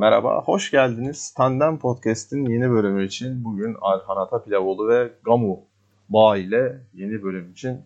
[0.00, 1.34] Merhaba, hoş geldiniz.
[1.36, 5.60] Tandem Podcast'in yeni bölümü için bugün Arhan Atapilavoğlu ve Gamu
[6.08, 7.80] Bağ ile yeni bölüm için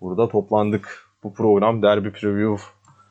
[0.00, 1.06] burada toplandık.
[1.22, 2.64] Bu program derbi preview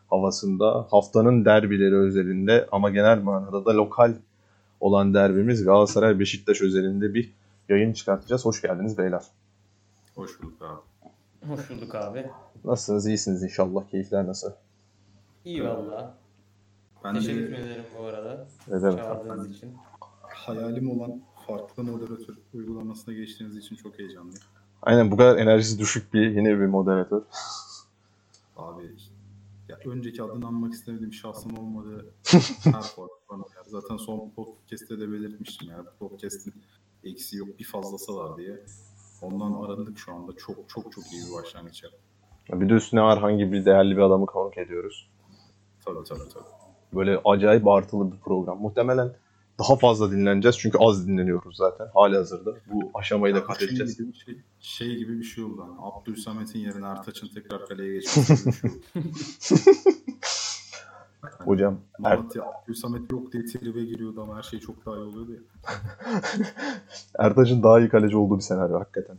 [0.09, 4.13] havasında haftanın derbileri özelinde ama genel manada da lokal
[4.79, 7.33] olan derbimiz Galatasaray Beşiktaş özelinde bir
[7.69, 8.45] yayın çıkartacağız.
[8.45, 9.23] Hoş geldiniz beyler.
[10.15, 11.51] Hoş bulduk abi.
[11.51, 12.25] Hoş bulduk abi.
[12.63, 13.07] Nasılsınız?
[13.07, 13.83] İyisiniz inşallah.
[13.91, 14.51] Keyifler nasıl?
[15.45, 16.20] İyi valla.
[17.03, 18.47] Ben Teşekkür de ederim bu arada.
[18.67, 18.97] Demek?
[18.97, 19.73] Çağırdığınız için.
[20.21, 24.41] hayalim olan farklı moderatör uygulamasına geçtiğiniz için çok heyecanlıyım.
[24.81, 27.21] Aynen bu kadar enerjisi düşük bir yeni bir moderatör.
[28.57, 28.95] Abi
[29.69, 32.05] ya önceki adını anmak istemediğim şahsım olmadı.
[32.63, 33.43] Her fark bana.
[33.67, 35.85] Zaten son podcast'te de belirtmiştim ya.
[35.99, 36.53] Podcast'in
[37.03, 38.65] eksiği yok bir fazlası var diye.
[39.21, 40.31] Ondan arındık şu anda.
[40.35, 42.01] Çok çok çok iyi bir başlangıç yaptık.
[42.61, 45.09] Bir de üstüne Arhan gibi değerli bir adamı konuk ediyoruz.
[45.85, 46.60] Tabii tabii tabii.
[46.93, 48.61] Böyle acayip artılı bir program.
[48.61, 49.11] Muhtemelen
[49.59, 52.51] daha fazla dinleneceğiz çünkü az dinleniyoruz zaten hali hazırda.
[52.71, 53.97] Bu aşamayı da kat Şey edeceğiz.
[53.97, 55.61] gibi, bir şey, şey gibi bir şey oldu.
[55.61, 58.53] Hani Abdülsamet'in yerine Ertaç'ın tekrar kaleye geçmesi gibi
[59.39, 59.57] şey.
[61.45, 65.31] Hocam Er- Malatya Abdülsamet yok diye tribe giriyordu ama her şey çok daha iyi oluyordu
[65.31, 65.39] ya.
[67.19, 69.17] Ertaç'ın daha iyi kaleci olduğu bir senaryo hakikaten.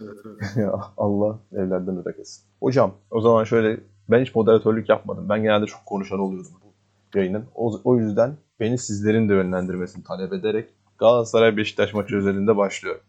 [0.00, 0.56] Evet evet.
[0.56, 2.44] ya Allah evlerden etsin.
[2.60, 5.28] Hocam o zaman şöyle ben hiç moderatörlük yapmadım.
[5.28, 6.69] Ben genelde çok konuşan oluyordum bu
[7.14, 7.44] yayının.
[7.54, 13.00] O, o yüzden beni sizlerin de yönlendirmesini talep ederek Galatasaray Beşiktaş maçı özelinde başlıyor.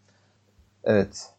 [0.83, 1.29] Evet.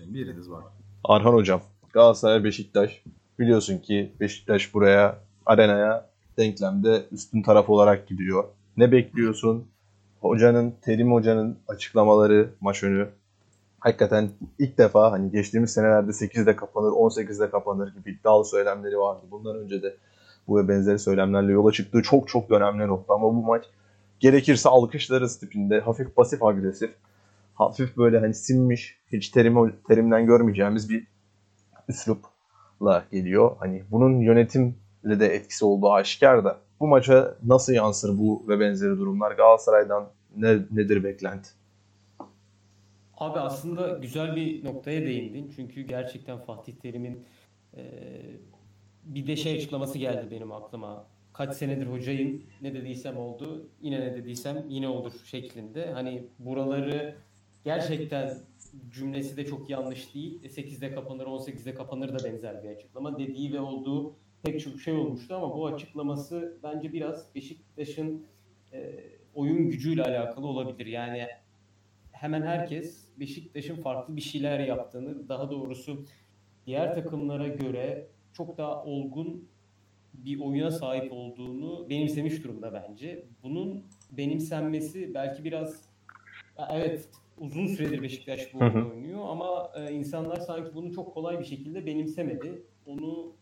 [0.00, 0.64] Biriniz var.
[1.04, 1.60] Arhan hocam
[1.92, 3.02] Galatasaray Beşiktaş
[3.38, 8.44] biliyorsun ki Beşiktaş buraya arenaya denklemde üstün taraf olarak gidiyor.
[8.76, 9.68] Ne bekliyorsun?
[10.20, 13.08] Hocanın, Terim hocanın açıklamaları maç önü
[13.80, 19.20] hakikaten ilk defa hani geçtiğimiz senelerde 8'de kapanır, 18'de kapanır gibi iddialı söylemleri vardı.
[19.30, 19.96] Bundan önce de
[20.48, 23.04] bu ve benzeri söylemlerle yola çıktığı çok çok dönemler oldu.
[23.08, 23.64] Ama bu maç
[24.20, 26.90] gerekirse alkışlarız tipinde hafif pasif agresif
[27.54, 31.06] hafif böyle hani sinmiş hiç terim, terimden görmeyeceğimiz bir
[31.88, 33.56] üslupla geliyor.
[33.58, 38.98] Hani bunun yönetimle de etkisi olduğu aşikar da bu maça nasıl yansır bu ve benzeri
[38.98, 41.50] durumlar Galatasaray'dan ne, nedir beklenti?
[43.16, 45.52] Abi aslında güzel bir noktaya değindin.
[45.56, 47.24] Çünkü gerçekten Fatih Terim'in
[49.04, 51.06] bir de şey açıklaması geldi benim aklıma.
[51.32, 55.92] Kaç senedir hocayım ne dediysem oldu yine ne dediysem yine olur şeklinde.
[55.92, 57.16] Hani buraları
[57.64, 58.38] gerçekten
[58.90, 60.42] cümlesi de çok yanlış değil.
[60.44, 63.18] 8'de kapanır 18'de kapanır da benzer bir açıklama.
[63.18, 68.26] Dediği ve olduğu pek çok şey olmuştu ama bu açıklaması bence biraz Beşiktaş'ın
[68.72, 69.00] e,
[69.34, 70.86] oyun gücüyle alakalı olabilir.
[70.86, 71.26] Yani
[72.12, 76.04] hemen herkes Beşiktaş'ın farklı bir şeyler yaptığını, daha doğrusu
[76.66, 79.48] diğer takımlara göre çok daha olgun
[80.14, 83.24] bir oyuna sahip olduğunu benimsemiş durumda bence.
[83.42, 85.88] Bunun benimsenmesi belki biraz
[86.70, 87.08] evet
[87.38, 91.86] uzun süredir Beşiktaş bu oyunu oynuyor ama e, insanlar sanki bunu çok kolay bir şekilde
[91.86, 92.62] benimsemedi.
[92.86, 93.32] Onu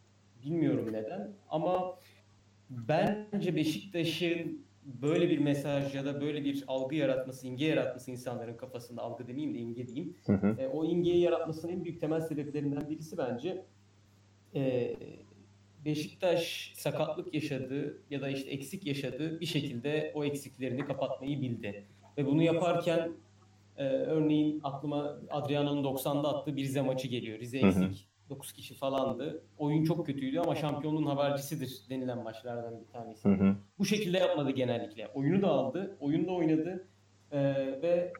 [0.45, 1.99] bilmiyorum neden ama
[2.71, 4.69] bence Beşiktaş'ın
[5.03, 9.55] böyle bir mesaj ya da böyle bir algı yaratması, imge yaratması insanların kafasında algı demeyeyim
[9.55, 10.17] de imge diyeyim.
[10.27, 10.57] Hı hı.
[10.61, 13.65] E, o imgeyi yaratmasının en büyük temel sebeplerinden birisi bence
[14.55, 14.95] e,
[15.85, 21.85] Beşiktaş sakatlık yaşadı ya da işte eksik yaşadı bir şekilde o eksiklerini kapatmayı bildi.
[22.19, 23.13] Ve bunu yaparken
[23.77, 27.39] e, örneğin aklıma Adriano'nun 90'da attığı bir Rize maçı geliyor.
[27.39, 27.85] Rize Hı hı.
[27.85, 28.09] eksik.
[28.31, 29.43] 9 kişi falandı.
[29.59, 33.29] Oyun çok kötüydü ama şampiyonluğun habercisidir denilen maçlardan bir tanesi.
[33.29, 33.57] Hı hı.
[33.79, 35.09] Bu şekilde yapmadı genellikle.
[35.09, 36.89] Oyunu da aldı, oyunu da oynadı
[37.33, 37.39] Ee,
[37.83, 38.13] ve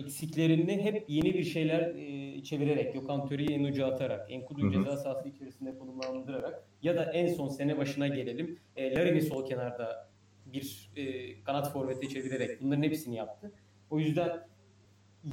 [0.00, 4.72] eksiklerini hep yeni bir şeyler e, çevirerek, Gökhan Töre'yi en uca atarak, hı.
[4.72, 10.08] ceza sahası içerisinde konumlandırarak ya da en son sene başına gelelim, e, Larin'i sol kenarda
[10.46, 13.52] bir e, kanat forvete çevirerek bunların hepsini yaptı.
[13.90, 14.40] O yüzden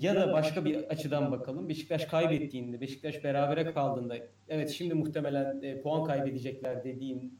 [0.01, 1.69] ya da başka bir açıdan bakalım.
[1.69, 4.17] Beşiktaş kaybettiğinde, Beşiktaş berabere kaldığında,
[4.49, 7.39] evet şimdi muhtemelen e, puan kaybedecekler dediğin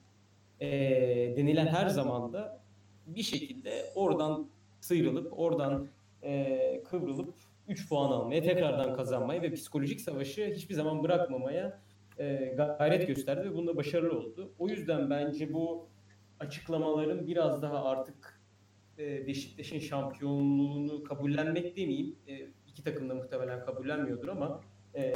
[0.59, 0.69] e,
[1.38, 2.63] denilen her zamanda
[3.08, 4.49] bir şekilde oradan
[4.79, 5.88] sıyrılıp, oradan
[6.23, 7.33] e, kıvrılıp
[7.67, 11.81] 3 puan almaya, tekrardan kazanmaya ve psikolojik savaşı hiçbir zaman bırakmamaya
[12.17, 14.53] e, gayret gösterdi ve bunda başarılı oldu.
[14.59, 15.87] O yüzden bence bu
[16.39, 18.41] açıklamaların biraz daha artık
[18.99, 22.16] e, Beşiktaş'ın şampiyonluğunu kabullenmek demeyeyim.
[22.27, 24.61] E, iki takım da muhtemelen kabullenmiyordur ama
[24.95, 25.13] e,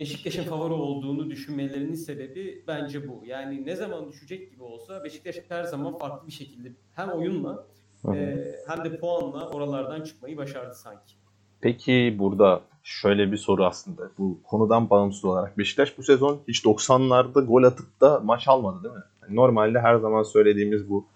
[0.00, 3.22] Beşiktaş'ın favori olduğunu düşünmelerinin sebebi bence bu.
[3.26, 7.66] Yani ne zaman düşecek gibi olsa Beşiktaş her zaman farklı bir şekilde hem oyunla.
[8.14, 11.14] E, hem de puanla oralardan çıkmayı başardı sanki.
[11.60, 14.10] Peki burada şöyle bir soru aslında.
[14.18, 18.94] Bu konudan bağımsız olarak Beşiktaş bu sezon hiç 90'larda gol atıp da maç almadı değil
[18.94, 19.02] mi?
[19.22, 21.06] Yani normalde her zaman söylediğimiz bu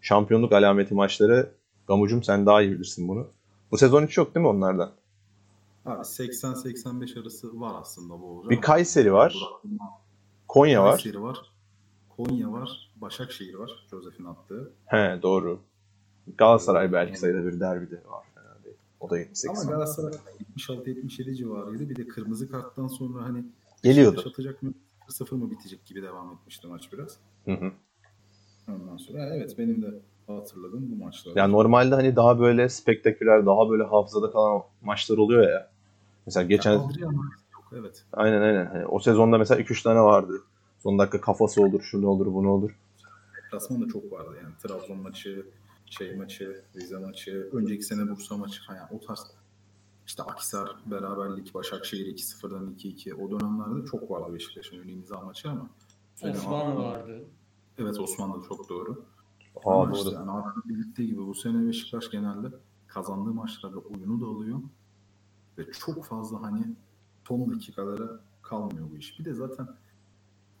[0.00, 1.50] şampiyonluk alameti maçları
[1.86, 3.26] Gamucum sen daha iyi bilirsin bunu.
[3.70, 4.90] Bu sezon hiç yok değil mi onlardan?
[5.86, 8.50] Abi 80-85 arası var aslında bu olacak.
[8.50, 9.36] Bir Kayseri var.
[10.48, 10.90] Konya var.
[10.90, 11.38] Kayseri var.
[12.16, 12.90] Konya var.
[12.96, 13.70] Başakşehir var.
[13.90, 14.72] Josef'in attığı.
[14.86, 15.60] He doğru.
[16.38, 18.24] Galatasaray belki sayıda bir derbide var.
[18.34, 18.76] Fena değil.
[19.00, 19.60] O da 78.
[19.60, 20.12] Ama Galatasaray
[20.56, 21.88] 76-77 civarıydı.
[21.90, 23.44] Bir de kırmızı karttan sonra hani
[23.82, 24.24] Geliyordu.
[24.28, 24.72] Atacak mı?
[25.08, 27.16] 0 mı bitecek gibi devam etmişti maç biraz.
[27.44, 27.72] Hı hı.
[28.68, 29.86] Ondan sonra evet benim de
[30.26, 31.36] hatırladığım bu maçlar.
[31.36, 35.68] Yani normalde hani daha böyle spektaküler, daha böyle hafızada kalan maçlar oluyor ya.
[36.26, 38.04] Mesela geçen Adrian yok evet.
[38.12, 38.66] aynen aynen.
[38.66, 40.32] Hani o sezonda mesela 2-3 tane vardı.
[40.82, 42.78] Son dakika kafası olur, şunu olur, bunu olur.
[43.44, 44.54] Deplasman da çok vardı yani.
[44.62, 45.46] Trabzon maçı,
[45.90, 49.26] şey maçı, Rize maçı, önceki sene Bursa maçı falan o tarz.
[50.06, 55.70] İşte Akisar beraberlik, Başakşehir 2-0'dan 2-2 o dönemlerde çok vardı Beşiktaş'ın ön imza maçı ama.
[56.22, 57.24] Osmanlı vardı.
[57.78, 59.04] Evet Osmanlı çok doğru.
[59.64, 60.14] Aa Ama işte doğru.
[60.14, 62.46] yani Avrupa'da birlikte gibi bu sene Beşiktaş genelde
[62.86, 64.60] kazandığı maçlarda oyunu da alıyor.
[65.58, 66.66] Ve çok fazla hani
[67.28, 69.18] son dakikalara kalmıyor bu iş.
[69.18, 69.68] Bir de zaten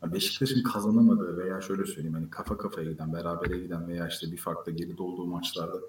[0.02, 4.36] yani Beşiktaş'ın kazanamadığı veya şöyle söyleyeyim hani kafa kafaya giden, berabere giden veya işte bir
[4.36, 5.80] farklı geride olduğu maçlarda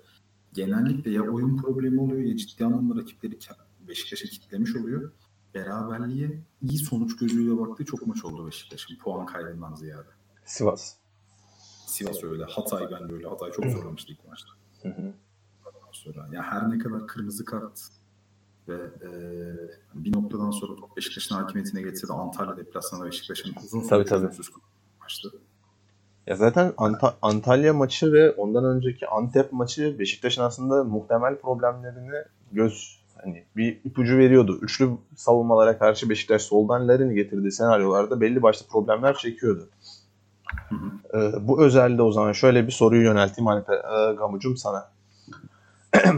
[0.54, 3.40] genellikle ya oyun problemi oluyor ya ciddi anlamda rakipleri
[3.88, 5.12] Beşiktaş'ı kitlemiş oluyor.
[5.54, 10.10] Beraberliğe iyi sonuç gözüyle baktığı çok maç oldu Beşiktaş'ın puan kaybından ziyade.
[10.46, 10.96] Sivas.
[11.88, 13.28] Sivas öyle, Hatay ben de öyle.
[13.28, 14.50] Hatay çok zorlamıştı ilk maçta.
[14.82, 15.14] Hı hı.
[15.92, 17.80] Sonra ya her ne kadar kırmızı kart
[18.68, 19.10] ve e,
[19.94, 24.20] bir noktadan sonra top Beşiktaş'ın hakimiyetine geçse de Antalya deplasmanı Beşiktaş'ın uzun süre Tabii, tabii.
[24.20, 24.50] çözümsüz
[25.02, 25.30] maçtı.
[26.28, 33.02] Ya zaten Anta- Antalya maçı ve ondan önceki Antep maçı Beşiktaş'ın aslında muhtemel problemlerini göz
[33.24, 34.60] hani bir ipucu veriyordu.
[34.62, 39.70] Üçlü savunmalara karşı Beşiktaş soldan Larin'i getirdiği senaryolarda belli başlı problemler çekiyordu.
[40.70, 41.18] Hı hı.
[41.18, 44.92] Ee, bu özelde o zaman şöyle bir soruyu yönelteyim Alper e, Gamucum sana.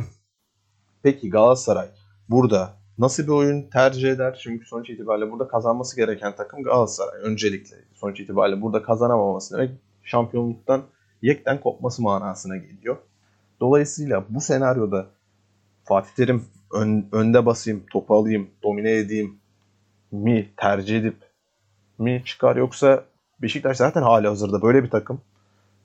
[1.04, 1.88] Peki Galatasaray
[2.30, 4.40] burada nasıl bir oyun tercih eder?
[4.44, 7.76] Çünkü sonuç itibariyle burada kazanması gereken takım Galatasaray öncelikle.
[7.94, 9.72] Sonuç itibariyle burada kazanamaması demek
[10.04, 10.82] şampiyonluktan
[11.22, 12.98] yekten kopması manasına geliyor.
[13.60, 15.08] Dolayısıyla bu senaryoda
[15.84, 19.40] Fatih Terim ön- önde basayım, topu alayım, domine edeyim
[20.12, 21.18] mi tercih edip
[22.00, 23.04] mi çıkar yoksa
[23.42, 25.22] Beşiktaş zaten hali hazırda böyle bir takım.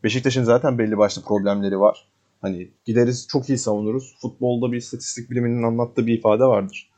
[0.04, 2.08] Beşiktaş'ın zaten belli başlı problemleri var.
[2.40, 4.16] Hani gideriz çok iyi savunuruz.
[4.22, 6.90] Futbolda bir istatistik biliminin anlattığı bir ifade vardır.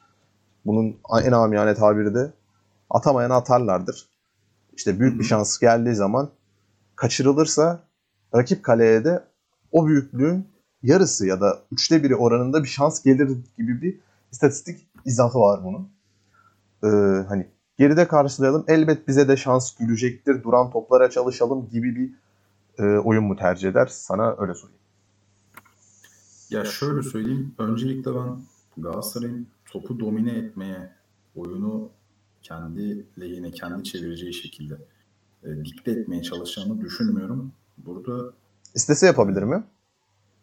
[0.66, 2.32] Bunun en amiyane tabiri de
[2.90, 4.08] atamayan atarlardır.
[4.72, 6.30] İşte büyük bir şans geldiği zaman
[6.96, 7.80] kaçırılırsa
[8.34, 9.24] rakip kaleye de
[9.72, 10.48] o büyüklüğün
[10.82, 13.28] yarısı ya da üçte biri oranında bir şans gelir
[13.58, 14.00] gibi bir
[14.32, 15.88] istatistik izahı var bunun.
[16.84, 17.46] Ee, hani
[17.78, 22.14] geride karşılayalım elbet bize de şans gülecektir duran toplara çalışalım gibi bir
[22.84, 23.86] e, oyun mu tercih eder?
[23.86, 24.79] Sana öyle sorayım.
[26.50, 27.54] Ya şöyle söyleyeyim.
[27.58, 28.42] Öncelikle ben
[28.76, 30.92] Galatasaray'ın topu domine etmeye,
[31.34, 31.90] oyunu
[32.42, 34.78] kendi lehine, kendi çevireceği şekilde
[35.44, 37.52] e, dikte etmeye çalışacağını düşünmüyorum.
[37.78, 38.32] Burada
[38.74, 39.64] İstese yapabilir mi?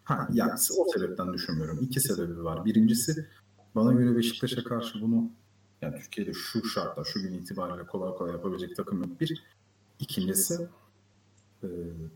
[0.04, 1.80] Ha, yani o sebepten düşünmüyorum.
[1.82, 2.66] İki sebebi var.
[2.66, 3.28] Birincisi
[3.76, 5.30] bana göre Beşiktaş'a karşı bunu
[5.82, 9.22] yani Türkiye'de şu şartlar, şu gün itibariyle kolay kolay yapabilecek takım yok.
[9.22, 9.44] Bir.
[10.00, 10.68] İkincisi
[11.64, 11.68] e,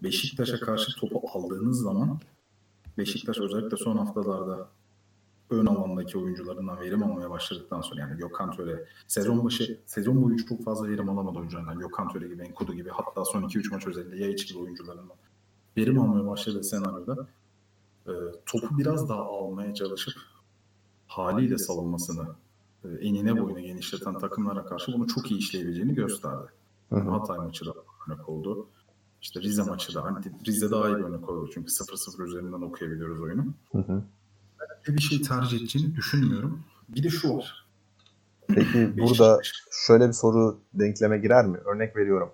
[0.03, 2.19] Beşiktaş'a karşı topu aldığınız zaman
[2.97, 4.69] Beşiktaş özellikle son haftalarda
[5.49, 10.63] ön alandaki oyuncularından verim almaya başladıktan sonra yani Gökhan Töre sezon başı sezon boyu çok
[10.63, 11.79] fazla verim alamadı oyuncularından.
[11.79, 15.15] Gökhan Töre gibi, Enkudu gibi hatta son 2-3 maç özelinde Yayiç gibi oyuncularından
[15.77, 17.27] verim almaya başladığı senaryoda
[18.07, 18.11] e,
[18.45, 20.13] topu biraz daha almaya çalışıp
[21.07, 22.27] haliyle savunmasını
[22.83, 26.47] e, enine boyuna genişleten takımlara karşı bunu çok iyi işleyebileceğini gösterdi.
[26.89, 27.09] Hı hı.
[27.09, 27.73] Hatay maçı da
[28.07, 28.67] örnek oldu.
[29.21, 30.03] İşte Rize maçı da.
[30.03, 31.49] Hani Rize daha iyi bir örnek oldu.
[31.53, 33.45] Çünkü 0-0 üzerinden okuyabiliyoruz oyunu.
[33.71, 34.03] Hı hı.
[34.89, 36.63] Ve bir şey tercih edeceğini düşünmüyorum.
[36.89, 37.65] Bir de şu var.
[38.47, 39.39] Peki burada
[39.87, 41.57] şöyle bir soru denkleme girer mi?
[41.57, 42.29] Örnek veriyorum.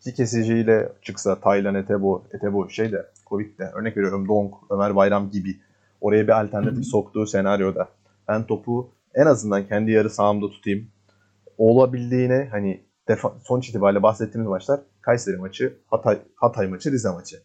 [0.00, 5.30] İki kesiciyle çıksa Taylan, Etebo, Etebo şey de Covid de örnek veriyorum Donk, Ömer Bayram
[5.30, 5.60] gibi
[6.00, 6.84] oraya bir alternatif Hı hı.
[6.84, 7.88] soktuğu senaryoda
[8.28, 10.88] ben topu en azından kendi yarı sahamda tutayım.
[11.58, 17.36] Olabildiğine hani defa, sonuç itibariyle bahsettiğimiz maçlar Kayseri maçı, Hatay, Hatay maçı, Rize maçı.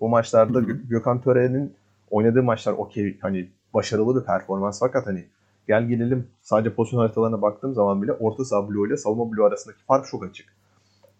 [0.00, 0.66] Bu maçlarda Hı hı.
[0.66, 1.74] Gö- Gökhan Töre'nin
[2.10, 5.24] oynadığı maçlar okey hani başarılı bir performans fakat hani
[5.68, 9.84] gel gelelim sadece pozisyon haritalarına baktığım zaman bile orta saha bloğu ile savunma bloğu arasındaki
[9.84, 10.46] fark çok açık.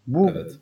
[0.06, 0.52] Bu Evet.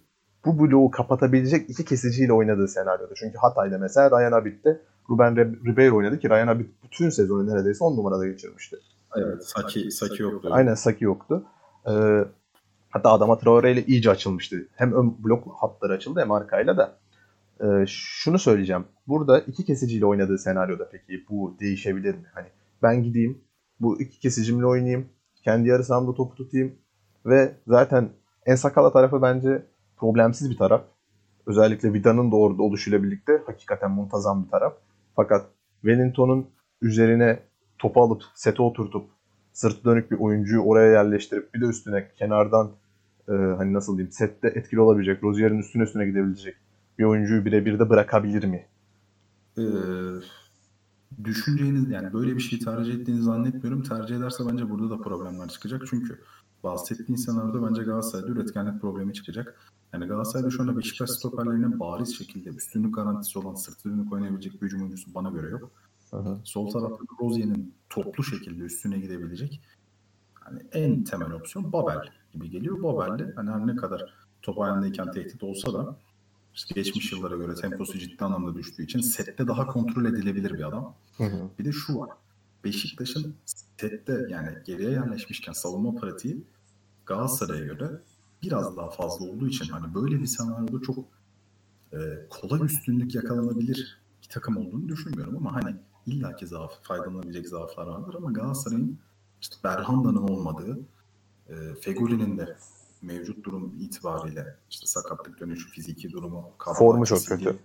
[0.45, 3.15] bu bloğu kapatabilecek iki kesiciyle oynadığı senaryoda.
[3.15, 5.37] Çünkü Hatay'da mesela Ryan Abit'te Ruben
[5.67, 8.77] Ribeiro oynadı ki Ryan Abit bütün sezonu neredeyse 10 numarada geçirmişti.
[9.17, 9.45] Evet.
[9.45, 10.49] Saki, Saki yoktu.
[10.53, 11.45] Aynen Saki yoktu.
[11.89, 12.25] Ee,
[12.93, 14.69] hatta Adama Traore ile iyice açılmıştı.
[14.77, 16.99] Hem ön blok hatları açıldı hem arkayla da.
[17.61, 18.85] Ee, şunu söyleyeceğim.
[19.07, 22.25] Burada iki kesiciyle oynadığı senaryoda peki bu değişebilir mi?
[22.35, 22.47] Hani
[22.83, 23.39] ben gideyim
[23.81, 25.09] bu iki kesicimle oynayayım.
[25.45, 26.75] Kendi yarı sahamda topu tutayım.
[27.27, 28.09] Ve zaten
[28.47, 30.85] en sakala tarafı bence problemsiz bir taraf.
[31.47, 34.75] Özellikle Vida'nın da orada oluşuyla birlikte hakikaten muntazam bir taraf.
[35.17, 35.47] Fakat
[35.81, 36.47] Wellington'un
[36.83, 37.39] üzerine
[37.79, 39.11] topu alıp sete oturtup
[39.53, 42.71] sırt dönük bir oyuncuyu oraya yerleştirip bir de üstüne kenardan
[43.29, 46.57] e, hani nasıl diyeyim sette etkili olabilecek, Rozier'in üstüne üstüne gidebilecek
[46.99, 48.67] bir oyuncuyu birebir de bırakabilir mi?
[49.59, 49.63] Ee,
[51.25, 53.83] düşüneceğiniz yani böyle bir şey tercih ettiğini zannetmiyorum.
[53.83, 55.83] Tercih ederse bence burada da problemler çıkacak.
[55.91, 56.21] Çünkü
[56.65, 59.73] bahsettiğin senaryoda bence Galatasaray'da üretkenlik problemi çıkacak.
[59.93, 64.67] Yani Galatasaray'da şu anda Beşiktaş stoperlerine bariz şekilde üstünlük garantisi olan sırt dönük oynayabilecek bir
[64.67, 65.71] hücum oyuncusu bana göre yok.
[66.11, 69.63] Hı Sol tarafta Rozier'in toplu şekilde üstüne gidebilecek
[70.35, 72.83] hani en temel opsiyon Babel gibi geliyor.
[72.83, 75.97] Babel de hani her ne kadar top ayağındayken tehdit olsa da
[76.55, 80.95] işte geçmiş yıllara göre temposu ciddi anlamda düştüğü için sette daha kontrol edilebilir bir adam.
[81.17, 81.49] Hı hı.
[81.59, 82.11] Bir de şu var.
[82.65, 86.43] Beşiktaş'ın sette yani geriye yerleşmişken savunma pratiği
[87.07, 87.91] Galatasaray'a göre
[88.43, 90.99] biraz daha fazla olduğu için hani böyle bir senaryoda çok
[91.93, 91.99] e,
[92.31, 98.33] kolay üstünlük yakalanabilir bir takım olduğunu düşünmüyorum ama hani illaki zaaf, faydalanabilecek zaaflar vardır ama
[98.33, 98.99] Galatasaray'ın
[99.41, 100.81] işte Berhanda'nın olmadığı,
[101.49, 102.57] e, Fegoli'nin de
[103.03, 107.59] mevcut durum itibariyle işte sakatlık dönüşü, fiziki durumu, Formu çok kötü.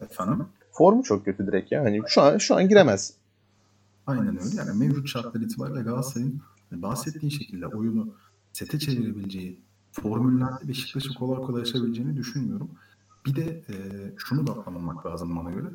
[0.00, 0.46] Efendim?
[0.72, 1.84] Formu çok kötü direkt ya.
[1.84, 3.14] Hani şu an şu an giremez.
[4.06, 4.56] Aynen öyle.
[4.56, 6.42] Yani mevcut şartlar itibariyle Galatasaray'ın
[6.72, 8.14] bahsettiğin şekilde oyunu
[8.52, 9.60] sete çevirebileceği
[9.92, 12.70] formüllerde Beşiktaş'ı kolay kolay aşabileceğini düşünmüyorum.
[13.26, 13.74] Bir de e,
[14.16, 15.66] şunu da atlamamak lazım bana göre.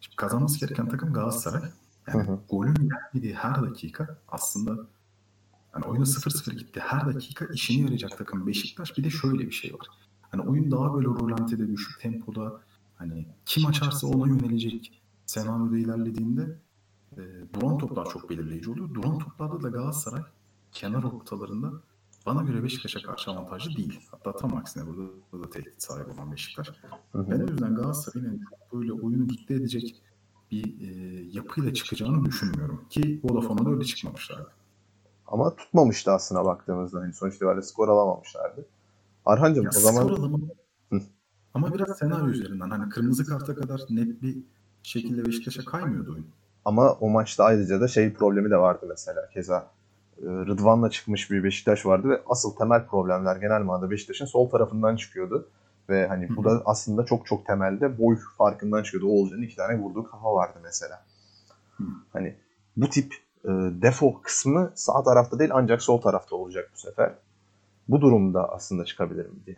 [0.00, 1.70] Şimdi kazanması gereken takım Galatasaray.
[2.08, 2.38] Yani Hı hı.
[2.48, 4.86] golün gelmediği her dakika aslında
[5.74, 6.80] yani oyunu 0-0 gitti.
[6.80, 8.98] Her dakika işine yarayacak takım Beşiktaş.
[8.98, 9.86] Bir de şöyle bir şey var.
[10.20, 12.60] Hani oyun daha böyle rolantide düşük tempoda
[12.96, 16.58] hani kim açarsa ona yönelecek senaryoda ilerlediğinde
[17.12, 17.20] e,
[17.54, 18.94] duran toplar çok belirleyici oluyor.
[18.94, 20.22] Duran toplarda da Galatasaray
[20.72, 21.72] kenar ortalarında
[22.26, 24.00] bana göre Beşiktaş'a karşı avantajlı değil.
[24.10, 26.68] Hatta tam aksine burada, burada tehdit sahibi olan Beşiktaş.
[27.12, 27.30] Hı hı.
[27.30, 28.40] Ben o yüzden Galatasaray'ın yani
[28.72, 30.02] böyle oyunu dikte edecek
[30.50, 32.84] bir e, yapıyla çıkacağını düşünmüyorum.
[32.90, 34.50] Ki Vodafone'a da öyle çıkmamışlardı.
[35.30, 37.00] Ama tutmamıştı aslına baktığımızda.
[37.00, 38.64] Hani sonuç itibariyle skor alamamışlardı.
[39.26, 40.48] Arhancığım Ya o zaman skor alımı-
[40.92, 41.00] Hı.
[41.54, 44.38] ama biraz senaryo üzerinden hani kırmızı karta kadar net bir
[44.82, 46.26] şekilde Beşiktaş'a kaymıyordu oyun.
[46.64, 49.28] ama o maçta ayrıca da şey problemi de vardı mesela.
[49.34, 49.70] Keza
[50.18, 54.96] e, Rıdvan'la çıkmış bir Beşiktaş vardı ve asıl temel problemler genel manada Beşiktaş'ın sol tarafından
[54.96, 55.48] çıkıyordu.
[55.88, 59.08] Ve hani bu da aslında çok çok temelde boy farkından çıkıyordu.
[59.08, 61.04] Oğulcan'ın iki tane vurduğu kafa vardı mesela.
[62.12, 62.34] Hani
[62.76, 63.48] bu tip e,
[63.82, 67.14] defo kısmı sağ tarafta değil ancak sol tarafta olacak bu sefer.
[67.88, 69.56] Bu durumda aslında çıkabilir mi diye.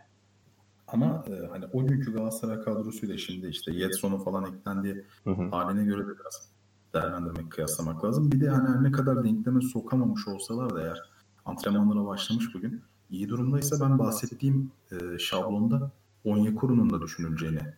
[0.87, 5.49] Ama e, hani o günkü Galatasaray kadrosuyla şimdi işte Yetson'un falan eklendiği Hı hı.
[5.49, 6.49] haline göre de biraz
[6.93, 8.31] değerlendirmek, kıyaslamak lazım.
[8.31, 11.01] Bir de hani her ne kadar denkleme sokamamış olsalar da eğer
[11.45, 15.91] antrenmanlara başlamış bugün iyi durumdaysa ben bahsettiğim e, şablonda
[16.25, 17.73] Onyekuru'nun da düşünüleceğine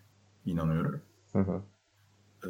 [0.45, 1.01] inanıyorum.
[1.33, 1.61] Hı hı.
[2.45, 2.49] E,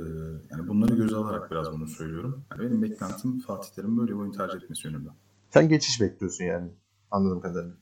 [0.52, 2.46] yani bunları göze alarak biraz bunu söylüyorum.
[2.52, 5.10] Yani benim beklentim Fatih Terim böyle bir oyun tercih etmesi yönünde.
[5.50, 6.72] Sen geçiş bekliyorsun yani
[7.12, 7.76] anladığım kadarıyla.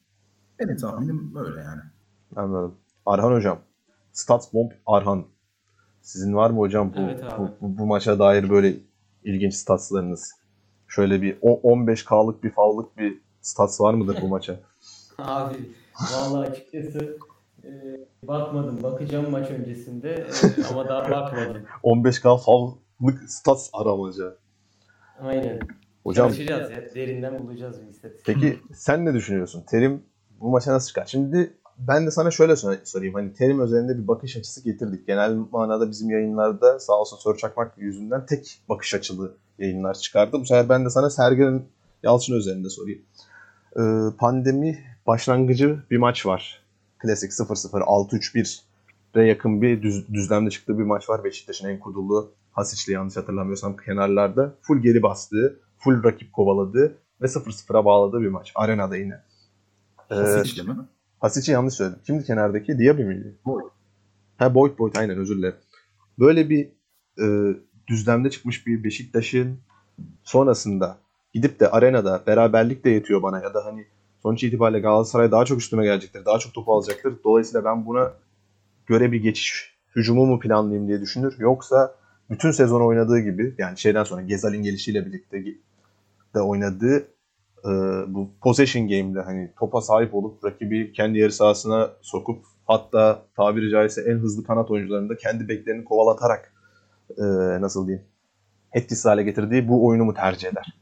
[0.60, 1.82] Benim tahminim böyle yani.
[2.36, 2.76] Anladım.
[3.06, 3.60] Arhan hocam.
[4.12, 5.26] Stats Bomb Arhan.
[6.02, 7.42] Sizin var mı hocam bu, Evet abi.
[7.42, 8.76] bu, bu, bu maça dair böyle
[9.24, 10.32] ilginç statslarınız?
[10.88, 14.60] Şöyle bir o- 15K'lık bir fallık bir stats var mıdır bu maça?
[15.18, 15.76] Abi
[16.14, 17.18] vallahi açıkçası
[18.28, 18.84] bakmadım.
[18.84, 20.28] Bakacağım maç öncesinde
[20.72, 21.64] ama daha bakmadım.
[21.84, 24.36] 15K fallık stats aramaca.
[25.20, 25.60] Aynen.
[26.04, 26.96] Hocam Çalışacağız ya.
[26.96, 28.26] Derinden bulacağız bir istatistik.
[28.26, 29.64] peki sen ne düşünüyorsun?
[29.70, 30.04] Terim
[30.40, 31.06] bu maça nasıl çıkar?
[31.06, 33.14] Şimdi ben de sana şöyle sor- sorayım.
[33.14, 35.08] Hani terim özelinde bir bakış açısı getirdik.
[35.08, 40.40] Genel manada bizim yayınlarda sağ olsun Sör Çakmak yüzünden tek bakış açılı yayınlar çıkardı.
[40.40, 41.64] Bu sefer ben de sana Sergen
[42.04, 43.02] Yalçın özelinde sorayım.
[43.78, 43.82] Ee,
[44.18, 46.63] pandemi başlangıcı bir maç var.
[47.04, 51.24] Klasik 0-0, 6-3-1'e yakın bir düz, düzlemde çıktığı bir maç var.
[51.24, 54.56] Beşiktaş'ın en kudurlu Hasic'li yanlış hatırlamıyorsam kenarlarda.
[54.62, 58.52] Full geri bastığı, full rakip kovaladığı ve 0-0'a bağladığı bir maç.
[58.56, 59.22] Arenada yine.
[60.12, 60.76] Ee, Hasic'le mi?
[61.20, 62.00] Hasic'i yanlış söyledim.
[62.06, 62.80] Kimdi kenardaki?
[62.80, 63.38] Diaby miydi?
[63.46, 63.66] Boyd.
[64.38, 65.58] Ha Boyd Boyd aynen özür dilerim.
[66.20, 66.70] Böyle bir
[67.20, 67.56] e,
[67.88, 69.60] düzlemde çıkmış bir Beşiktaş'ın
[70.24, 70.98] sonrasında
[71.34, 73.88] gidip de arenada beraberlik de yetiyor bana ya da hani
[74.24, 76.26] sonuç itibariyle Galatasaray daha çok üstüme gelecektir.
[76.26, 77.14] Daha çok topu alacaktır.
[77.24, 78.14] Dolayısıyla ben buna
[78.86, 81.36] göre bir geçiş hücumu mu planlayayım diye düşünür.
[81.40, 81.96] Yoksa
[82.30, 85.46] bütün sezon oynadığı gibi yani şeyden sonra Gezal'in gelişiyle birlikte
[86.36, 86.98] de oynadığı
[87.66, 87.72] e,
[88.08, 94.02] bu possession game'de hani topa sahip olup rakibi kendi yarı sahasına sokup Hatta tabiri caizse
[94.02, 96.54] en hızlı kanat oyuncularını da kendi beklerini kovalatarak
[97.18, 97.24] e,
[97.62, 98.06] nasıl diyeyim
[98.74, 100.74] etkisiz hale getirdiği bu oyunu mu tercih eder?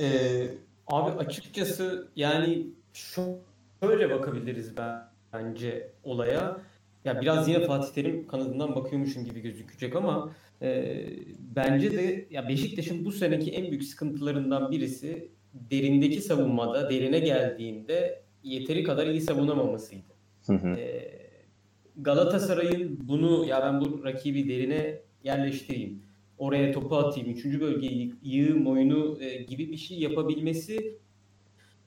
[0.00, 0.48] Ee,
[0.86, 6.60] abi açıkçası yani şöyle bakabiliriz ben bence olaya.
[7.04, 10.96] Ya biraz yine Fatih Terim kanadından bakıyormuşum gibi gözükecek ama e,
[11.56, 18.84] bence de ya Beşiktaş'ın bu seneki en büyük sıkıntılarından birisi derindeki savunmada derine geldiğinde yeteri
[18.84, 20.14] kadar iyi savunamamasıydı.
[20.46, 20.68] Hı hı.
[20.68, 21.12] E,
[21.96, 26.02] Galatasaray'ın bunu ya ben bu rakibi derine yerleştireyim,
[26.44, 30.98] oraya topu atayım, üçüncü bölgeyi yığım oyunu e, gibi bir şey yapabilmesi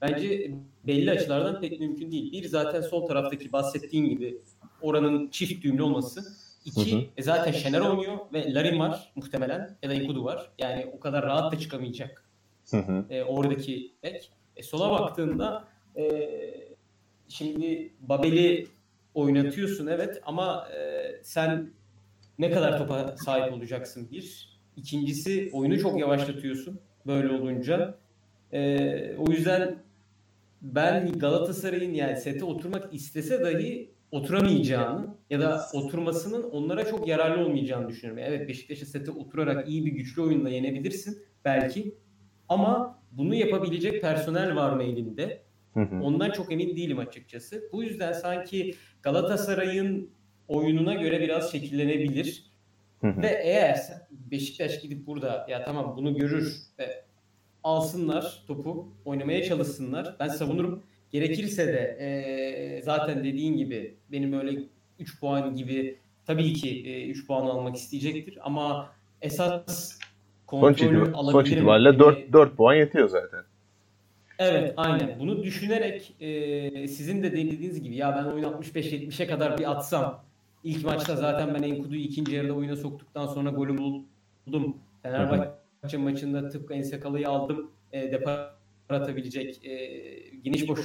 [0.02, 0.50] bence
[0.86, 2.32] belli açılardan pek mümkün değil.
[2.32, 4.38] Bir zaten sol taraftaki bahsettiğin gibi
[4.82, 6.24] oranın çift düğümlü olması.
[6.64, 7.04] İki Hı hı.
[7.16, 10.50] e, zaten Şener oynuyor ve Larin var muhtemelen ya da Enkudu var.
[10.58, 12.24] Yani o kadar rahat da çıkamayacak
[12.70, 13.04] Hı hı.
[13.10, 14.30] e, oradaki bek.
[14.56, 16.30] E, sola baktığında e,
[17.28, 18.66] şimdi Babel'i
[19.14, 21.70] oynatıyorsun evet ama e, sen
[22.38, 24.47] ne kadar topa sahip olacaksın bir.
[24.78, 27.98] İkincisi oyunu çok yavaşlatıyorsun böyle olunca.
[28.52, 29.78] E, o yüzden
[30.62, 37.88] ben Galatasaray'ın yani sete oturmak istese dahi oturamayacağını ya da oturmasının onlara çok yararlı olmayacağını
[37.88, 38.24] düşünüyorum.
[38.26, 41.94] Evet Beşiktaş'ı sete oturarak iyi bir güçlü oyunla yenebilirsin belki.
[42.48, 45.42] Ama bunu yapabilecek personel var mı elinde?
[46.02, 47.68] Ondan çok emin değilim açıkçası.
[47.72, 50.10] Bu yüzden sanki Galatasaray'ın
[50.48, 52.47] oyununa göre biraz şekillenebilir.
[53.02, 53.78] Ve eğer
[54.10, 57.04] Beşiktaş gidip burada ya tamam bunu görür ve
[57.64, 60.16] alsınlar topu oynamaya çalışsınlar.
[60.20, 60.82] Ben savunurum.
[61.12, 64.60] Gerekirse de eee, zaten dediğin gibi benim öyle
[64.98, 68.90] 3 puan gibi tabii ki 3 puan almak isteyecektir ama
[69.22, 69.98] esas
[70.46, 71.32] kontrolü alabilirim.
[71.32, 73.40] sonuç itibariyle Beni- 4, 4 puan yetiyor zaten.
[74.38, 75.18] Evet aynen.
[75.20, 80.24] Bunu düşünerek e, sizin de dediğiniz gibi ya ben oyun 65-70'e kadar bir atsam
[80.64, 84.76] ilk maçta zaten ben Enkudu'yu ikinci yarıda oyuna soktuktan sonra golü buldum.
[85.02, 87.70] Fenerbahçe maçında tıpkı Ensekalı'yı aldım.
[87.92, 88.54] E, depar
[88.88, 89.76] atabilecek, e,
[90.42, 90.80] geniş boş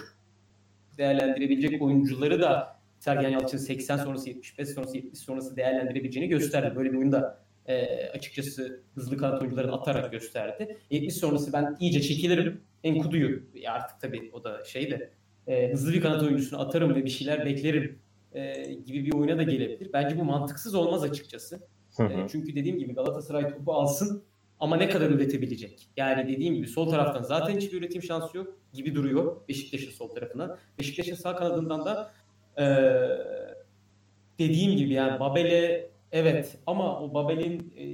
[0.98, 6.76] değerlendirebilecek oyuncuları da Sergen Yalçın 80 sonrası 75 sonrası 70 sonrası değerlendirebileceğini gösterdi.
[6.76, 10.78] Böyle bir oyunda e, açıkçası hızlı kanat oyuncularını atarak gösterdi.
[10.89, 12.62] 70 sonrası ben iyice çekilirim.
[12.84, 15.10] Enkudu'yu ya artık tabii o da şey de
[15.48, 18.00] e, hızlı bir kanat oyuncusunu atarım ve bir şeyler beklerim
[18.34, 19.93] e, gibi bir oyuna da gelebilir.
[19.93, 21.60] Bence bu mantıksız olmaz açıkçası.
[21.98, 24.24] Hı E, çünkü dediğim gibi Galatasaray topu alsın
[24.60, 25.89] ama ne kadar üretebilecek?
[25.98, 30.58] Yani dediğim gibi sol taraftan zaten hiçbir üretim şansı yok gibi duruyor Beşiktaş'ın sol tarafından.
[30.80, 32.12] Beşiktaş'ın sağ kanadından da
[32.58, 32.65] e,
[34.39, 37.86] dediğim gibi yani Babel'e evet ama o Babel'in e,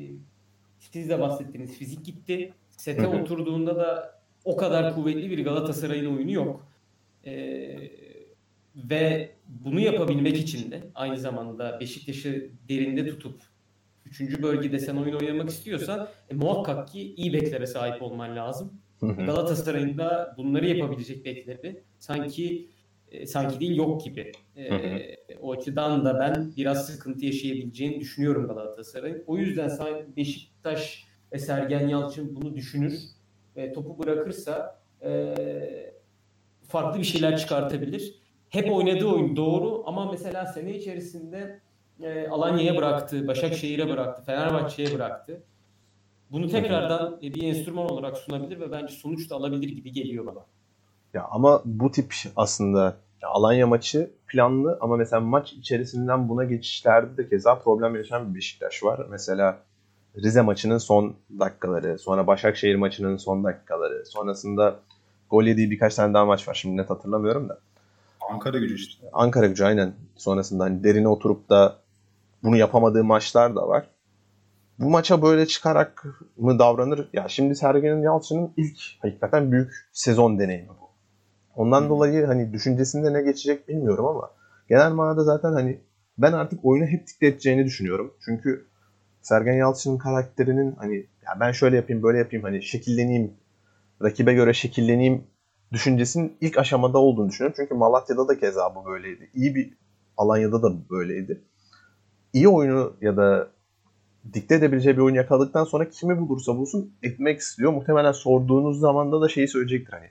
[0.79, 2.53] siz de bahsettiğiniz fizik gitti.
[2.69, 3.21] Sete Hı hı.
[3.21, 6.67] oturduğunda da o kadar kuvvetli bir Galatasaray'ın oyunu yok.
[7.25, 7.31] E,
[8.89, 13.41] ve bunu yapabilmek için de aynı zamanda Beşiktaş'ı derinde tutup
[14.05, 14.41] 3.
[14.41, 18.73] bölgede sen oyun oynamak istiyorsan e, muhakkak ki iyi beklere sahip olman lazım.
[19.01, 22.69] Galatasaray'ın da bunları yapabilecek bekleri sanki
[23.11, 24.31] e, sanki değil yok gibi.
[24.57, 29.23] E, o açıdan da ben biraz sıkıntı yaşayabileceğini düşünüyorum Galatasaray'ın.
[29.27, 32.99] O yüzden sanki Beşiktaş ve Sergen Yalçın bunu düşünür
[33.55, 35.35] ve topu bırakırsa e,
[36.67, 38.18] farklı bir şeyler çıkartabilir.
[38.49, 41.59] Hep oynadığı oyun doğru ama mesela sene içerisinde
[42.01, 45.43] e, Alanya'ya bıraktı, Başakşehir'e bıraktı, Fenerbahçe'ye bıraktı.
[46.31, 50.45] Bunu tekrardan e, bir enstrüman olarak sunabilir ve bence sonuç da alabilir gibi geliyor bana.
[51.13, 57.17] Ya ama bu tip aslında ya Alanya maçı planlı ama mesela maç içerisinden buna geçişlerde
[57.17, 59.05] de keza problem yaşayan bir Beşiktaş var.
[59.09, 59.59] Mesela
[60.17, 64.79] Rize maçının son dakikaları, sonra Başakşehir maçının son dakikaları, sonrasında
[65.29, 66.53] gol yediği birkaç tane daha maç var.
[66.53, 67.59] Şimdi net hatırlamıyorum da.
[68.29, 69.07] Ankara gücü işte.
[69.13, 71.75] Ankara gücü aynen sonrasında hani derine oturup da
[72.43, 73.89] bunu yapamadığı maçlar da var.
[74.79, 76.05] Bu maça böyle çıkarak
[76.37, 77.09] mı davranır?
[77.13, 80.89] Ya şimdi Sergen Yalçın'ın ilk hakikaten büyük sezon deneyimi bu.
[81.55, 81.89] Ondan Hı.
[81.89, 84.31] dolayı hani düşüncesinde ne geçecek bilmiyorum ama
[84.69, 85.81] genel manada zaten hani
[86.17, 88.13] ben artık oyunu hep dikte edeceğini düşünüyorum.
[88.25, 88.67] Çünkü
[89.21, 93.33] Sergen Yalçın'ın karakterinin hani ya ben şöyle yapayım böyle yapayım hani şekilleneyim
[94.03, 95.23] rakibe göre şekilleneyim
[95.73, 97.55] düşüncesinin ilk aşamada olduğunu düşünüyorum.
[97.57, 99.29] Çünkü Malatya'da da keza bu böyleydi.
[99.33, 99.73] İyi bir
[100.17, 101.41] Alanya'da da böyleydi.
[102.33, 103.47] İyi oyunu ya da
[104.33, 107.73] dikte edebileceği bir oyun yakaladıktan sonra kimi bulursa bulsun etmek istiyor.
[107.73, 110.07] Muhtemelen sorduğunuz zamanda da şeyi söyleyecektir hani.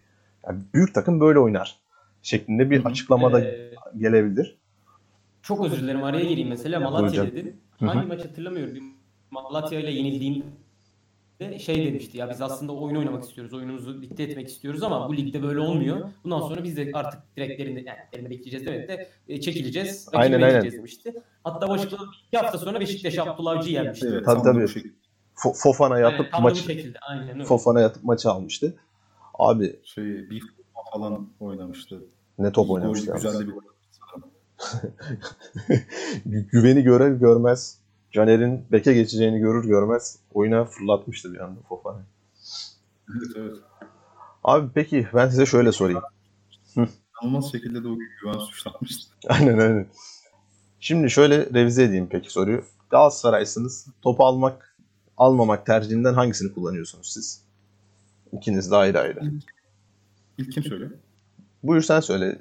[0.47, 1.79] "Ya büyük takım böyle oynar
[2.23, 4.59] şeklinde bir açıklamada Ee, gelebilir.
[5.43, 7.27] Çok özür dilerim araya gireyim mesela Malatya Hocam.
[7.27, 7.57] dedin.
[7.81, 8.85] Hangi maç hatırlamıyorum.
[9.31, 10.45] Malatya ile yenildiğim
[11.41, 13.55] de şey demişti ya biz aslında oyun oynamak istiyoruz.
[13.55, 16.09] Oyunumuzu dikte etmek istiyoruz ama bu ligde böyle olmuyor.
[16.25, 20.09] Bundan sonra biz de artık direklerini yani elinde bekleyeceğiz demek de e, çekileceğiz.
[20.13, 20.73] Aynen, aynen.
[20.73, 21.15] demişti.
[21.45, 24.07] Hatta Washington iki hafta sonra Beşiktaş Abdullah Avcı'yı yenmişti.
[24.13, 24.85] Evet, Tabii, tam da tabii.
[24.85, 24.89] bu.
[25.49, 26.99] Fo- Fofana yatıp Evet, bu maçı şekilde.
[27.09, 27.45] Aynen öyle.
[27.45, 28.77] Fofana yatıp maçı almıştı.
[29.35, 32.03] Abi Şey, bir futbol falan oynamıştı.
[32.39, 33.13] ne top oynamıştı.
[33.15, 33.55] Güzel bir
[36.25, 37.79] Güveni görür görmez
[38.13, 42.03] Caner'in beke geçeceğini görür görmez oyuna fırlatmıştı bir anda Fofana.
[43.11, 43.57] Evet evet.
[44.45, 46.03] Abi peki ben size şöyle sorayım.
[47.23, 49.11] İnanılmaz şekilde de o güven suçlanmıştı.
[49.29, 49.87] Aynen aynen.
[50.81, 52.65] Şimdi şöyle revize edeyim peki soruyu.
[52.91, 53.87] Galatasaraylısınız.
[54.03, 54.77] Topu almak,
[55.17, 57.45] almamak tercihinden hangisini kullanıyorsunuz siz?
[58.33, 59.33] İkiniz de ayrı ayrı.
[60.39, 60.91] İlk kim söylüyor?
[61.63, 62.39] Buyur sen söyle.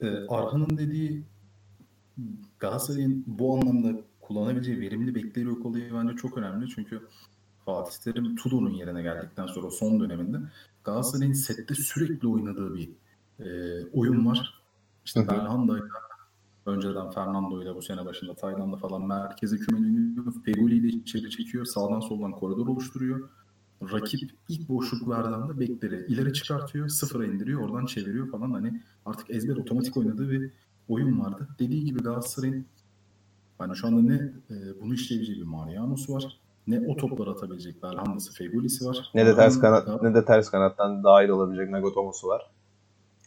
[0.00, 1.22] Ee, Arhan'ın dediği
[2.58, 6.68] Galatasaray'ın bu anlamda kullanabileceği verimli bekleri yok olayı bence çok önemli.
[6.68, 7.02] Çünkü
[7.64, 10.38] Fatih Terim Tudor'un yerine geldikten sonra son döneminde
[10.84, 12.90] Galatasaray'ın sette sürekli oynadığı bir
[13.40, 13.46] e,
[13.92, 14.62] oyun var.
[15.04, 15.28] İşte.
[15.28, 15.88] Belhanda'yla
[16.66, 20.34] önceden Fernando'yla bu sene başında Tayland'da falan merkeze kümeleniyor.
[20.44, 21.64] Feguli ile içeri çekiyor.
[21.64, 23.28] Sağdan soldan koridor oluşturuyor.
[23.92, 26.88] Rakip ilk boşluk verdiğinde bekleri ileri çıkartıyor.
[26.88, 27.60] Sıfıra indiriyor.
[27.60, 28.50] Oradan çeviriyor falan.
[28.50, 30.50] Hani artık ezber otomatik oynadığı bir
[30.88, 31.48] oyun vardı.
[31.58, 32.66] Dediği gibi Galatasaray'ın
[33.60, 36.40] yani şu anda ne e, bunu işleyebileceği bir Mariano'su var.
[36.66, 39.10] Ne o topları atabilecek Belhanda'sı, Fegoli'si var.
[39.14, 42.50] Ne de ters kanat ne de ters kanattan dahil olabilecek Nagatomo'su var.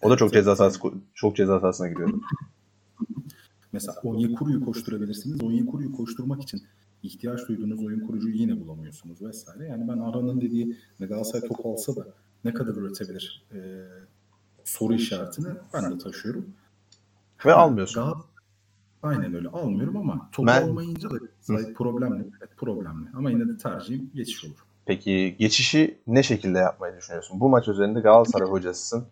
[0.01, 0.79] O da çok ceza sahası
[1.13, 2.09] çok ceza sahasına giriyor.
[3.71, 5.43] Mesela Onyekuru'yu koşturabilirsiniz.
[5.43, 6.61] Onyekuru'yu koşturmak için
[7.03, 9.65] ihtiyaç duyduğunuz oyun kurucuyu yine bulamıyorsunuz vesaire.
[9.65, 12.07] Yani ben Aran'ın dediği ve Galatasaray top alsa da
[12.43, 13.59] ne kadar üretebilir e,
[14.63, 16.45] soru işaretini ben de taşıyorum.
[17.45, 18.01] Ve almıyorsun.
[18.01, 18.21] Gal-
[19.03, 21.15] Aynen öyle almıyorum ama top Ben- almayınca da
[21.75, 22.31] problemli.
[22.41, 23.09] Evet, problemli.
[23.13, 24.55] Ama yine de tercihim geçiş olur.
[24.85, 27.39] Peki geçişi ne şekilde yapmayı düşünüyorsun?
[27.39, 29.07] Bu maç üzerinde Galatasaray hocasısın.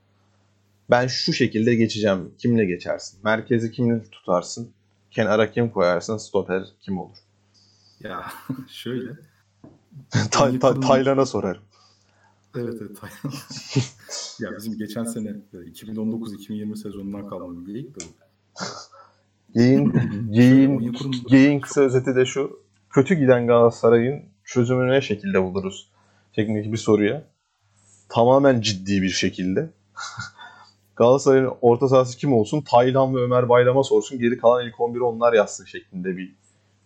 [0.90, 2.34] Ben şu şekilde geçeceğim.
[2.38, 3.20] Kimle geçersin?
[3.24, 4.72] Merkezi kimle tutarsın?
[5.12, 6.18] Kenara kim koyarsın?
[6.18, 7.18] Stoper kim olur?
[8.00, 8.26] Ya
[8.68, 9.12] şöyle.
[10.32, 11.64] Tay- tay- Taylan'a sorarım.
[12.58, 12.98] Evet evet.
[14.40, 18.26] ya bizim geçen sene e, 2019-2020 sezonundan kalma bir geyik de bu.
[20.32, 22.60] Geyin, Onyekuru'nun- geyin kısa özeti de şu.
[22.90, 25.90] Kötü giden Galatasaray'ın çözümünü ne şekilde buluruz?
[26.36, 27.24] Şeklindeki bir soruya.
[28.10, 29.70] Tamamen ciddi bir şekilde.
[30.96, 32.62] Galatasaray'ın orta sahası kim olsun?
[32.62, 34.20] Taylan ve Ömer Bayram'a sorsun.
[34.20, 36.36] Geri kalan ilk 11'i onlar yazsın şeklinde bir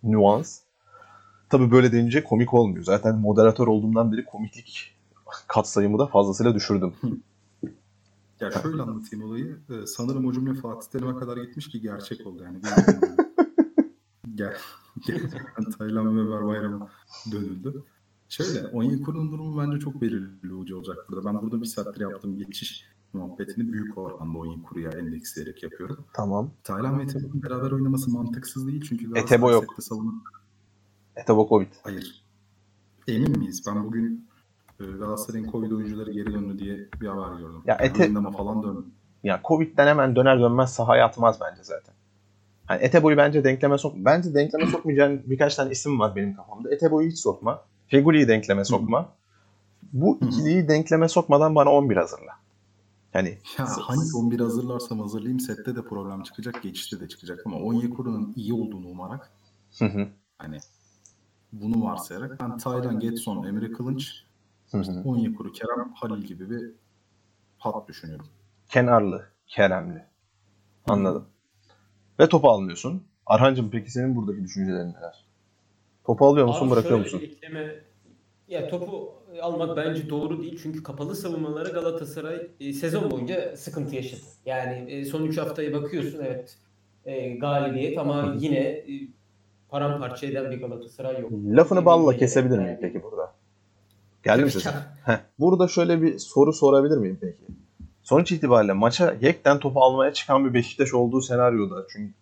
[0.04, 0.60] nüans.
[1.50, 2.84] Tabii böyle deyince komik olmuyor.
[2.84, 4.96] Zaten moderatör olduğumdan beri komiklik
[5.48, 6.94] katsayımı da fazlasıyla düşürdüm.
[8.40, 9.60] Ya şöyle anlatayım olayı.
[9.70, 12.62] Ee, sanırım o cümle Fatih Terim'e kadar gitmiş ki gerçek oldu yani.
[14.36, 14.58] Gel,
[15.08, 16.90] gerçekten Taylan ve Ömer Bayram'a
[17.32, 17.84] dönüldü.
[18.30, 21.26] Şöyle, Onyekuru'nun durumu bence çok belirleyici olacak burada.
[21.26, 26.06] Ben burada bir saattir yaptığım geçiş muhabbetini büyük oranda Onyekuru'ya endeksleyerek yapıyorum.
[26.14, 26.52] Tamam.
[26.64, 29.76] Taylan ve Etebo'nun beraber oynaması mantıksız değil çünkü Etebo yok.
[29.80, 30.14] savunma...
[31.16, 31.68] Etabokovic.
[31.84, 32.24] Hayır.
[33.08, 33.64] Emin miyiz?
[33.68, 34.29] Ben bugün
[34.80, 37.62] Galatasaray'ın Covid oyuncuları geri döndü diye bir haber gördüm.
[37.66, 38.86] Ya Ete- Gündeme falan döndü.
[39.24, 41.96] Ya Covid'den hemen döner dönmez sahaya atmaz bence zaten.
[42.66, 43.94] Hani Etebo'yu bence denkleme sok.
[43.96, 46.74] Bence denkleme sokmayacağın birkaç tane isim var benim kafamda.
[46.74, 47.62] Etebo'yu hiç sokma.
[47.88, 49.10] Feguli'yi denkleme sokma.
[49.94, 52.32] Bu ikiliyi denkleme sokmadan bana 11 hazırla.
[53.14, 58.34] Yani Ya hangi 11 hazırlarsam hazırlayayım sette de problem çıkacak, geçişte de çıkacak ama Onyekuru'nun
[58.36, 59.32] iyi olduğunu umarak
[59.80, 60.58] Hı hı, hani
[61.54, 64.24] bunu varsayarak ben Taylan, Getson, Emre Kılınç.
[65.06, 66.72] Onyekuru, Kerem, Halil gibi bir
[67.58, 68.26] hat düşünüyorum.
[68.70, 70.04] kenarlı, keremli.
[70.88, 71.26] Anladım.
[72.20, 73.04] Ve topu almıyorsun.
[73.26, 75.26] Arhancığım peki senin buradaki düşüncelerin neler?
[76.04, 77.20] Topu alıyor musun, Abi bırakıyor musun?
[77.24, 77.76] ekleme-
[78.48, 80.60] ya topu almak bence doğru değil.
[80.64, 84.22] Çünkü kapalı savunmalara Galatasaray e, sezon boyunca sıkıntı yaşadı.
[84.46, 86.58] Yani e, son 3 haftaya bakıyorsun evet
[87.06, 89.08] e, galibiyet ama yine e,
[89.70, 91.32] paramparça eden bir Galatasaray yok.
[91.32, 93.36] Lafını balla kesebilir miyim peki burada?
[94.24, 94.52] Geldi mi.
[95.06, 97.44] Heh, burada şöyle bir soru sorabilir miyim peki?
[98.04, 102.14] Sonuç itibariyle maça yekten topu almaya çıkan bir Beşiktaş olduğu senaryoda çünkü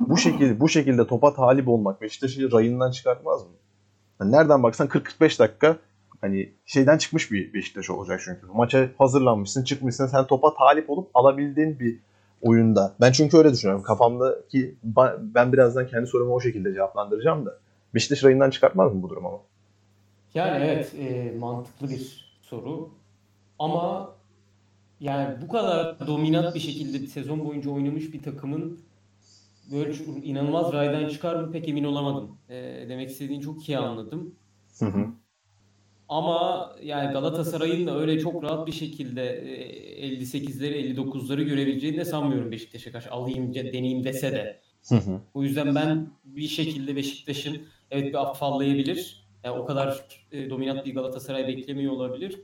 [0.00, 3.50] bu şekilde bu şekilde topa talip olmak Beşiktaş'ı rayından çıkartmaz mı?
[4.20, 5.76] Yani nereden baksan 40-45 dakika
[6.20, 8.46] hani şeyden çıkmış bir Beşiktaş olacak çünkü.
[8.54, 11.98] Maça hazırlanmışsın, çıkmışsın, sen topa talip olup alabildiğin bir
[12.42, 12.94] oyunda.
[13.00, 13.82] Ben çünkü öyle düşünüyorum.
[13.82, 14.74] Kafamdaki
[15.20, 17.58] ben birazdan kendi sorumu o şekilde cevaplandıracağım da.
[17.94, 19.38] Beşiktaş rayından çıkartmaz mı bu durum ama?
[20.38, 22.90] Yani evet e, mantıklı bir soru.
[23.58, 24.14] Ama
[25.00, 28.80] yani bu kadar dominant bir şekilde bir sezon boyunca oynamış bir takımın
[29.72, 32.38] böyle inanılmaz raydan çıkar mı pek emin olamadım.
[32.48, 32.54] E,
[32.88, 34.34] demek istediğini çok iyi anladım.
[34.78, 35.06] Hı hı.
[36.08, 42.50] Ama yani Galatasaray'ın da öyle çok rahat bir şekilde e, 58'leri 59'ları görebileceğini de sanmıyorum
[42.52, 43.10] Beşiktaş'a karşı.
[43.10, 44.60] Alayım deneyeyim dese de.
[44.88, 45.20] Hı hı.
[45.34, 49.17] O yüzden ben bir şekilde Beşiktaş'ın evet bir afallayabilir.
[49.44, 52.42] Yani o kadar e, dominant bir Galatasaray beklemiyor olabilir.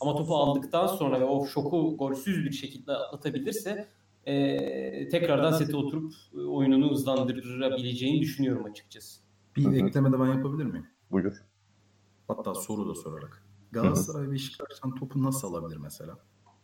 [0.00, 3.88] Ama topu aldıktan sonra ve o şoku golsüz bir şekilde atlatabilirse
[4.26, 9.20] e, tekrardan sete oturup e, oyununu hızlandırabileceğini düşünüyorum açıkçası.
[9.56, 9.74] Bir Hı hı.
[9.74, 10.86] ekleme de ben yapabilir miyim?
[11.10, 11.36] Buyur.
[12.28, 13.46] Hatta soru da sorarak.
[13.72, 16.18] Galatasaray Beşiktaş'tan topu nasıl alabilir mesela?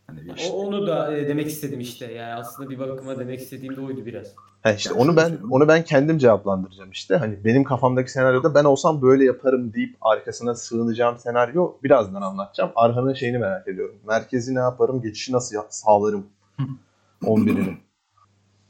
[0.06, 2.12] Hani bir O, onu da e, demek istedim işte.
[2.12, 4.34] Yani aslında bir bakıma demek istediğim de oydu biraz.
[4.62, 5.52] Ha işte Yani onu ben söyleyeyim.
[5.52, 7.16] onu ben kendim cevaplandıracağım işte.
[7.16, 12.70] Hani benim kafamdaki senaryoda ben olsam böyle yaparım deyip arkasına sığınacağım senaryo birazdan anlatacağım.
[12.76, 13.94] Arhan'ın şeyini merak ediyorum.
[14.08, 16.26] Merkezi ne yaparım, geçişi nasıl sağlarım
[17.22, 17.74] 11'ini.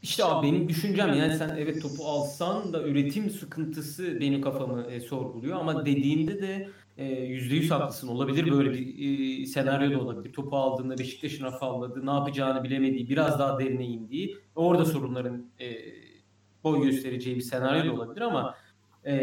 [0.02, 5.00] İşte abi benim düşüncem yani sen evet topu alsan da üretim sıkıntısı benim kafamı e,
[5.00, 8.09] sorguluyor ama dediğinde de e, yüzde yüz haklısın.
[8.09, 10.33] Olabilir böyle bir e, senaryo da olabilir.
[10.33, 15.76] Topu aldığında Beşiktaş'ın afalladı, ne yapacağını bilemediği, biraz daha derine indiği, orada sorunların e,
[16.64, 18.55] boy göstereceği bir senaryo da olabilir ama
[19.07, 19.14] e,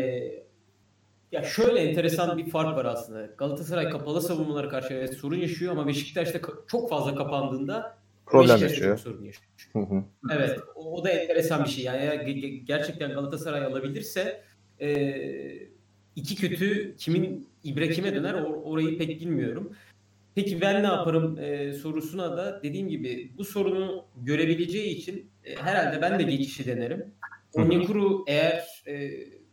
[1.32, 3.26] ya şöyle enteresan bir fark var aslında.
[3.26, 8.98] Galatasaray kapalı savunmalara karşı evet sorun yaşıyor ama Beşiktaş'ta çok fazla kapandığında Problem yaşıyor.
[8.98, 9.50] çok sorun yaşıyor.
[9.74, 10.04] Hı hı.
[10.32, 11.84] Evet, o, o da enteresan bir şey.
[11.84, 14.44] Yani eğer ge- ge- gerçekten Galatasaray alabilirse
[14.82, 14.90] e,
[16.20, 19.76] iki kötü kimin ibre kime döner or- orayı pek bilmiyorum.
[20.36, 26.02] Peki ben ne yaparım e, sorusuna da dediğim gibi bu sorunu görebileceği için e, herhalde
[26.02, 27.06] ben de geçişi denerim.
[27.54, 29.12] Onyekuru eğer e,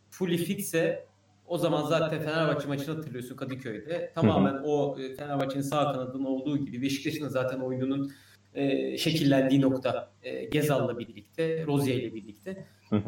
[0.09, 1.05] fully fitse
[1.47, 4.11] o zaman zaten Fenerbahçe maçını hatırlıyorsun Kadıköy'de.
[4.15, 8.11] Tamamen o e, Fenerbahçe'nin sağ kanadının olduğu gibi Beşiktaş'ın zaten oyununun
[8.53, 12.65] e, şekillendiği nokta e, Gezal'la birlikte, Rozier ile birlikte.
[12.89, 13.01] Hı.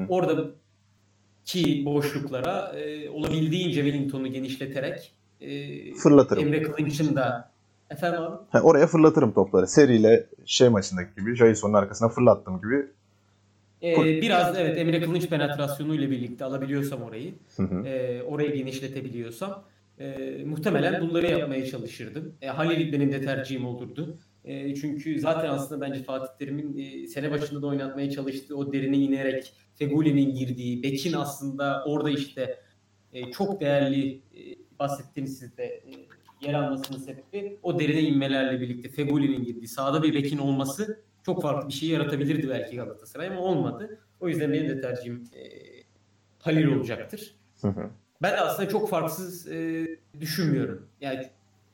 [1.55, 6.47] Oradaki boşluklara e, olabildiğince Wellington'u genişleterek e, Fırlatırım.
[6.47, 7.51] Emre Kılınç'ın da
[7.89, 9.67] efendim abi Ha, oraya fırlatırım topları.
[9.67, 12.88] Seriyle şey maçındaki gibi, Jason'un arkasına fırlattığım gibi.
[13.83, 17.88] e, biraz evet Emre Kılınç penetrasyonu ile birlikte alabiliyorsam orayı Hı hı.
[17.88, 19.63] e, orayı genişletebiliyorsam
[19.99, 22.33] e, muhtemelen bunları yapmaya çalışırdım.
[22.41, 24.17] E, Halil benim de tercihim olurdu.
[24.45, 28.97] E, çünkü zaten aslında bence Fatih Terim'in e, sene başında da oynatmaya çalıştığı o derine
[28.97, 32.60] inerek Feguli'nin girdiği, Bekin aslında orada işte
[33.13, 34.42] e, çok değerli e,
[34.80, 35.92] bahsettiğiniz siz de e,
[36.42, 41.68] yer almasının sebebi o derine inmelerle birlikte Feguli'nin girdiği sahada bir Bekin olması çok farklı
[41.68, 44.00] bir şey yaratabilirdi belki Galatasaray ama olmadı.
[44.20, 45.44] O yüzden benim de tercihim e,
[46.39, 47.36] Halil olacaktır.
[47.62, 47.89] Hı hı.
[48.22, 49.88] Ben de aslında çok farksız e,
[50.20, 50.88] düşünmüyorum.
[51.02, 51.28] Yani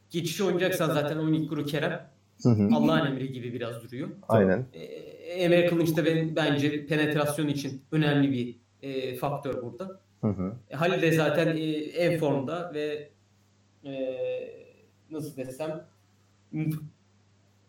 [0.09, 2.09] geçiş oynayacaksan zaten Onyekuru Kerem
[2.43, 2.69] Hı hı.
[2.75, 4.09] Allah'ın emri gibi biraz duruyor.
[4.27, 4.65] Aynen.
[4.73, 9.99] E, Emre Kılınç da ben, bence penetrasyon için önemli bir e, faktör burada.
[10.21, 10.53] Hı hı.
[10.69, 13.09] E, Halil de zaten e, en formda ve
[13.85, 13.91] e,
[15.11, 15.85] nasıl desem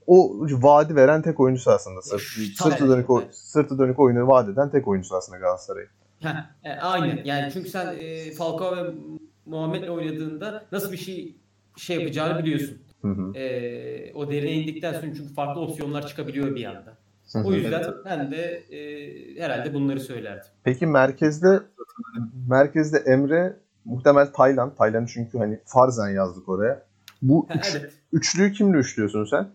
[0.07, 2.03] O vadi veren tek oyuncusu aslında.
[2.03, 2.23] Sırt,
[2.57, 5.89] sırtı dönük o- sırtı dönük oyunu vaat eden tek oyuncusu aslında Galatasaray'ın.
[6.21, 8.91] Heh, e, aynen yani çünkü sen e, Falcao ve
[9.47, 11.37] Muhammed'le oynadığında nasıl bir şey
[11.77, 12.79] şey yapacağını biliyorsun.
[13.03, 13.39] Hı hı.
[13.39, 16.96] E, o derine indikten sonra çünkü farklı opsiyonlar çıkabiliyor bir anda.
[17.35, 17.95] O yüzden Evet.
[18.05, 20.47] ben de e, herhalde bunları söylerdim.
[20.65, 21.61] Peki merkezde
[22.49, 24.75] merkezde Emre muhtemel Taylan.
[24.75, 26.83] Taylan'ı çünkü hani Farzan yazdık oraya.
[27.23, 27.93] Bu üç- evet.
[28.13, 29.49] üçlüyü kimle üçlüyorsun sen?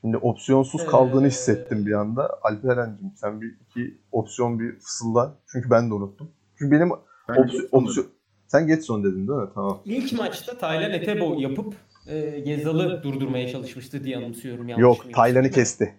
[0.00, 2.38] Şimdi opsiyonsuz Ee, kaldığını hissettim bir anda.
[2.42, 5.34] Alperen'cim sen bir iki opsiyon bir fısılda.
[5.52, 6.30] Çünkü ben de unuttum.
[6.58, 6.90] Çünkü benim
[7.28, 8.06] Ben opsiyon, opsiyon...
[8.48, 9.48] Sen Getson dedin değil mi?
[9.54, 9.80] Tamam.
[9.84, 11.74] İlk maçta Taylan Etebo yapıp
[12.06, 14.68] e, Gezal'ı durdurmaya çalışmıştı diye anımsıyorum.
[14.68, 15.14] yanlış Yok?
[15.14, 15.94] Taylan'ı kesti.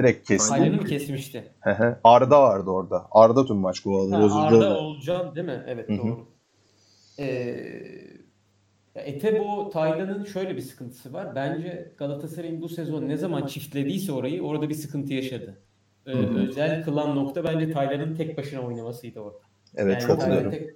[0.00, 0.48] Direkt kesti.
[0.48, 1.52] Taylan'ı mı kesmişti?
[2.04, 3.06] Arda vardı orada.
[3.10, 3.80] Arda tüm maç.
[3.86, 4.56] Ha, Bozuldu.
[4.56, 5.64] Arda Olcan değil mi?
[5.66, 5.98] Evet Hı hı.
[5.98, 6.26] doğru.
[7.18, 7.24] Ee,
[8.94, 11.34] ya Etebo Taylan'ın şöyle bir sıkıntısı var.
[11.34, 15.62] Bence Galatasaray'ın bu sezon ne zaman çiftlediyse orayı orada bir sıkıntı yaşadı.
[16.06, 19.38] Ee, özel kılan nokta bence Taylan'ın tek başına oynamasıydı orada.
[19.76, 20.50] Evet Yani katılıyorum.
[20.50, 20.70] Tek-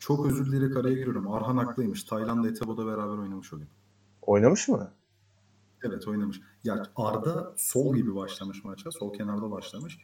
[0.00, 1.32] Çok özür dileyerek araya giriyorum.
[1.32, 2.04] Arhan haklıymış.
[2.04, 3.68] Tayland'da Etebo'da beraber oynamış o gün.
[4.22, 4.92] Oynamış mı?
[5.82, 6.40] Evet oynamış.
[6.64, 8.90] Ya Arda sol gibi başlamış maça.
[8.90, 9.98] Sol kenarda başlamış.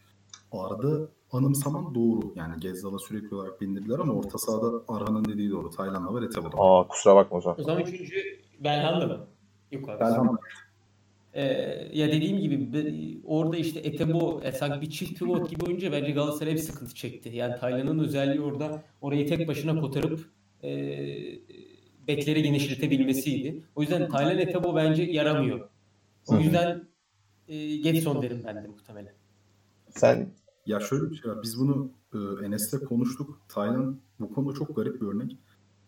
[0.52, 2.32] Arda anımsaman doğru.
[2.36, 5.70] Yani Gezzal'a sürekli olarak bindirdiler ama orta sahada Arhan'ın dediği doğru.
[5.70, 6.80] Tayland'da var Etebo'da var.
[6.82, 7.60] Aa kusura bakma o zaman.
[7.60, 8.16] O zaman üçüncü
[8.60, 9.26] Belhanda mı?
[9.72, 10.00] Yok abi.
[10.00, 10.38] Belhanda.
[11.34, 11.42] Ee,
[11.92, 16.52] ya dediğim gibi orada işte Etebo e, sanki bir çift pivot gibi oyunca bence Galatasaray
[16.52, 17.28] bir sıkıntı çekti.
[17.28, 20.20] Yani Taylan'ın özelliği orada orayı tek başına kotarıp
[20.62, 20.70] e,
[22.08, 23.62] bekleri genişletebilmesiydi.
[23.74, 25.68] O yüzden Taylan Etebo bence yaramıyor.
[26.26, 26.84] O yüzden
[27.48, 29.12] e, Getson derim ben de muhtemelen.
[29.90, 30.28] Sen
[30.66, 31.38] Ya şöyle bir şey var.
[31.42, 33.40] Biz bunu e, Enes'le konuştuk.
[33.48, 35.36] Tayland bu konuda çok garip bir örnek.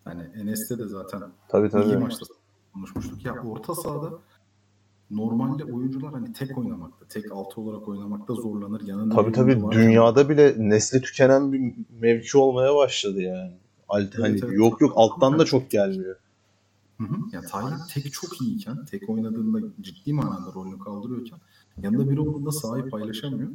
[0.05, 1.97] Hani Enes'te de zaten Tabii iyi tabii.
[1.97, 2.27] maçta
[2.75, 3.25] konuşmuştuk.
[3.25, 4.19] Ya orta sahada
[5.11, 8.81] normalde oyuncular hani tek oynamakta, tek altı olarak oynamakta zorlanır.
[8.87, 9.73] Yanında Tabii tabii var.
[9.75, 13.53] dünyada bile nesli tükenen bir mevki olmaya başladı yani.
[13.95, 14.53] Alt, hani evet.
[14.53, 16.17] yok yok alttan da çok gelmiyor.
[16.99, 17.17] Hı hı.
[17.33, 21.39] Ya Taylan tek çok iyiyken, tek oynadığında ciddi manada rolünü kaldırıyorken
[21.83, 23.51] yanında biri olduğunda sahayı paylaşamıyor.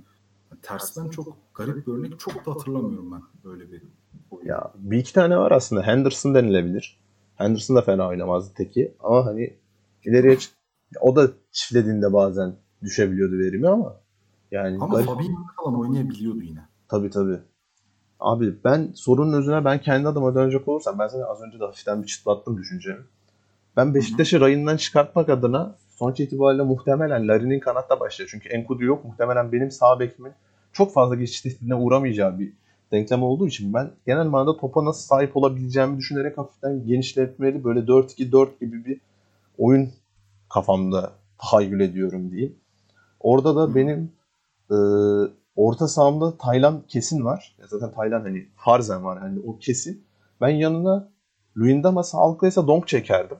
[0.61, 2.19] Tersten çok garip bir örnek.
[2.19, 3.83] Çok da hatırlamıyorum ben böyle bir
[4.31, 4.45] oyun.
[4.45, 5.83] Ya bir iki tane var aslında.
[5.83, 6.99] Henderson denilebilir.
[7.35, 8.95] Henderson da fena oynamazdı teki.
[8.99, 9.53] Ama hani
[10.05, 10.37] ileriye
[11.01, 13.95] o da çiftlediğinde bazen düşebiliyordu verimi ama
[14.51, 16.59] yani Ama garip- Fabinho falan oynayabiliyordu yine.
[16.87, 17.39] Tabii tabii.
[18.19, 22.01] Abi ben sorunun özüne ben kendi adıma dönecek olursam ben sana az önce de hafiften
[22.01, 22.99] bir çıtlattım düşüncemi.
[23.77, 28.29] Ben Beşiktaş'ı rayından çıkartmak adına sonuç itibariyle muhtemelen Larin'in kanatta başlıyor.
[28.31, 29.05] Çünkü Enkudu yok.
[29.05, 30.31] Muhtemelen benim sağ bekimin
[30.73, 32.53] çok fazla geçiş tehdidine uğramayacağı bir
[32.91, 38.49] denklem olduğu için ben genel manada topa nasıl sahip olabileceğimi düşünerek hafiften genişletmeli böyle 4-2-4
[38.59, 39.01] gibi bir
[39.57, 39.89] oyun
[40.49, 42.55] kafamda tahayyül ediyorum diyeyim.
[43.19, 44.11] Orada da benim
[44.71, 44.75] e,
[45.55, 47.55] orta sahamda Taylan kesin var.
[47.59, 50.03] Ya zaten Taylan hani farzen var hani o kesin.
[50.41, 51.09] Ben yanına
[51.57, 53.37] Luyendama sağlıklıysa donk çekerdim.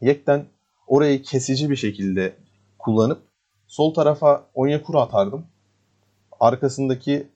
[0.00, 0.44] Yekten
[0.86, 2.36] orayı kesici bir şekilde
[2.78, 3.18] kullanıp
[3.66, 5.46] sol tarafa Onyekuru atardım.
[6.40, 7.28] Arkasındaki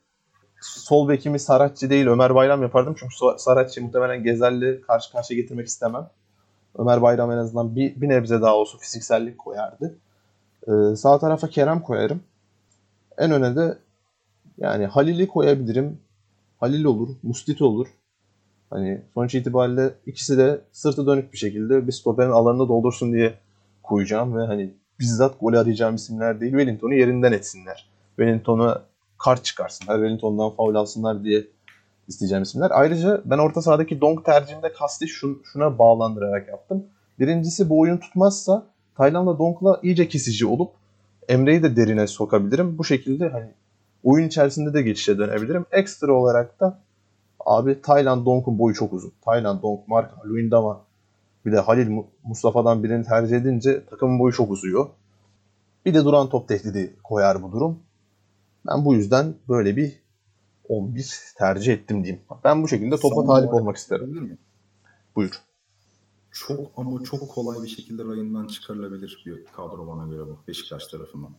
[0.60, 2.94] sol bekimi Saratçı değil Ömer Bayram yapardım.
[2.98, 6.10] Çünkü Saratçı muhtemelen Gezer'le karşı karşıya getirmek istemem.
[6.78, 9.98] Ömer Bayram en azından bir, bir nebze daha olsa fiziksellik koyardı.
[10.68, 12.20] Ee, sağ tarafa Kerem koyarım.
[13.18, 13.78] En öne de
[14.58, 16.00] yani Halil'i koyabilirim.
[16.60, 17.86] Halil olur, Mustit olur.
[18.70, 23.34] Hani sonuç itibariyle ikisi de sırtı dönük bir şekilde bir stoperin alanını doldursun diye
[23.82, 26.52] koyacağım ve hani bizzat gol arayacağım isimler değil.
[26.52, 27.88] Wellington'u yerinden etsinler.
[28.16, 28.82] Wellington'a
[29.18, 29.94] kart çıkarsınlar.
[29.94, 31.44] Wellington'dan faul alsınlar diye
[32.08, 32.70] isteyeceğim isimler.
[32.74, 36.84] Ayrıca ben orta sahadaki Donk tercihinde kasti şun, şuna bağlandırarak yaptım.
[37.18, 40.70] Birincisi bu oyun tutmazsa Tayland'la Donk'la iyice kesici olup
[41.28, 42.78] Emre'yi de derine sokabilirim.
[42.78, 43.50] Bu şekilde hani
[44.02, 45.66] oyun içerisinde de geçişe dönebilirim.
[45.72, 46.78] Ekstra olarak da
[47.40, 49.12] abi Tayland Donk'un boyu çok uzun.
[49.24, 50.84] Tayland Donk, Mark, Luyendama
[51.46, 54.88] bir de Halil Mu- Mustafa'dan birini tercih edince takımın boyu çok uzuyor.
[55.86, 57.78] Bir de duran top tehdidi koyar bu durum.
[58.66, 60.02] Ben bu yüzden böyle bir
[60.68, 62.22] 11 tercih ettim diyeyim.
[62.44, 64.38] Ben bu şekilde topa talip olmak isterim.
[65.16, 65.40] Buyur.
[66.32, 71.30] Çok ama çok kolay bir şekilde rayından çıkarılabilir bir kadro bana göre bu Beşiktaş tarafından.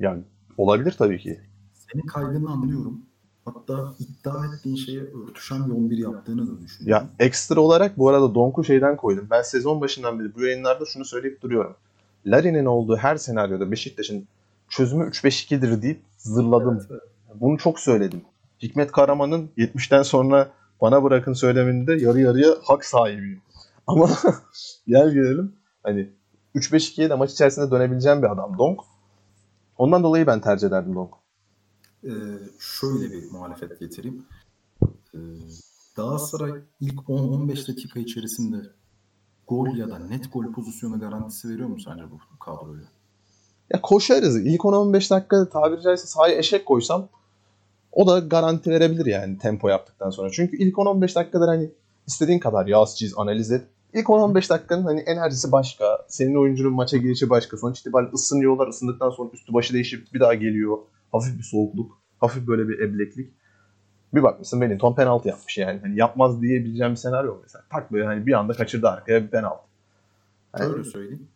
[0.00, 0.22] Yani
[0.58, 1.40] olabilir tabii ki.
[1.72, 3.00] Senin kaygını anlıyorum.
[3.44, 7.08] Hatta iddia ettiğin şeye örtüşen bir 11 yaptığını da Ya düşünüyorum.
[7.18, 9.26] ekstra olarak bu arada Donk'u şeyden koydum.
[9.30, 11.74] Ben sezon başından beri bu yayınlarda şunu söyleyip duruyorum.
[12.26, 14.28] Larin'in olduğu her senaryoda Beşiktaş'ın
[14.68, 16.78] çözümü 3-5-2'dir deyip zırladım.
[16.80, 17.40] Evet, evet.
[17.40, 18.22] Bunu çok söyledim.
[18.62, 23.40] Hikmet Karaman'ın 70'ten sonra bana bırakın söyleminde yarı yarıya hak sahibiyim.
[23.88, 24.08] Ama
[24.86, 26.12] gel gelelim hani
[26.54, 28.80] 3-5-2'ye de maç içerisinde dönebileceğim bir adam Donk.
[29.78, 31.14] Ondan dolayı ben tercih ederdim Donk.
[32.04, 32.10] Ee,
[32.58, 34.26] şöyle bir muhalefet getireyim.
[35.14, 35.18] Ee,
[35.96, 38.56] Galatasaray ilk 10-15 dakika içerisinde
[39.46, 42.82] gol ya da net gol pozisyonu garantisi veriyor mu sence bu kadroya?
[43.70, 44.36] Ya koşarız.
[44.36, 47.08] İlk 10-15 dakika tabiri caizse sahaya eşek koysam
[47.92, 50.30] o da garanti verebilir yani tempo yaptıktan sonra.
[50.30, 51.70] Çünkü ilk 10-15 dakikadır hani
[52.06, 53.66] istediğin kadar yaz çiz analiz et.
[53.94, 56.06] İlk 10-15 dakikanın hani enerjisi başka.
[56.08, 57.56] Senin oyuncunun maça girişi başka.
[57.56, 58.68] Sonuç itibariyle ısınıyorlar.
[58.68, 60.78] Isındıktan sonra üstü başı değişip bir daha geliyor.
[61.12, 61.98] Hafif bir soğukluk.
[62.18, 63.32] Hafif böyle bir ebleklik.
[64.14, 65.80] Bir bakmışsın Wellington penaltı yapmış yani.
[65.80, 67.64] Hani yapmaz diyebileceğim bir senaryo mesela.
[67.70, 69.62] Tak böyle hani bir anda kaçırdı arkaya bir penaltı.
[70.58, 71.28] Yani- Şöyle söyleyeyim.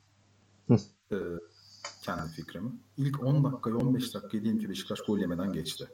[0.68, 0.76] Hı.
[1.12, 1.16] Ee,
[2.02, 2.70] kendi fikrimi.
[2.96, 5.88] İlk 10 dakikayı 15 dakika diyelim ki Beşiktaş gol yemeden geçti.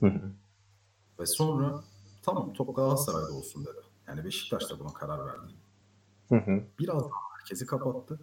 [0.00, 0.30] Hı hı.
[1.20, 1.80] Ve sonra
[2.22, 3.80] tamam top Galatasaray'da olsun dedi.
[4.08, 5.52] Yani Beşiktaş da buna karar verdi.
[6.32, 6.62] Hı hı.
[6.78, 8.14] Biraz daha merkezi kapattı.
[8.14, 8.18] Hı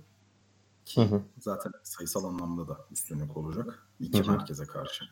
[0.86, 1.22] Ki hı.
[1.40, 3.88] zaten sayısal anlamda da üstünlük olacak.
[4.00, 4.32] İki Hı hı.
[4.32, 5.06] merkeze karşı.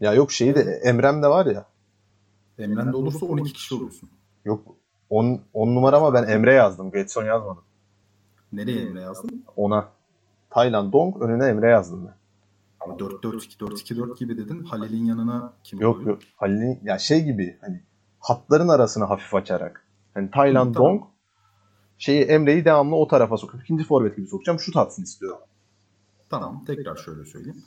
[0.00, 1.66] Ya yok şeyi de Emrem de var ya.
[2.58, 4.10] Emre'nde olursa 12 kişi oluyorsun.
[4.44, 4.76] Yok
[5.10, 6.90] 10 10 numara ama ben Emre yazdım.
[6.90, 7.62] Getson yazmadım.
[8.52, 9.44] Nereye Emre yazdın?
[9.56, 9.88] Ona.
[10.50, 12.14] Tayland Dong önüne Emre yazdım ben.
[12.80, 14.64] Ama 4-4-2, 4-2-4 gibi dedin.
[14.64, 16.12] Halil'in yanına kim Yok koyuyor?
[16.14, 16.22] yok.
[16.36, 17.82] Halil'in ya şey gibi hani
[18.20, 19.86] hatların arasını hafif açarak.
[20.14, 20.92] Hani Tayland Hı, tamam.
[20.92, 21.02] Dong
[21.98, 24.58] şeyi Emre'yi devamlı o tarafa sokup ikinci forvet gibi sokacağım.
[24.58, 25.38] Şut atsın istiyorum.
[26.30, 27.64] Tamam tekrar şöyle söyleyeyim.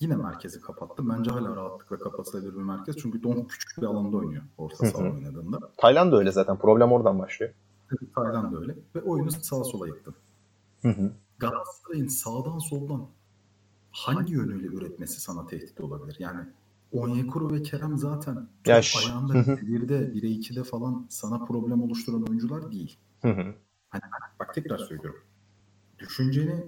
[0.00, 1.08] Yine merkezi kapattı.
[1.08, 2.96] Bence hala rahatlıkla kapatılabilir bir merkez.
[2.96, 5.58] Çünkü Don küçük bir alanda oynuyor orta saha oynadığında.
[5.76, 6.58] Tayland da öyle zaten.
[6.58, 7.52] Problem oradan başlıyor.
[8.14, 8.76] Tayland da öyle.
[8.94, 10.14] Ve oyunu sağa sola yıktı.
[11.38, 13.06] Galatasaray'ın sağdan soldan
[13.90, 16.16] hangi yönüyle üretmesi sana tehdit olabilir?
[16.18, 16.40] Yani
[16.92, 19.52] Onyekuru ve Kerem zaten top Ya ş- ayağında Hı hı.
[19.52, 22.98] 1'de 1'e 2'de falan sana problem oluşturan oyuncular değil.
[23.22, 23.54] Hı hı.
[24.40, 25.20] Bak tekrar söylüyorum.
[25.98, 26.64] Düşünceni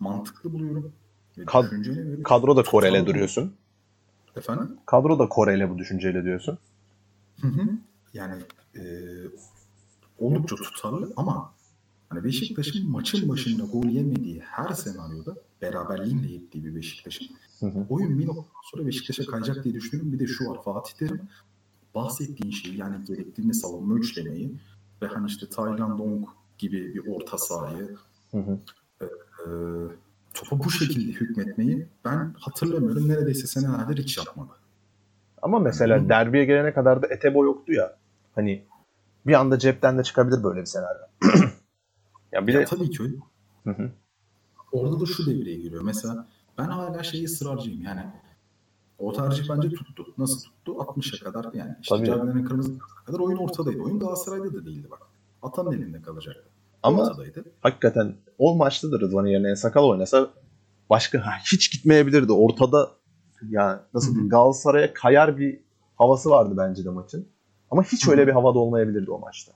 [0.00, 0.92] mantıklı buluyorum.
[1.38, 3.54] Kad- düşüncene göre Kadroda Koreli tutarlı- duruyorsun.
[4.36, 4.76] Efendim?
[4.86, 6.58] Kadroda Koreli bu düşünceyle diyorsun.
[7.40, 7.62] Hı hı.
[8.14, 8.42] Yani
[8.76, 8.82] e,
[10.18, 11.52] oldukça tutarlı ama
[12.08, 17.28] hani Beşiktaş'ın maçın başında gol yemediği her senaryoda beraberliğin de yettiği bir Beşiktaş'ın
[17.88, 20.12] oyun bir noktadan sonra Beşiktaş'a kayacak diye düşünüyorum.
[20.12, 21.20] Bir de şu var Fatih Terim
[21.94, 24.54] bahsettiğin şeyi yani gerektiğinde savunma üçlemeyi
[25.02, 26.28] ve hani işte Tayland Dong
[26.58, 27.96] gibi bir orta sahayı
[28.30, 28.58] Hı hı.
[29.00, 29.06] e,
[30.34, 33.08] topa bu şekilde hükmetmeyi ben hatırlamıyorum.
[33.08, 34.52] Neredeyse senelerdir hiç yapmadı.
[35.42, 36.08] Ama mesela Hı.
[36.08, 37.96] derbiye gelene kadar da Etebo yoktu ya.
[38.34, 38.64] Hani
[39.26, 41.02] bir anda cepten de çıkabilir böyle bir senaryo.
[42.32, 43.16] ya bir Ya de tabii ki öyle.
[43.64, 43.90] Hı hı.
[44.72, 45.82] Orada da şu devreye giriyor.
[45.82, 46.26] Mesela
[46.58, 47.82] ben hala şeyi ısrarcıyım.
[47.82, 48.00] Yani
[49.00, 50.06] o tercih bence tuttu.
[50.18, 50.72] Nasıl tuttu?
[50.72, 51.76] 60'a kadar yani.
[51.82, 52.04] işte.
[52.04, 53.82] Cagney'in kırmızı kadar oyun ortadaydı.
[53.82, 55.02] Oyun Galatasaray'da da değildi bak.
[55.42, 56.44] Atanın elinde kalacaktı.
[56.82, 57.44] ama Ortadaydı.
[57.60, 60.30] hakikaten o maçta da Rıdvan'ın yerine Sakal oynasa
[60.90, 62.32] başka hiç gitmeyebilirdi.
[62.32, 62.90] Ortada
[63.48, 65.60] ya nasıl diyeyim Galatasaray'a kayar bir
[65.96, 67.28] havası vardı bence de maçın.
[67.70, 69.52] Ama hiç öyle bir havada olmayabilirdi o maçta.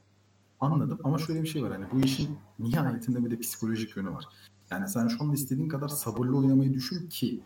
[0.60, 1.72] Anladım ama şöyle bir şey var.
[1.72, 4.24] Hani bu işin nihayetinde bir de psikolojik yönü var.
[4.70, 7.40] Yani sen şu anda istediğin kadar sabırlı oynamayı düşün ki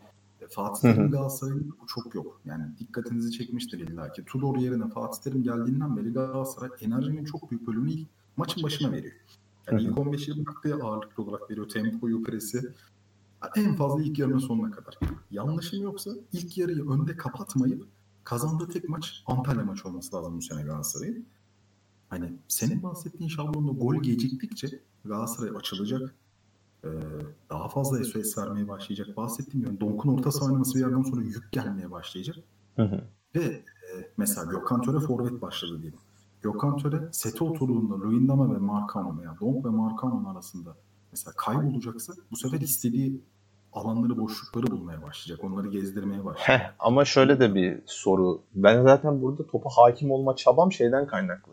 [0.50, 0.80] Fatih.
[0.80, 2.40] Terim Galatasaray'ın bu çok yok.
[2.44, 4.24] Yani dikkatinizi çekmiştir illa ki.
[4.24, 9.14] Tudor yerine Fatih Terim geldiğinden beri Galatasaray enerjinin çok büyük bölümünü ilk maçın başına veriyor.
[9.66, 11.68] Yani ilk 15-20 dakikaya ağırlıklı olarak veriyor.
[11.68, 12.72] Tempoyu, presi.
[13.56, 14.98] En fazla ilk yarının sonuna kadar.
[15.30, 17.86] Yanlışım yoksa ilk yarıyı önde kapatmayıp
[18.24, 21.26] kazandığı tek maç Antalya maçı olması lazım bu sene Galatasaray'ın.
[22.08, 26.14] Hani senin bahsettiğin şablonda gol geciktikçe Galatasaray açılacak.
[26.84, 26.88] Ee,
[27.50, 29.16] daha fazla SOS vermeye başlayacak.
[29.16, 32.36] Bahsettiğim gibi Donk'un orta saha oynaması bir yerden sonra yük gelmeye başlayacak.
[32.76, 33.00] Hı hı.
[33.34, 33.62] Ve e,
[34.16, 35.98] mesela Gökhan Töre forvet başladı diyelim.
[36.42, 40.76] Gökhan Töre sete oturduğunda Luyendama ve Markano veya Donk ve Markano'nun arasında
[41.12, 43.20] mesela kaybolacaksa bu sefer istediği
[43.72, 45.44] alanları, boşlukları bulmaya başlayacak.
[45.44, 46.60] Onları gezdirmeye başlayacak.
[46.60, 48.42] Heh, ama şöyle de bir soru.
[48.54, 51.52] Ben zaten burada topa hakim olma çabam şeyden kaynaklı.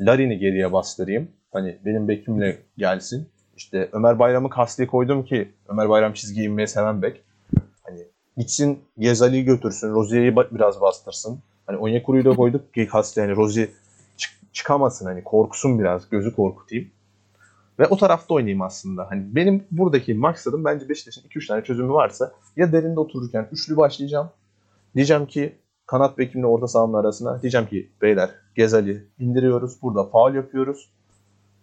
[0.00, 1.28] Larin'i geriye bastırayım.
[1.52, 3.28] Hani benim bekimle gelsin.
[3.56, 7.22] İşte Ömer Bayram'ı kasti koydum ki Ömer Bayram çizgi inmeyi seven bek.
[7.82, 9.94] Hani gitsin Gezali'yi götürsün.
[9.94, 11.38] Rozier'i biraz bastırsın.
[11.66, 13.68] Hani Onyekuru'yu da koyduk ki kasti hani Rozier
[14.16, 16.08] çık- çıkamasın hani korksun biraz.
[16.10, 16.90] Gözü korkutayım.
[17.78, 19.10] Ve o tarafta oynayayım aslında.
[19.10, 24.30] Hani benim buradaki maksadım bence Beşiktaş'ın 2-3 tane çözümü varsa ya derinde otururken üçlü başlayacağım.
[24.94, 29.82] Diyeceğim ki kanat bekimle orta sahanın arasına diyeceğim ki beyler Gezali indiriyoruz.
[29.82, 30.90] Burada faul yapıyoruz.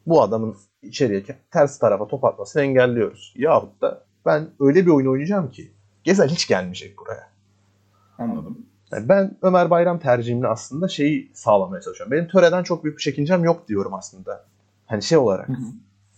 [0.07, 3.33] Bu adamın içeriye ters tarafa top atmasını engelliyoruz.
[3.37, 5.71] Yahut da ben öyle bir oyun oynayacağım ki
[6.03, 7.29] Gezal hiç gelmeyecek buraya.
[8.17, 8.57] Anladım.
[8.91, 12.11] Yani ben Ömer Bayram tercihimle aslında şeyi sağlamaya çalışıyorum.
[12.11, 14.45] Benim töreden çok büyük bir çekincem yok diyorum aslında.
[14.85, 15.65] Hani şey olarak Hı hı.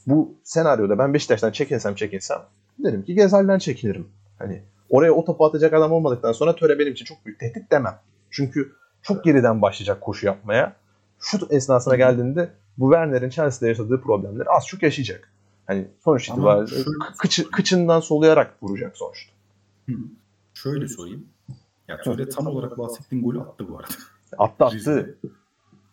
[0.07, 2.37] bu senaryoda ben Beşiktaş'tan çekinsem çekinsem
[2.79, 4.07] derim ki Gezal'den çekinirim.
[4.39, 7.99] Hani oraya o topu atacak adam olmadıktan sonra Töre benim için çok büyük tehdit demem.
[8.29, 10.75] Çünkü çok geriden başlayacak koşu yapmaya.
[11.19, 15.31] Şut esnasına geldiğinde bu Werner'in Chelsea'de yaşadığı problemleri az çok yaşayacak.
[15.67, 16.83] Hani sonuç itibariyle şöyle-
[17.17, 19.33] kıçı, kıçından soluyarak vuracak sonuçta.
[19.89, 19.93] Hı.
[20.53, 21.25] Şöyle sorayım.
[21.87, 23.93] Ya Töre tam olarak bahsettiğin golü attı bu arada.
[24.37, 25.17] Attı attı.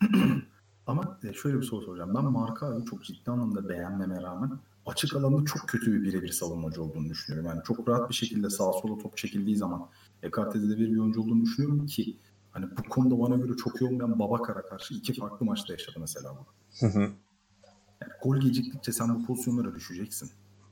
[0.87, 2.13] Ama e, şöyle bir soru soracağım.
[2.15, 4.51] Ben Markao'yu çok ciddi anlamda beğenmeme rağmen
[4.85, 7.49] açık alanda çok kötü bir birebir savunmacı olduğunu düşünüyorum.
[7.49, 9.87] Yani çok rahat bir şekilde sağa sola top çekildiği zaman
[10.23, 12.17] ekart edilebilir bir oyuncu olduğunu düşünüyorum ki
[12.51, 16.35] hani bu konuda bana göre çok iyi olmayan Babakar'a karşı iki farklı maçta yaşadı mesela
[16.39, 16.45] bu.
[16.79, 16.99] Hı hı.
[18.01, 20.29] Yani gol geciktikçe sen bu pozisyonlara düşeceksin.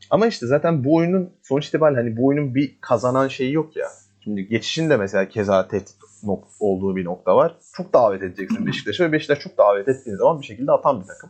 [0.10, 3.88] Ama işte zaten bu oyunun sonuç itibariyle hani bu oyunun bir kazanan şeyi yok ya.
[4.24, 7.56] Şimdi geçişin de mesela keza tehdit nok- olduğu bir nokta var.
[7.74, 11.30] Çok davet edeceksin Beşiktaş'a ve Beşiktaş çok davet ettiğin zaman bir şekilde atan bir takım.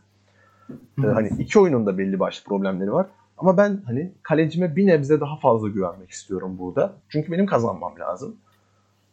[1.03, 3.07] Ee, hani iki oyunun da belli başlı problemleri var.
[3.37, 6.93] Ama ben hani kalecime bir nebze daha fazla güvenmek istiyorum burada.
[7.09, 8.35] Çünkü benim kazanmam lazım.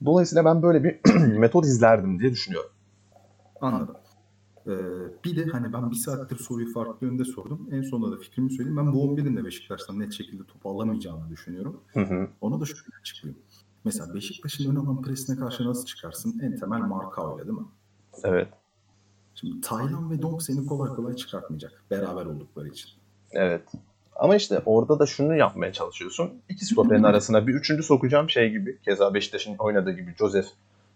[0.05, 1.01] Dolayısıyla ben böyle bir
[1.39, 2.71] metot izlerdim diye düşünüyorum.
[3.61, 3.97] Anladım.
[4.67, 4.71] Ee,
[5.25, 7.69] bir de hani ben bir saattir soruyu farklı yönde sordum.
[7.73, 8.77] En sonunda da fikrimi söyleyeyim.
[8.77, 11.81] Ben bu 11'in de Beşiktaş'tan net şekilde topu alamayacağını düşünüyorum.
[11.93, 12.29] Hı hı.
[12.41, 13.43] Ona da şöyle açıklayayım.
[13.85, 16.41] Mesela Beşiktaş'ın ön alan presine karşı nasıl çıkarsın?
[16.43, 17.67] En temel marka öyle değil mi?
[18.25, 18.49] Evet.
[19.35, 21.85] Şimdi Taylan ve Donk seni kolay kolay çıkartmayacak.
[21.91, 22.91] Beraber oldukları için.
[23.33, 23.63] Evet.
[24.17, 26.33] Ama işte orada da şunu yapmaya çalışıyorsun.
[26.49, 28.79] İki stoperin arasına bir üçüncü sokacağım şey gibi.
[28.85, 30.47] Keza Beşiktaş'ın oynadığı gibi Joseph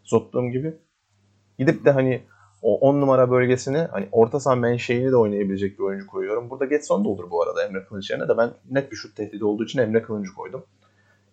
[0.04, 0.76] soktuğum gibi.
[1.58, 2.22] Gidip de hani
[2.62, 6.50] o 10 numara bölgesine hani orta saha menşeini de oynayabilecek bir oyuncu koyuyorum.
[6.50, 9.44] Burada Getson da olur bu arada Emre Kılıç yerine de ben net bir şut tehdidi
[9.44, 10.64] olduğu için Emre Kılıncı koydum.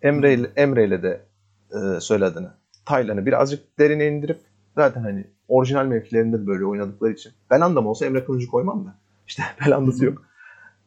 [0.01, 1.21] Emre ile, Emre ile de
[1.71, 2.51] e, söyle adını.
[2.85, 4.39] Taylan'ı birazcık derine indirip
[4.75, 7.31] zaten hani orijinal mevkilerinde de böyle oynadıkları için.
[7.51, 8.95] Belanda'm olsa Emre Kılıncı koymam da.
[9.27, 10.21] İşte Belanda'sı yok.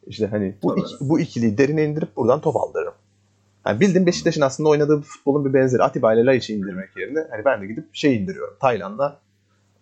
[0.07, 0.80] İşte hani bu, Tabii.
[0.80, 2.95] iki, bu ikiliyi derine indirip buradan top aldırırım.
[3.66, 5.82] Yani bildiğim Beşiktaş'ın aslında oynadığı futbolun bir benzeri.
[5.82, 8.57] Atiba ile Laiç'i indirmek yerine hani ben de gidip şey indiriyorum.
[8.61, 9.20] Taylan'la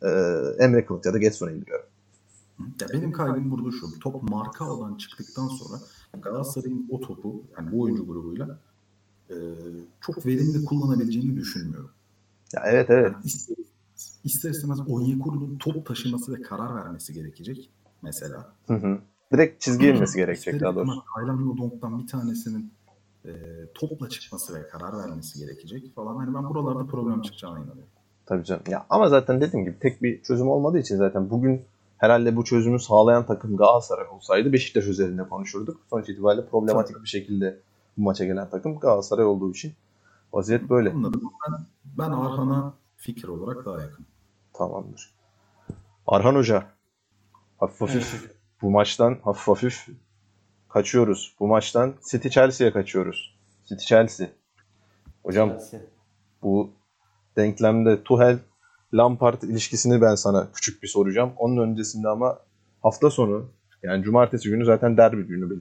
[0.03, 0.09] e,
[0.65, 1.87] Emre Kılıç ya da Getson'u indiriyorum.
[2.81, 3.99] Ya benim kaygım burada şu.
[4.01, 5.81] Top marka alan çıktıktan sonra
[6.23, 8.59] Galatasaray'ın o topu yani bu oyuncu grubuyla
[9.31, 9.35] e,
[10.01, 11.91] çok verimli kullanabileceğini düşünmüyorum.
[12.53, 13.13] Ya evet evet.
[13.13, 13.57] Yani ister,
[14.25, 17.71] ister istemez Onyekuru'nun top taşıması ve karar vermesi gerekecek
[18.03, 18.53] mesela.
[18.67, 18.99] Hı hı.
[19.33, 21.03] Direkt çizgiye inmesi gerekecek daha doğrusu.
[21.15, 22.73] Taylan Yodong'dan bir tanesinin
[23.25, 23.33] e,
[23.75, 26.17] topla çıkması ve karar vermesi gerekecek falan.
[26.17, 27.96] Hani ben buralarda problem çıkacağına inanıyorum.
[28.27, 28.63] Tabii canım.
[28.69, 31.65] Ya ama zaten dediğim gibi tek bir çözüm olmadığı için zaten bugün
[31.99, 35.81] herhalde bu çözümü sağlayan takım Galatasaray olsaydı Beşiktaş üzerinde konuşurduk.
[35.91, 37.59] Sonuç itibariyle problematik bir şekilde
[37.97, 39.73] bu maça gelen takım Galatasaray olduğu için
[40.33, 40.91] vaziyet böyle.
[40.91, 41.23] Anladım.
[41.49, 41.67] Ben,
[41.99, 44.07] ben Arhan'a fikir olarak daha yakın.
[44.53, 45.15] Tamamdır.
[46.07, 46.67] Arhan Hoca
[47.59, 49.89] hafif hafif bu maçtan hafif hafif
[50.69, 51.37] kaçıyoruz.
[51.41, 53.37] Bu maçtan City Chelsea'ye kaçıyoruz.
[53.65, 54.29] City Chelsea.
[55.23, 55.81] Hocam Chelsea.
[56.43, 56.71] bu
[57.37, 58.39] denklemde Tuhel
[58.95, 61.33] Lampard ilişkisini ben sana küçük bir soracağım.
[61.37, 62.39] Onun öncesinde ama
[62.83, 63.49] hafta sonu
[63.83, 65.61] yani cumartesi günü zaten derbi günü belli.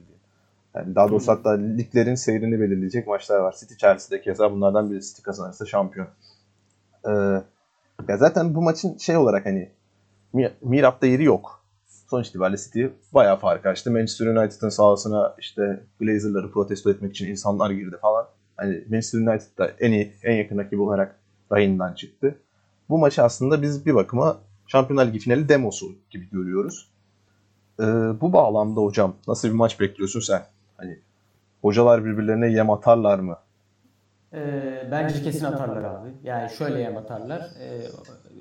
[0.74, 3.56] Yani daha doğrusu hatta liglerin seyrini belirleyecek maçlar var.
[3.60, 6.08] City Chelsea'de keza bunlardan biri City kazanırsa şampiyon.
[7.08, 7.10] Ee,
[8.08, 9.70] ya zaten bu maçın şey olarak hani
[10.32, 11.64] Mi- Mirap'ta yeri yok.
[12.10, 13.90] Sonuç itibariyle City bayağı fark açtı.
[13.90, 18.26] Manchester United'ın sahasına işte Glazer'ları protesto etmek için insanlar girdi falan.
[18.56, 21.20] Hani Manchester United da en iyi, en yakın rakibi olarak
[21.52, 22.38] rayından çıktı.
[22.88, 26.88] Bu maçı aslında biz bir bakıma Şampiyonlar Ligi finali demosu gibi görüyoruz.
[27.80, 27.84] Ee,
[28.20, 30.46] bu bağlamda hocam nasıl bir maç bekliyorsun sen?
[30.76, 30.98] Hani
[31.62, 33.36] hocalar birbirlerine yem atarlar mı?
[34.32, 36.08] Ee, bence kesin atarlar abi.
[36.24, 37.40] Yani şöyle yem atarlar.
[37.60, 37.82] Ee,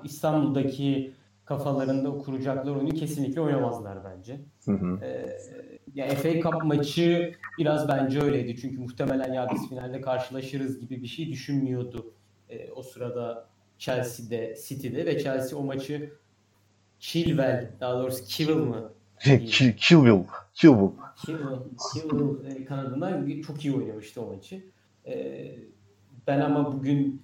[0.03, 1.13] İstanbul'daki
[1.45, 4.39] kafalarında kuracakları oyunu kesinlikle oynamazlar bence.
[4.65, 4.99] Hı hı.
[5.05, 5.37] Ee,
[5.93, 8.55] ya FA Cup maçı biraz bence öyleydi.
[8.61, 12.13] Çünkü muhtemelen ya biz finalde karşılaşırız gibi bir şey düşünmüyordu.
[12.55, 13.47] Ee, o sırada
[13.77, 16.11] Chelsea'de, City'de ve Chelsea o maçı
[16.99, 18.93] Chilwell, daha doğrusu Kivil mı?
[21.25, 24.63] Kivil, Kivil e, kanadından çok iyi oynamıştı o maçı.
[25.05, 25.55] Ee,
[26.27, 27.21] ben ama bugün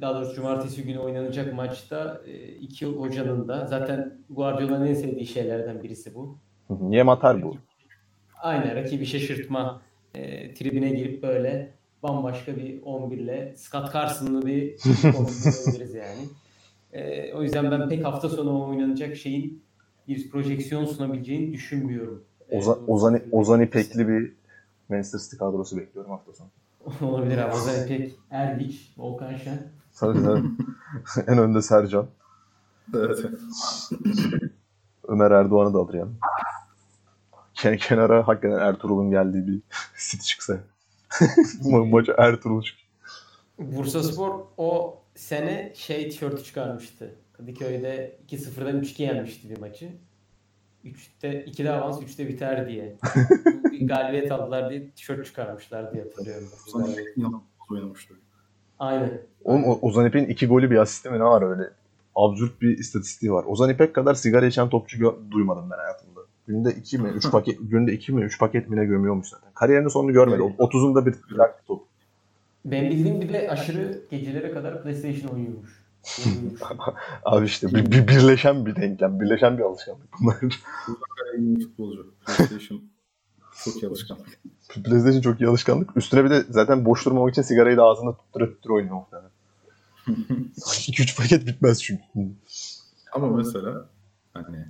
[0.00, 5.82] daha doğrusu cumartesi günü oynanacak maçta e, iki hocanın da zaten Guardiola'nın en sevdiği şeylerden
[5.82, 6.38] birisi bu.
[6.90, 7.56] Yem atar bu.
[8.38, 9.82] Aynen rakibi şaşırtma
[10.14, 16.28] e, tribine girip böyle bambaşka bir 11 ile Scott Carson'lı bir kombinleyebiliriz yani.
[16.92, 19.62] E, o yüzden ben pek hafta sonu oynanacak şeyin
[20.08, 22.24] bir projeksiyon sunabileceğini düşünmüyorum.
[22.50, 24.32] E, Ozan, Ozan, Ozan İpekli bir
[24.88, 26.48] Manchester City kadrosu bekliyorum hafta sonu.
[27.10, 27.54] Olabilir abi.
[27.54, 29.68] Ozan İpek, Erdiç, Volkan Şen.
[29.96, 30.42] Tabii tabii.
[31.26, 32.06] en önde Sercan.
[32.94, 33.18] Evet.
[35.08, 36.10] Ömer Erdoğan'ı da alır yani.
[37.54, 39.60] Ken kenara hakikaten Ertuğrul'un geldiği bir
[39.98, 40.58] City çıksa.
[41.62, 42.76] Ma- Maça Ertuğrul çık.
[43.58, 47.14] Bursaspor o sene şey tişörtü çıkarmıştı.
[47.32, 49.88] Kadıköy'de 2-0'dan 3-2 yenmişti bir maçı.
[50.84, 52.96] 3'te 2'de avans 3'te biter diye.
[53.72, 56.48] bir galibiyet aldılar diye tişört çıkarmışlar diye hatırlıyorum.
[56.68, 57.40] Ozan Efe'nin yanında
[57.70, 58.14] oynamıştı.
[58.78, 59.22] Aynen.
[59.44, 61.70] Oğlum Ozan İpek'in iki golü bir asisti mi ne var öyle?
[62.14, 63.44] Absürt bir istatistiği var.
[63.48, 66.15] Ozan İpek kadar sigara içen topçu gö- duymadım ben hayatımda.
[66.46, 69.50] Günde iki mi, üç paket, günde iki mi, üç paket mi ne gömüyormuş zaten.
[69.54, 70.42] Kariyerinin sonunu görmedi.
[70.42, 71.82] O- 30'unda bir bıraktı top.
[72.64, 75.82] Ben bildiğim bir de aşırı gecelere kadar PlayStation oynuyormuş.
[76.26, 76.60] Oynuyormuş.
[77.24, 80.36] Abi işte bir, bir birleşen bir denklem, birleşen bir alışkanlık bunlar.
[81.38, 82.14] İyi futbolcu.
[82.26, 82.82] PlayStation
[83.64, 84.40] çok iyi alışkanlık.
[84.84, 85.96] PlayStation çok iyi alışkanlık.
[85.96, 89.30] Üstüne bir de zaten boş durmamak için sigarayı da ağzında tuttura tuttura oynuyor muhtemelen.
[90.56, 92.02] 2-3 paket bitmez çünkü.
[93.12, 93.86] Ama mesela
[94.32, 94.64] hani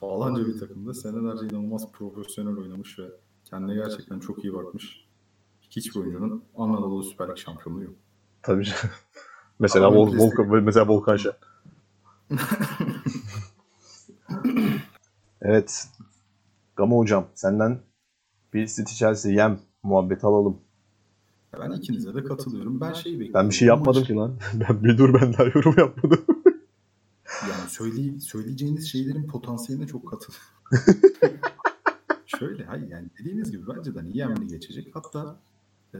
[0.00, 3.04] falanca bir takımda senelerce inanılmaz profesyonel oynamış ve
[3.44, 5.06] kendine gerçekten çok iyi bakmış
[5.70, 7.94] hiçbir oyuncunun Anadolu Süper Lig şampiyonluğu yok.
[8.42, 8.80] Tabii canım.
[9.58, 11.32] Mesela Vol Volkan, mesela Volkan Şen.
[15.42, 15.88] evet.
[16.76, 17.80] Gama hocam senden
[18.52, 20.60] bir City Chelsea yem muhabbeti alalım.
[21.60, 22.80] Ben ikinize de katılıyorum.
[22.80, 23.34] Ben şeyi bekliyorum.
[23.34, 24.38] Ben bir şey yapmadım ki lan.
[24.54, 26.24] Ben bir dur ben daha yorum yapmadım.
[27.42, 30.46] Yani söyley söyleyeceğiniz şeylerin potansiyeline çok katılıyorum.
[32.26, 34.96] Şöyle hayır yani dediğiniz gibi bence de hani Yemli geçecek.
[34.96, 35.40] Hatta
[35.94, 35.98] e,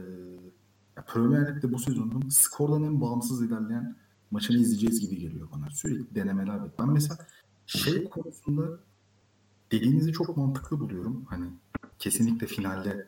[0.97, 3.95] ya Premier Lig'de bu sezonun skordan en bağımsız ilerleyen
[4.31, 5.69] maçını izleyeceğiz gibi geliyor bana.
[5.69, 6.59] Sürekli denemeler.
[6.79, 7.17] Ben mesela
[7.65, 8.79] şey konusunda
[9.71, 11.25] dediğinizi çok mantıklı buluyorum.
[11.29, 11.45] Hani
[11.99, 13.07] kesinlikle finalde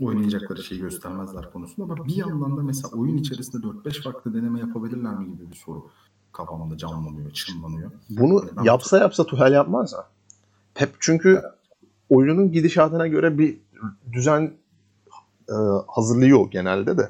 [0.00, 5.14] oynayacakları şeyi göstermezler konusunda ama bir yandan da mesela oyun içerisinde 4-5 farklı deneme yapabilirler
[5.14, 5.90] mi gibi bir soru
[6.32, 7.90] kafamda canlanıyor, çınlanıyor.
[8.10, 10.04] Bunu Ben- yapsa yapsa Tuhel yapmaz mı?
[10.74, 11.42] Pep çünkü
[12.10, 13.58] oyunun gidişatına göre bir
[14.12, 14.52] düzen
[15.48, 15.54] e,
[15.86, 17.08] hazırlıyor genelde de.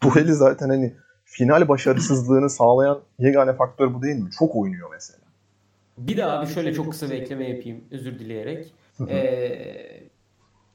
[0.00, 4.30] Tuhel'i zaten hani final başarısızlığını sağlayan yegane faktör bu değil mi?
[4.38, 5.24] Çok oynuyor mesela.
[5.98, 8.74] Bir de abi şöyle çok kısa bir ekleme yapayım özür dileyerek.
[9.08, 10.00] Ee,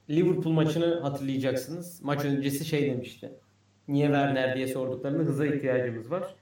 [0.10, 2.00] Liverpool maçını hatırlayacaksınız.
[2.04, 3.32] Maç öncesi şey demişti.
[3.88, 6.36] Niye Werner diye sorduklarında hıza ihtiyacımız var.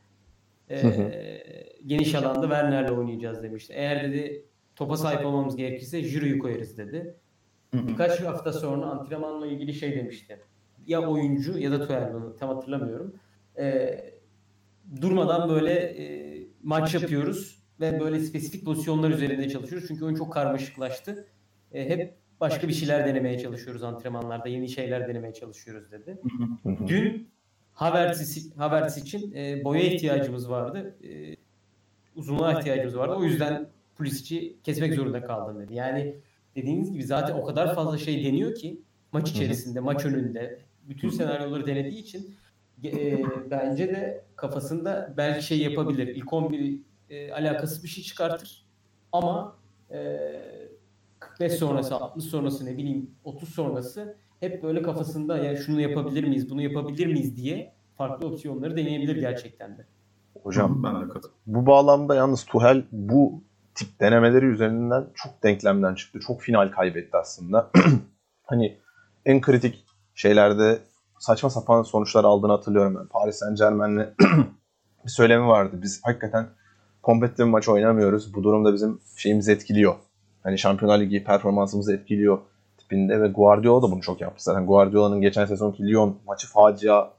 [0.69, 1.41] Ee,
[1.85, 3.73] geniş alanda Werner'le oynayacağız demişti.
[3.73, 4.45] Eğer dedi
[4.75, 7.15] topa sahip olmamız gerekirse Jiro'yu koyarız dedi.
[7.73, 10.39] Birkaç hafta sonra antrenmanla ilgili şey demişti.
[10.87, 13.15] Ya oyuncu ya da bunu tam hatırlamıyorum.
[13.57, 14.13] Ee,
[15.01, 19.87] durmadan böyle e, maç yapıyoruz ve böyle spesifik pozisyonlar üzerinde çalışıyoruz.
[19.87, 21.27] Çünkü oyun çok karmaşıklaştı.
[21.71, 24.49] E, hep başka bir şeyler denemeye çalışıyoruz antrenmanlarda.
[24.49, 26.17] Yeni şeyler denemeye çalışıyoruz dedi.
[26.87, 27.29] Dün
[27.77, 30.95] Havertz, Havertz için e, boya ihtiyacımız vardı.
[31.03, 31.35] E,
[32.15, 33.15] uzunluğa ihtiyacımız vardı.
[33.15, 35.73] O yüzden Pulisic'i kesmek zorunda kaldım dedi.
[35.73, 36.15] Yani
[36.55, 40.59] dediğiniz gibi zaten o kadar fazla şey deniyor ki maç içerisinde, maç önünde
[40.89, 42.35] bütün senaryoları denediği için
[42.83, 46.07] e, bence de kafasında belki şey yapabilir.
[46.07, 48.65] İlk 11 e, alakasız bir şey çıkartır.
[49.11, 49.55] Ama
[49.91, 50.17] e,
[51.19, 56.49] 45 sonrası, 60 sonrası ne bileyim 30 sonrası hep böyle kafasında ya şunu yapabilir miyiz,
[56.49, 59.85] bunu yapabilir miyiz diye farklı opsiyonları deneyebilir gerçekten de.
[60.43, 61.35] Hocam ben de katılıyorum.
[61.45, 63.43] bu bağlamda yalnız Tuhel bu
[63.75, 66.19] tip denemeleri üzerinden çok denklemden çıktı.
[66.27, 67.71] Çok final kaybetti aslında.
[68.43, 68.77] hani
[69.25, 69.85] en kritik
[70.15, 70.79] şeylerde
[71.19, 73.07] saçma sapan sonuçlar aldığını hatırlıyorum ben.
[73.07, 74.13] Paris Saint Germain'le
[75.05, 75.79] bir söylemi vardı.
[75.81, 76.49] Biz hakikaten
[77.03, 78.33] kompetitif bir maç oynamıyoruz.
[78.33, 79.95] Bu durumda bizim şeyimizi etkiliyor.
[80.43, 82.39] Hani Şampiyonlar Ligi performansımızı etkiliyor
[82.87, 84.43] tipinde ve Guardiola da bunu çok yaptı.
[84.43, 87.09] Zaten Guardiola'nın geçen sezonki Lyon maçı facia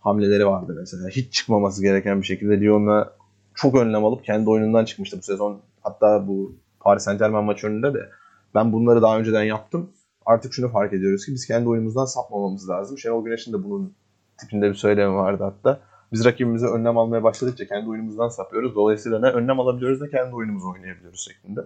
[0.00, 1.08] hamleleri vardı mesela.
[1.08, 3.12] Hiç çıkmaması gereken bir şekilde Lyon'la
[3.54, 5.60] çok önlem alıp kendi oyunundan çıkmıştı bu sezon.
[5.80, 8.08] Hatta bu Paris Saint Germain maçı önünde de
[8.54, 9.90] ben bunları daha önceden yaptım.
[10.26, 12.98] Artık şunu fark ediyoruz ki biz kendi oyunumuzdan sapmamamız lazım.
[12.98, 13.94] Şenol Güneş'in de bunun
[14.40, 15.80] tipinde bir söylemi vardı hatta.
[16.12, 18.74] Biz rakibimize önlem almaya başladıkça kendi oyunumuzdan sapıyoruz.
[18.74, 21.60] Dolayısıyla ne önlem alabiliyoruz ne kendi oyunumuzu oynayabiliyoruz şeklinde.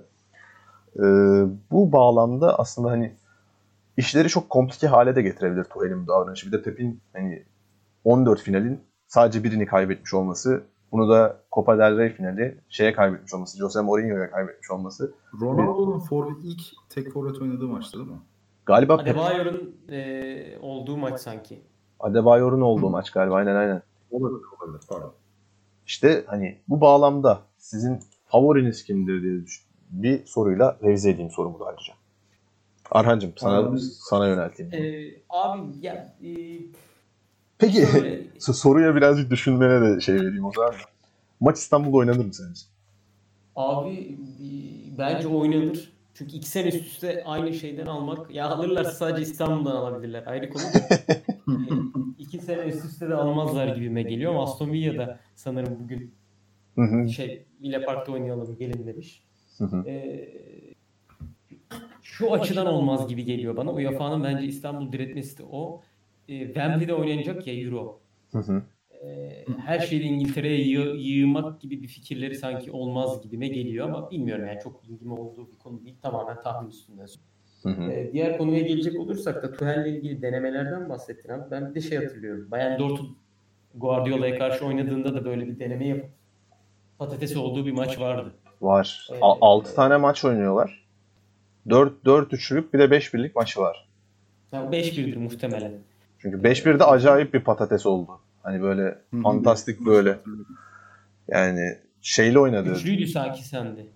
[0.97, 1.03] Ee,
[1.71, 3.15] bu bağlamda aslında hani
[3.97, 6.47] işleri çok komplike hale de getirebilir Tuhel'in bu davranışı.
[6.47, 7.45] Bir de Pep'in hani
[8.05, 13.59] 14 finalin sadece birini kaybetmiş olması, bunu da Copa del Rey finali şeye kaybetmiş olması,
[13.59, 15.15] Jose Mourinho'ya kaybetmiş olması.
[15.41, 18.21] Ronaldo'nun forvet ilk tek forvet oynadığı maçtı değil mi?
[18.67, 21.63] Galiba Pep, Adebayor'un e, olduğu maç sanki.
[22.01, 23.83] Adebayor'un olduğu maç galiba aynen aynen.
[24.11, 24.85] Olabilir, olabilir.
[24.89, 25.13] Pardon.
[25.87, 29.65] İşte hani bu bağlamda sizin favoriniz kimdir diye düşün.
[29.91, 31.95] Bir soruyla revize edeyim sorumu da ayrıca.
[32.91, 34.75] Arhancığım sana Abi- sana yönelteyim.
[34.75, 36.31] E, abi ya e,
[37.59, 40.75] Peki şöyle, so- soruya birazcık düşünmene de şey vereyim o zaman.
[41.41, 42.61] Maç İstanbul'da oynanır mı sence?
[43.57, 44.19] Abi
[44.99, 45.93] bence oynanır.
[46.15, 48.35] Çünkü iki sene üst üste aynı şeyden almak.
[48.35, 50.27] Ya alırlarsa sadece İstanbul'dan alabilirler.
[50.27, 50.89] Ayrı konu da.
[51.49, 51.75] E,
[52.19, 56.15] iki sene üst üste de almazlar gibime geliyor ama Aston Villa'da sanırım bugün
[57.09, 59.25] şey Villa Park'ta oynayalım gelin demiş.
[59.59, 59.89] hı hı.
[59.89, 59.95] E,
[62.03, 63.73] şu açıdan olmaz gibi geliyor bana.
[63.73, 65.83] UEFA'nın bence İstanbul diretmesi de o.
[66.29, 68.01] E, Wembley'de oynanacak ya Euro.
[68.33, 68.63] Hı hı.
[69.05, 74.47] E, her şeyi İngiltere'ye yığ- yığmak gibi bir fikirleri sanki olmaz gibime geliyor ama bilmiyorum
[74.47, 75.97] yani çok ilgim olduğu bir konu değil.
[76.03, 77.07] Tamamen tahmin üstünden.
[77.63, 77.91] Hı hı.
[77.91, 81.51] E, diğer konuya gelecek olursak da Tuchel'le ilgili denemelerden bahsettin abi.
[81.51, 82.51] Ben bir de şey hatırlıyorum.
[82.51, 83.11] Bayern Dortmund
[83.75, 86.11] Guardiola'ya karşı oynadığında da böyle bir deneme yapıp
[86.99, 88.35] patates olduğu bir maç vardı.
[88.61, 89.09] Var.
[89.13, 90.84] Ee, 6 tane maç oynuyorlar.
[91.69, 93.89] 4 4 üçlük bir de 5 birlik maçı var.
[94.53, 95.73] Yani 5-1'dir muhtemelen.
[96.19, 98.21] Çünkü 5-1'de acayip bir patates oldu.
[98.43, 100.19] Hani böyle fantastik böyle
[101.29, 102.73] yani şeyle oynadı.
[102.73, 103.87] Üçlüydü sanki sende.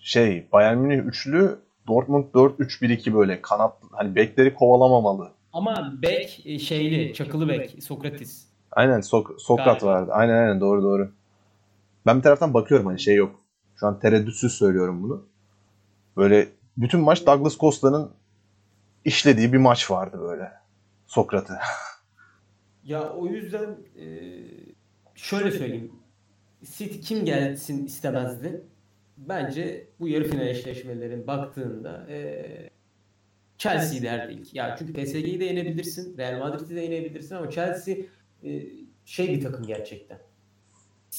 [0.00, 5.30] Şey Bayern Münih üçlü Dortmund 4-3-1-2 böyle kanat hani bekleri kovalamamalı.
[5.52, 8.46] Ama bek e, şeyli, çakılı bek, Sokratis.
[8.72, 9.86] Aynen Sok- Sokrat Galiba.
[9.86, 10.10] vardı.
[10.12, 11.10] Aynen aynen doğru doğru.
[12.06, 13.40] Ben bir taraftan bakıyorum hani şey yok.
[13.76, 15.26] Şu an tereddütsüz söylüyorum bunu.
[16.16, 18.10] Böyle bütün maç Douglas Costa'nın
[19.04, 20.52] işlediği bir maç vardı böyle.
[21.06, 21.54] Sokrat'ı.
[22.84, 24.06] Ya o yüzden e,
[25.14, 25.92] şöyle söyleyeyim.
[26.64, 28.64] City kim gelsin istemezdi?
[29.16, 32.70] Bence bu yarı final eşleşmelerin baktığında e,
[33.58, 34.54] Chelsea derdi ilk.
[34.54, 37.96] Ya çünkü PSG'yi de yenebilirsin, Real Madrid'i de yenebilirsin ama Chelsea
[38.44, 38.62] e,
[39.04, 40.18] şey bir takım gerçekten.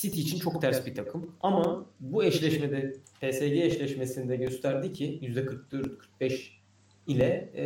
[0.02, 1.32] City için çok ters bir takım.
[1.42, 5.20] Ama bu eşleşmede PSG eşleşmesinde gösterdi ki
[6.22, 6.50] %44-45
[7.08, 7.66] ile e,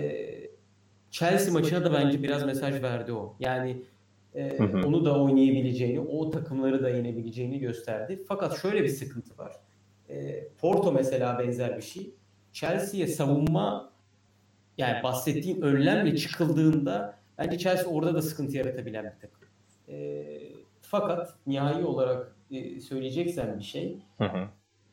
[1.11, 3.35] Chelsea maçına da bence biraz mesaj verdi o.
[3.39, 3.81] Yani
[4.35, 4.87] e, Hı hı.
[4.87, 8.23] onu da oynayabileceğini, o takımları da yenebileceğini gösterdi.
[8.27, 9.55] Fakat şöyle bir sıkıntı var.
[10.09, 12.11] E, Porto mesela benzer bir şey.
[12.53, 13.91] Chelsea'ye savunma
[14.77, 19.47] yani bahsettiğim önlemle çıkıldığında bence Chelsea orada da sıkıntı yaratabilen bir takım.
[19.89, 20.50] E,
[20.91, 24.47] fakat nihai olarak e, söyleyeceksen bir şey Hı hı.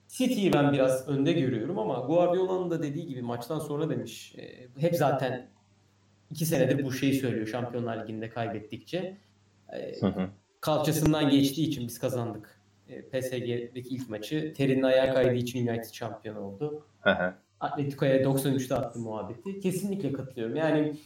[0.08, 4.34] City'yi ben biraz önde görüyorum ama Guardiola'nın da dediği gibi maçtan sonra demiş.
[4.38, 5.48] e, hep zaten
[6.30, 9.16] iki senedir bu şeyi söylüyor Şampiyonlar Ligi'nde kaybettikçe.
[9.72, 10.28] E, Hı hı.
[10.60, 12.60] kalçasından geçtiği için biz kazandık.
[12.88, 14.54] E, PSG'deki ilk maçı.
[14.56, 16.86] Terinin ayağa kaydığı için United şampiyon oldu.
[17.00, 17.34] Hı hı.
[17.60, 19.60] Atletico'ya 93'te attı muhabbeti.
[19.60, 20.56] Kesinlikle katılıyorum.
[20.56, 20.96] Yani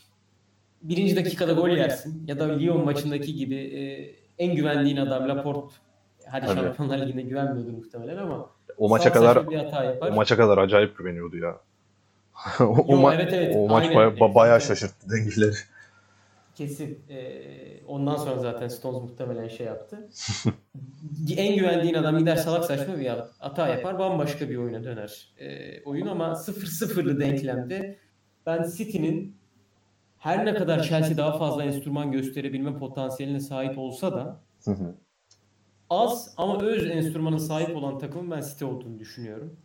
[0.82, 3.82] birinci dakikada gol yersin ya da Lyon maçındaki gibi e,
[4.38, 5.74] en güvendiğin adam Laporte
[6.30, 6.60] hadi Tabii.
[6.60, 10.08] Şampiyonlar Ligi'nde güvenmiyordur muhtemelen ama O maça kadar bir hata yapar.
[10.08, 11.56] o maça kadar acayip güveniyordu ya.
[12.60, 14.66] o, Yo, ma- evet, evet, o maç baya- ba- bayağı Evet.
[14.68, 15.54] şaşırttı dengeleri.
[16.54, 16.98] Kesin.
[17.10, 20.08] Ee, ondan sonra zaten Stones muhtemelen şey yaptı.
[21.36, 23.98] en güvendiğin adam gider salak saçma bir hata yapar.
[23.98, 27.96] Bambaşka bir oyuna döner ee, oyun ama 0-0'lı denklemde
[28.46, 29.36] ben City'nin
[30.22, 34.40] her ne kadar Chelsea daha fazla enstrüman gösterebilme potansiyeline sahip olsa da
[35.90, 39.56] az ama öz enstrümana sahip olan takımın ben City olduğunu düşünüyorum.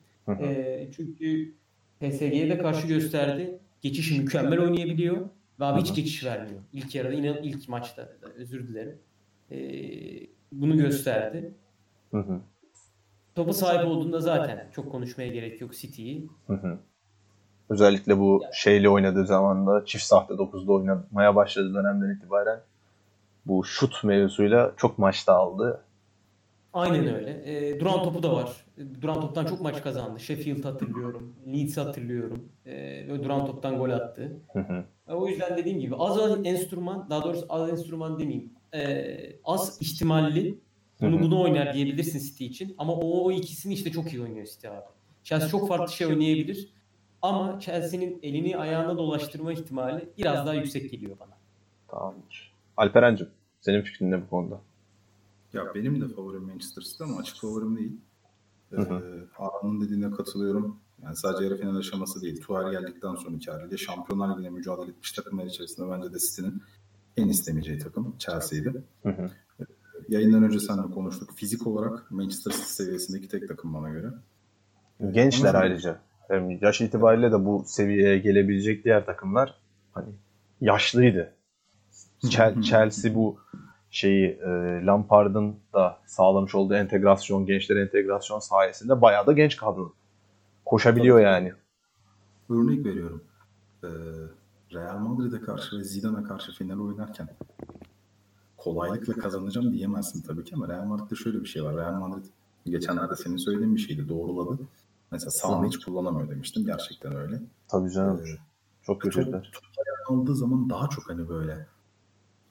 [0.42, 1.54] Ee, çünkü
[2.00, 3.60] PSG'ye de karşı gösterdi.
[3.82, 5.30] Geçişi mükemmel oynayabiliyor.
[5.60, 6.62] Ve abi hiç geçiş vermiyor.
[6.74, 9.00] İlk yarıda inan ilk maçta özür dilerim.
[9.52, 11.54] Ee, bunu gösterdi.
[13.36, 16.30] Topa sahip olduğunda zaten çok konuşmaya gerek yok City'yi.
[17.70, 22.60] Özellikle bu şeyle oynadığı zaman da çift sahte 9'da oynamaya başladığı dönemden itibaren
[23.46, 25.84] bu şut mevzusuyla çok maçta aldı.
[26.74, 27.42] Aynen öyle.
[27.46, 28.66] Ee, duran topu da var.
[29.02, 30.20] Duran toptan çok maç kazandı.
[30.20, 31.34] Sheffield hatırlıyorum.
[31.48, 32.50] Leeds hatırlıyorum.
[32.66, 34.38] Ve duran toptan gol attı.
[34.54, 34.84] Hı hı.
[35.08, 38.54] E, O yüzden dediğim gibi az enstrüman, daha doğrusu az enstrüman demeyeyim.
[38.74, 40.60] Ee, az ihtimalli
[41.02, 42.76] bunu bunu oynar diyebilirsin City için.
[42.78, 44.86] Ama o, o ikisini işte çok iyi oynuyor City abi.
[45.24, 46.74] Chelsea çok farklı şey oynayabilir.
[47.22, 51.38] Ama Chelsea'nin elini ayağına dolaştırma ihtimali biraz daha yüksek geliyor bana.
[51.88, 52.54] Tamamdır.
[52.78, 53.30] Alperen'cim
[53.62, 54.62] senin fikrin ne bu konuda?
[55.54, 57.98] Ya benim de favorim Manchester City ama açık favorim değil.
[58.74, 58.78] Ee.
[59.32, 60.80] Harun'un dediğine katılıyorum.
[61.04, 62.42] Yani sadece yarı final aşaması değil.
[62.42, 66.62] Tuğer geldikten sonraki haliyle Şampiyonlar Ligi'ne mücadele etmiş takımlar içerisinde bence de City'nin
[67.18, 68.84] en istemeyeceği takım Chelsea'ydi.
[69.04, 69.30] Hı hı.
[70.10, 71.30] Yayından önce seninle konuştuk.
[71.36, 74.14] Fizik olarak Manchester City seviyesindeki tek takım bana göre.
[75.12, 76.00] Gençler Ama- ayrıca.
[76.28, 79.56] Hem yaş itibariyle de bu seviyeye gelebilecek diğer takımlar
[79.92, 80.10] hani
[80.62, 81.34] yaşlıydı.
[82.24, 83.38] Chel- Chelsea bu
[83.92, 84.48] şeyi e,
[84.86, 89.94] Lampard'ın da sağlamış olduğu entegrasyon, gençler entegrasyon sayesinde bayağı da genç kadro.
[90.66, 91.26] Koşabiliyor Tabii.
[91.26, 91.54] yani.
[92.50, 93.24] Örnek veriyorum.
[93.84, 93.88] Ee,
[94.74, 97.30] Real Madrid'e karşı ve Zidane'a karşı final oynarken
[98.58, 101.76] kolaylıkla kazanacağım diyemezsin tabii ki ama Real Madrid'de şöyle bir şey var.
[101.76, 102.26] Real Madrid
[102.66, 104.60] geçenlerde senin söylediğin bir şeydi doğruladı.
[105.12, 106.66] Mesela sağını hiç kullanamıyor demiştim.
[106.66, 107.42] Gerçekten öyle.
[107.68, 108.22] Tabii canım.
[108.26, 108.38] Ee,
[108.84, 109.52] Çok kötüler.
[110.10, 111.68] aldığı zaman daha çok hani böyle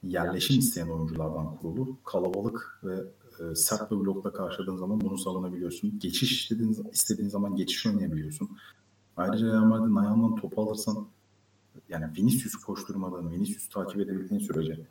[0.03, 1.97] yerleşim isteyen oyunculardan kurulu.
[2.05, 2.95] Kalabalık ve
[3.39, 5.99] e, sert bir blokla karşıladığın zaman bunu savunabiliyorsun.
[5.99, 8.49] Geçiş istediğin, istediğin zaman geçiş oynayabiliyorsun.
[9.17, 11.07] Ayrıca Real Madrid'in ayağından topu alırsan
[11.89, 14.87] yani Vinicius'u koşturmadan, Vinicius'u takip edebildiğin sürece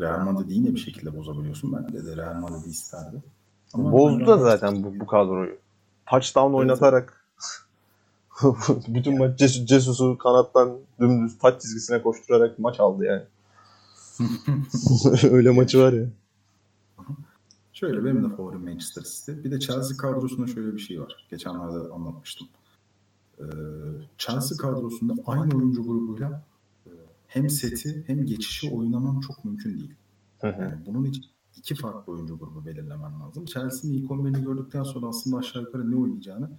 [0.00, 1.72] Real Madrid'i yine bir şekilde bozabiliyorsun.
[1.72, 3.22] Ben de, de Real Madrid'i isterdi.
[3.72, 5.58] Ama Bozdu da zaten bu, bu kadroyu.
[6.10, 7.24] Touchdown oynatarak
[8.88, 13.22] bütün maç Jesus- Jesus'u kanattan dümdüz taç çizgisine koşturarak maç aldı yani.
[15.32, 16.06] Öyle maçı var ya.
[17.72, 19.32] Şöyle benim de favorim Manchester City.
[19.44, 21.26] Bir de Chelsea kadrosunda şöyle bir şey var.
[21.30, 22.48] Geçenlerde anlatmıştım.
[23.38, 23.44] Ee,
[24.18, 26.44] Chelsea kadrosunda aynı oyuncu grubuyla
[26.86, 26.90] e,
[27.26, 29.94] hem seti hem geçişi oynamam çok mümkün değil.
[30.40, 30.62] Hı hı.
[30.62, 31.24] Yani bunun için
[31.58, 33.44] iki farklı oyuncu grubu belirlemen lazım.
[33.44, 36.50] Chelsea'nin ilk 11'ini gördükten sonra aslında aşağı yukarı ne oynayacağını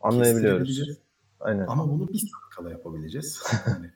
[0.00, 0.98] Anlayabiliyoruz.
[1.40, 1.66] Aynen.
[1.66, 3.42] Ama bunu bir kala yapabileceğiz.
[3.66, 3.90] Yani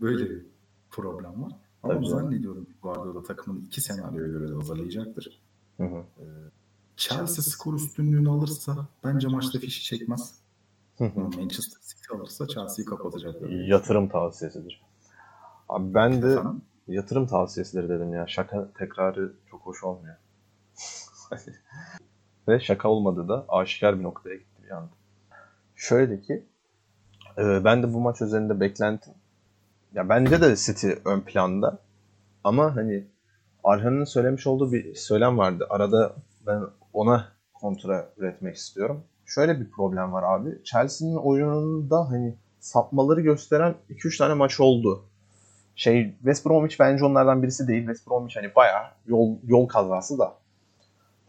[0.00, 0.46] böyle bir
[0.90, 1.52] problem var.
[1.82, 5.42] Ama Tabii zannediyorum Guardiola takımını iki senaryoya göre de hazırlayacaktır.
[5.76, 6.04] Hı hı.
[6.96, 10.34] Chelsea skor üstünlüğünü alırsa bence maçta fişi çekmez.
[10.98, 11.20] Hı hı.
[11.20, 13.48] Manchester City alırsa Chelsea'yi kapatacaklar.
[13.48, 14.82] Yatırım tavsiyesidir.
[15.68, 16.62] Abi ben de Efendim?
[16.94, 18.26] Yatırım tavsiyesidir dedim ya.
[18.26, 20.16] Şaka tekrarı çok hoş olmuyor.
[22.48, 24.90] Ve şaka olmadığı da aşikar bir noktaya gitti bir anda.
[25.74, 26.46] Şöyle ki
[27.38, 29.12] e, ben de bu maç üzerinde beklentim.
[29.94, 31.78] Ya bence de City ön planda.
[32.44, 33.06] Ama hani
[33.64, 35.66] Arhan'ın söylemiş olduğu bir söylem vardı.
[35.70, 36.12] Arada
[36.46, 36.62] ben
[36.92, 39.04] ona kontra üretmek istiyorum.
[39.26, 40.64] Şöyle bir problem var abi.
[40.64, 45.09] Chelsea'nin oyununda hani sapmaları gösteren 2-3 tane maç oldu.
[45.76, 47.80] Şey West Bromwich bence onlardan birisi değil.
[47.80, 50.34] West Bromwich hani bayağı yol yol kazası da.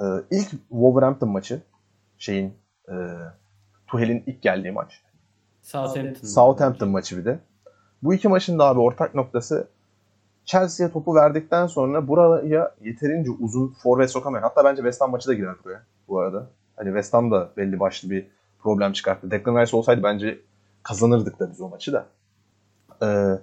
[0.01, 1.61] Ee, ilk Wolverhampton maçı
[2.17, 2.53] şeyin
[2.89, 2.93] e,
[3.87, 5.01] Tuchel'in ilk geldiği maç.
[5.61, 6.27] Southampton.
[6.27, 7.39] Southampton maçı bir de.
[8.03, 9.67] Bu iki maçın da abi ortak noktası
[10.45, 14.43] Chelsea'ye topu verdikten sonra buraya yeterince uzun forvet sokamayan.
[14.43, 16.47] Hatta bence West Ham maçı da girer buraya bu arada.
[16.75, 18.27] Hani West Ham da belli başlı bir
[18.59, 19.31] problem çıkarttı.
[19.31, 20.39] Declan Rice olsaydı bence
[20.83, 22.05] kazanırdık da biz o maçı da.
[23.03, 23.39] Ee,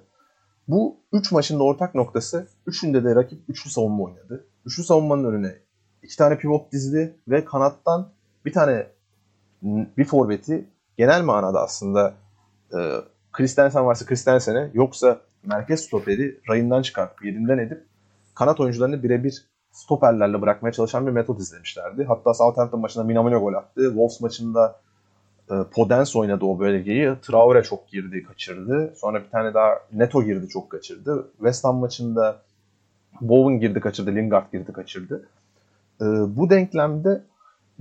[0.68, 4.46] bu üç maçın da ortak noktası üçünde de rakip üçlü savunma oynadı.
[4.64, 5.54] Üçlü savunmanın önüne
[6.02, 8.08] iki tane pivot dizdi ve kanattan
[8.44, 8.86] bir tane
[9.62, 12.14] bir forveti genel manada aslında
[12.72, 12.78] e,
[13.32, 17.84] Christensen varsa Christensen'e yoksa merkez stoperi rayından çıkartıp yerinden edip
[18.34, 22.04] kanat oyuncularını birebir stoperlerle bırakmaya çalışan bir metot izlemişlerdi.
[22.04, 23.84] Hatta Southampton maçında Minamino gol attı.
[23.84, 24.80] Wolves maçında
[25.50, 27.14] e, Podence oynadı o bölgeyi.
[27.22, 28.94] Traore çok girdi, kaçırdı.
[28.96, 31.30] Sonra bir tane daha Neto girdi, çok kaçırdı.
[31.36, 32.42] West Ham maçında
[33.20, 34.10] Bowen girdi, kaçırdı.
[34.10, 35.28] Lingard girdi, kaçırdı.
[36.00, 36.04] E,
[36.36, 37.22] bu denklemde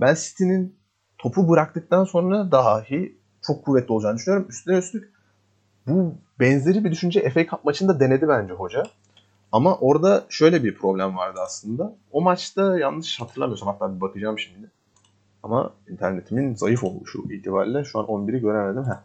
[0.00, 0.76] ben City'nin
[1.18, 4.46] topu bıraktıktan sonra dahi çok kuvvetli olacağını düşünüyorum.
[4.50, 5.12] Üstüne üstlük
[5.86, 8.82] bu benzeri bir düşünce FA Cup maçında denedi bence hoca.
[9.52, 11.94] Ama orada şöyle bir problem vardı aslında.
[12.12, 14.70] O maçta yanlış hatırlamıyorsam hatta bir bakacağım şimdi.
[15.48, 18.84] Ama internetimin zayıf oluşu itibariyle şu an 11'i göremedim.
[18.84, 19.00] Heh.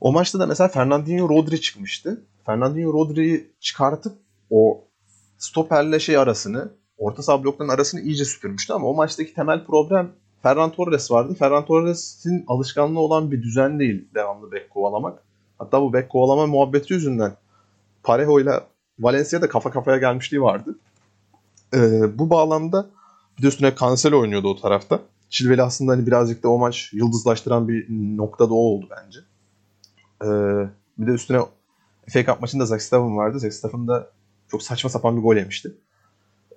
[0.00, 2.22] O maçta da mesela Fernandinho Rodri çıkmıştı.
[2.46, 4.12] Fernandinho Rodri'yi çıkartıp
[4.50, 4.84] o
[5.38, 10.08] stoperle şey arasını, orta saha bloklarının arasını iyice süpürmüştü ama o maçtaki temel problem
[10.42, 11.34] Ferran Torres vardı.
[11.34, 15.22] Ferran Torres'in alışkanlığı olan bir düzen değil devamlı bek kovalamak.
[15.58, 17.32] Hatta bu bek kovalama muhabbeti yüzünden
[18.02, 18.60] Parejo ile
[18.98, 20.78] Valencia'da kafa kafaya gelmişliği vardı.
[21.74, 22.90] Ee, bu bağlamda
[23.40, 25.00] bir de üstüne Cancelo oynuyordu o tarafta.
[25.30, 27.86] Chilwell'i aslında hani birazcık da o maç yıldızlaştıran bir
[28.16, 29.18] nokta da o oldu bence.
[30.24, 30.68] Ee,
[30.98, 31.40] bir de üstüne
[32.08, 33.40] FA Cup maçında Zach Steffen vardı.
[33.40, 34.10] Zach Steffen da
[34.50, 35.74] çok saçma sapan bir gol yemişti.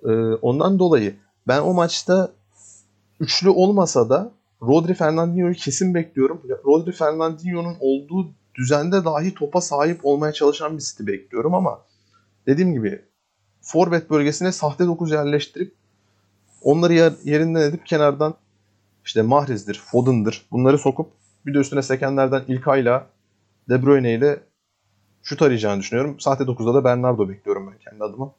[0.04, 0.10] Ee,
[0.42, 1.16] ondan dolayı
[1.48, 2.32] ben o maçta
[3.20, 4.32] üçlü olmasa da
[4.62, 6.42] Rodri Fernandinho'yu kesin bekliyorum.
[6.64, 11.80] Rodri Fernandinho'nun olduğu düzende dahi topa sahip olmaya çalışan bir City bekliyorum ama
[12.46, 13.02] dediğim gibi
[13.62, 15.83] forvet bölgesine sahte dokuz yerleştirip
[16.64, 18.34] onları yer, yerinden edip kenardan
[19.04, 21.10] işte Mahrez'dir, Foden'dır bunları sokup
[21.46, 23.06] bir de üstüne sekenlerden İlkay'la
[23.68, 24.40] De Bruyne ile
[25.22, 26.20] şut arayacağını düşünüyorum.
[26.20, 28.32] Sahte 9'da da Bernardo bekliyorum ben kendi adıma.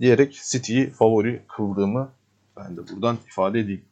[0.00, 2.08] Diyerek City'yi favori kıldığımı
[2.56, 3.84] ben de buradan ifade edeyim.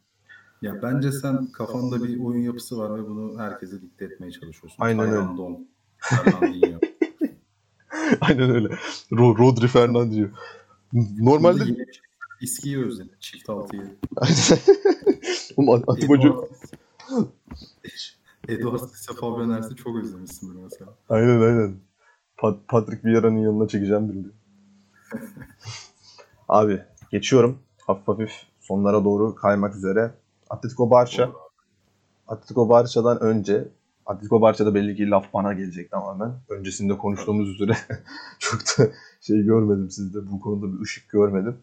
[0.61, 4.83] Ya bence sen kafanda bir oyun yapısı var ve bunu herkese dikte etmeye çalışıyorsun.
[4.83, 5.27] Aynen öyle.
[8.21, 8.69] Aynen öyle.
[9.11, 10.27] Ro Rodri Fernandinho.
[11.19, 11.59] Normalde...
[11.59, 12.06] Bir şey.
[12.41, 13.15] İskiyi özledim.
[13.19, 13.81] Çift altıyı.
[15.57, 16.29] Oğlum Atip Hoca...
[18.47, 20.93] Eduard ise Fabian Ers'i çok özlemişsindir mesela.
[21.09, 21.75] Aynen aynen.
[22.37, 24.27] Pat Patrick Vieira'nın yanına çekeceğim birini.
[26.49, 26.81] Abi
[27.11, 27.59] geçiyorum.
[27.87, 30.13] Hafif hafif sonlara doğru kaymak üzere.
[30.49, 31.31] Atletico Barça.
[32.27, 33.67] Atletico Barça'dan önce
[34.05, 36.33] Atletico Barça'da belli ki laf bana gelecek tamamen.
[36.49, 37.77] Öncesinde konuştuğumuz üzere
[38.39, 40.31] çok da şey görmedim sizde.
[40.31, 41.57] Bu konuda bir ışık görmedim.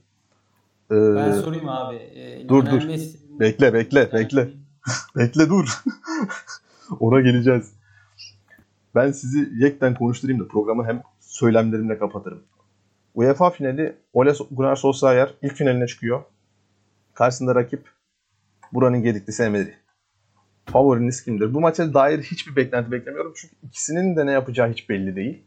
[0.91, 1.97] Ee, ben sorayım abi.
[1.97, 2.85] Ee, dur dur.
[2.85, 3.19] Messi...
[3.41, 4.49] Bekle bekle bekle.
[5.17, 5.83] bekle dur.
[7.01, 7.73] Ona geleceğiz.
[8.95, 12.43] Ben sizi yekten konuşturayım da programı hem söylemlerimle kapatırım.
[13.15, 16.23] UEFA finali Ole Gunnar Solskjaer ilk finaline çıkıyor.
[17.15, 17.89] Karşısında rakip
[18.73, 19.71] buranın gediklisi Emery.
[20.67, 21.55] Favoriniz kimdir?
[21.55, 23.33] Bu maça dair hiçbir beklenti beklemiyorum.
[23.37, 25.43] Çünkü ikisinin de ne yapacağı hiç belli değil.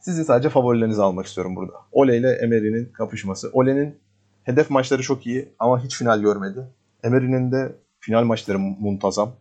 [0.00, 1.74] Sizin sadece favorilerinizi almak istiyorum burada.
[1.92, 3.50] Ole ile Emery'nin kapışması.
[3.52, 3.98] Ole'nin
[4.46, 6.66] hedef maçları çok iyi ama hiç final görmedi.
[7.02, 9.36] Emery'nin de final maçları muntazam.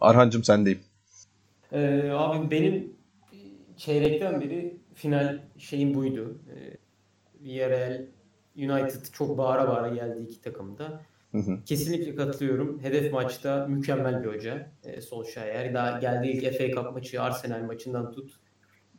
[0.00, 0.80] Arhancım sendeyim.
[1.72, 2.92] Ee, abi benim
[3.76, 6.38] çeyrekten beri final şeyim buydu.
[6.50, 6.76] Ee,
[7.44, 8.02] Villarreal
[8.56, 11.00] United çok bağıra bağıra geldi iki takımda.
[11.32, 11.64] Hı hı.
[11.64, 12.82] Kesinlikle katılıyorum.
[12.82, 14.70] Hedef maçta mükemmel bir hoca.
[14.84, 15.74] E, Solskjaer.
[15.74, 18.32] Daha geldiği ilk FA Cup maçı, Arsenal maçından tut.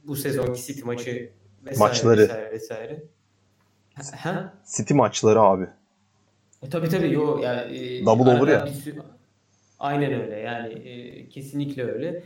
[0.04, 1.32] Bu sezonki City maçı
[1.66, 2.22] vesaire Maçları.
[2.22, 3.04] vesaire vesaire.
[4.16, 4.54] Ha?
[4.78, 5.68] City maçları abi.
[6.64, 7.14] E, tabii tabii.
[7.14, 8.68] Yo, yani, e, Double over ya.
[8.68, 9.02] sürü-
[9.80, 10.36] Aynen öyle.
[10.40, 12.24] Yani e, kesinlikle öyle.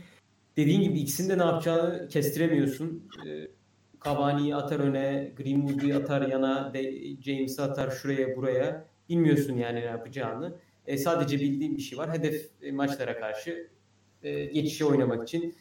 [0.56, 3.08] Dediğin gibi ikisinde ne yapacağını kestiremiyorsun.
[3.26, 3.48] E,
[4.04, 8.84] Cavani'yi atar öne, Greenwood'u atar yana, de, James'i atar şuraya buraya.
[9.08, 10.52] Bilmiyorsun yani ne yapacağını.
[10.86, 12.12] E, sadece bildiğim bir şey var.
[12.12, 13.68] Hedef e, maçlara karşı
[14.22, 15.54] e, geçişi oynamak için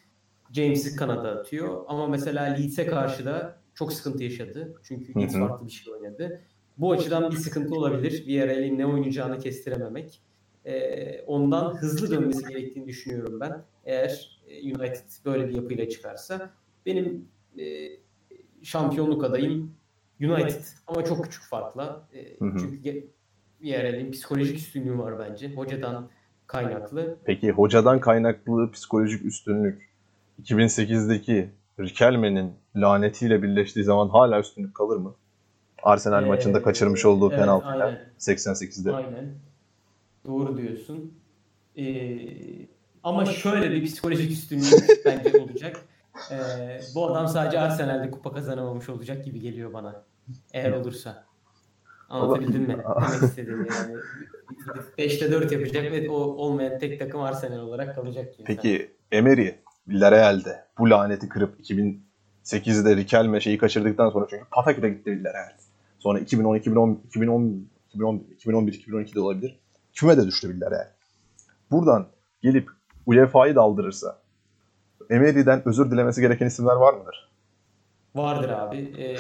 [0.51, 1.83] James'i kanada atıyor.
[1.87, 4.75] Ama mesela Leeds'e karşı da çok sıkıntı yaşadı.
[4.83, 5.27] Çünkü hı.
[5.27, 6.41] farklı bir şey oynadı.
[6.77, 8.27] Bu açıdan bir sıkıntı olabilir.
[8.27, 10.21] Villarreal'in ne oynayacağını kestirememek.
[10.65, 13.63] E, ondan hızlı dönmesi gerektiğini düşünüyorum ben.
[13.85, 16.53] Eğer e, United böyle bir yapıyla çıkarsa.
[16.85, 17.27] benim
[17.59, 17.89] e,
[18.63, 19.75] şampiyonluk adayım
[20.21, 22.07] United ama çok küçük farkla.
[22.13, 23.07] E, çünkü
[23.61, 25.53] Villarreal'in psikolojik üstünlüğü var bence.
[25.55, 26.09] Hocadan
[26.47, 27.17] kaynaklı.
[27.25, 29.89] Peki hocadan kaynaklı psikolojik üstünlük
[30.43, 31.49] 2008'deki
[31.79, 35.15] Riquelme'nin lanetiyle birleştiği zaman hala üstünlük kalır mı?
[35.83, 38.09] Arsenal Ee, maçında kaçırmış olduğu evet, penaltıyla aynen.
[38.19, 38.91] 88'de.
[38.91, 39.35] Aynen.
[40.27, 41.13] Doğru diyorsun.
[41.77, 42.17] Ee,
[43.03, 45.85] ama şöyle bir psikolojik üstünlüğü bence olacak.
[46.31, 50.03] Ee, bu adam sadece Arsenal'de kupa kazanamamış olacak gibi geliyor bana.
[50.53, 51.25] Eğer olursa.
[52.09, 52.67] Anlatabildim mi?
[53.07, 53.95] Demek istediğimi yani.
[54.97, 58.43] 5'te 4 yapacak ve o olmayan tek takım Arsenal olarak kalacak gibi.
[58.43, 59.49] Peki Emery
[59.87, 65.51] Villarreal'de bu laneti kırıp 2008'de Riquelme şeyi kaçırdıktan sonra çünkü Patakü'de gitti Villarreal.
[65.99, 69.59] Sonra 2010, 2010, 2010, 2011, 2011, 2012'de olabilir.
[69.93, 70.87] Küme de düştü Villarreal.
[71.71, 72.07] Buradan
[72.41, 72.69] gelip
[73.05, 74.19] UEFA'yı daldırırsa
[75.09, 77.29] Emery'den özür dilemesi gereken isimler var mıdır?
[78.15, 78.77] Vardır abi.
[78.77, 79.17] Ee,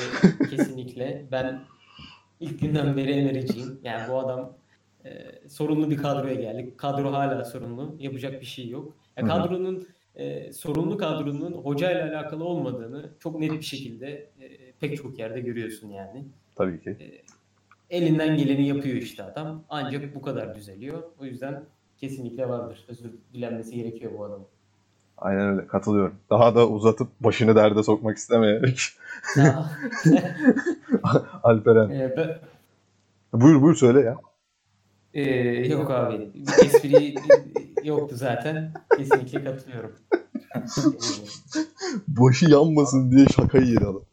[0.49, 1.25] kesinlikle.
[1.31, 1.59] Ben
[2.39, 3.79] ilk günden beri Emery'ciyim.
[3.83, 4.53] Yani bu adam
[5.05, 5.09] e,
[5.49, 6.77] sorunlu bir kadroya geldik.
[6.77, 7.95] Kadro hala sorunlu.
[7.99, 8.93] Yapacak bir şey yok.
[9.17, 9.31] Ya Hı hı.
[10.15, 14.07] E, sorunlu kadronun hocayla alakalı olmadığını çok net bir şekilde
[14.41, 16.25] e, pek çok yerde görüyorsun yani.
[16.55, 17.21] Tabii ki.
[17.89, 19.63] Elinden geleni yapıyor işte adam.
[19.69, 21.03] Ancak bu kadar düzeliyor.
[21.19, 21.63] O yüzden
[21.97, 22.85] kesinlikle vardır.
[22.87, 24.45] Özür dilenmesi gerekiyor bu adamın.
[25.17, 25.67] Aynen öyle.
[25.67, 26.15] Katılıyorum.
[26.29, 28.79] Daha da uzatıp başını derde sokmak istemeyerek
[31.43, 31.89] Alperen.
[31.89, 32.37] e, ben-
[33.33, 34.17] Buyur buyur söyle ya.
[35.13, 35.23] Ee,
[35.67, 36.31] yok abi.
[36.65, 37.15] Espri
[37.83, 38.73] yoktu zaten.
[38.97, 39.91] Kesinlikle katılıyorum.
[42.07, 44.03] Başı yanmasın diye şakayı yedi adam.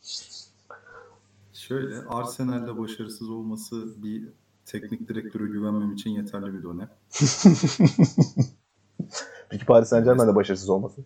[1.53, 4.29] Şöyle Arsenal'de başarısız olması bir
[4.67, 6.91] teknik direktöre güvenmem için yeterli bir dönem.
[9.51, 11.01] Peki Paris Saint Germain'de başarısız olması?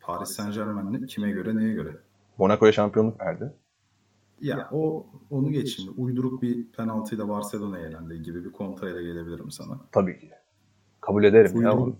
[0.00, 1.96] Paris Saint Germain'le kime göre neye göre?
[2.38, 3.52] Monaco'ya şampiyonluk verdi.
[4.40, 5.90] Ya o onu geç şimdi.
[5.90, 9.80] Uyduruk bir penaltıyla Barcelona'ya elendi gibi bir kontrayla gelebilirim sana.
[9.92, 10.30] Tabii ki.
[11.00, 11.76] Kabul ederim ya.
[11.76, 11.98] Uyduruk,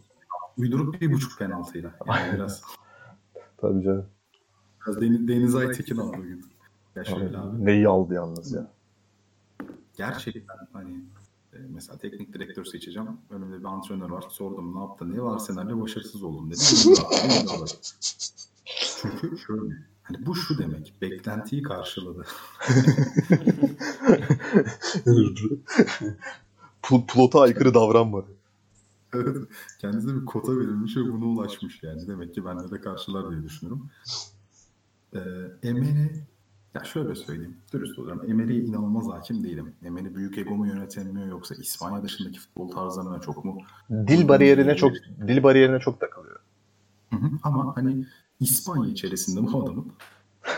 [0.56, 1.94] uyduruk bir buçuk penaltıyla.
[2.06, 2.62] Yani biraz,
[3.56, 4.06] Tabii canım.
[4.86, 6.44] biraz Deniz, Deniz Aytekin aldı bugün.
[6.96, 7.64] Ya şöyle abi.
[7.64, 8.70] Neyi aldı yalnız ya.
[9.96, 10.94] Gerçekten hani
[11.52, 13.08] e, mesela teknik direktör seçeceğim.
[13.30, 14.24] Önümde bir antrenör var.
[14.28, 15.22] Sordum ne yaptın diye.
[15.22, 16.60] Arsenal'le başarısız oldum dedi.
[17.40, 17.70] İmzaladı.
[18.80, 19.74] Çünkü şöyle.
[20.08, 20.94] Hani bu şu demek.
[21.02, 22.24] Beklentiyi karşıladı.
[26.82, 28.26] Pl- Plota aykırı davranmadı.
[29.14, 29.36] Evet,
[29.78, 32.08] Kendisine bir kota verilmiş ve buna ulaşmış yani.
[32.08, 33.90] Demek ki bende de karşılar diye düşünüyorum.
[35.14, 35.18] Ee,
[35.62, 36.10] Emery
[36.74, 37.56] ya şöyle söyleyeyim.
[37.72, 38.30] Dürüst olurum.
[38.30, 39.72] Emery'e inanılmaz hakim değilim.
[39.82, 43.58] Emery büyük ego mu yönetemiyor yoksa İspanya dışındaki futbol tarzlarına çok mu?
[43.90, 44.92] Dil bariyerine çok
[45.28, 46.40] dil bariyerine çok takılıyor.
[47.10, 47.30] Hı hı.
[47.42, 48.06] Ama hani
[48.40, 49.92] İspanya içerisinde bu adamın
[50.44, 50.50] e,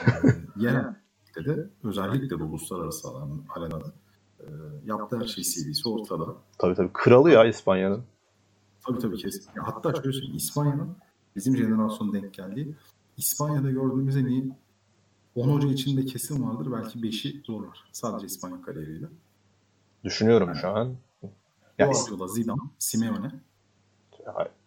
[0.56, 0.94] yerel
[1.46, 3.92] de özellikle de uluslararası alan, arenada
[4.40, 4.46] e,
[4.84, 6.34] yaptığı her şey CV'si ortada.
[6.58, 6.90] Tabii tabii.
[6.92, 8.04] Kralı ya İspanya'nın.
[8.86, 9.50] Tabii tabii kesin.
[9.56, 10.36] Ya hatta şöyle söyleyeyim.
[10.36, 10.96] İspanya'nın
[11.36, 12.74] bizim jenerasyon denk geldiği
[13.16, 14.52] İspanya'da gördüğümüz en iyi
[15.34, 16.72] 10 hoca içinde kesin vardır.
[16.72, 17.84] Belki 5'i zorlar.
[17.92, 19.06] Sadece İspanya kariyeriyle.
[20.04, 20.94] Düşünüyorum şu an.
[21.78, 23.30] Ya, Guardiola, Zidane, Simeone.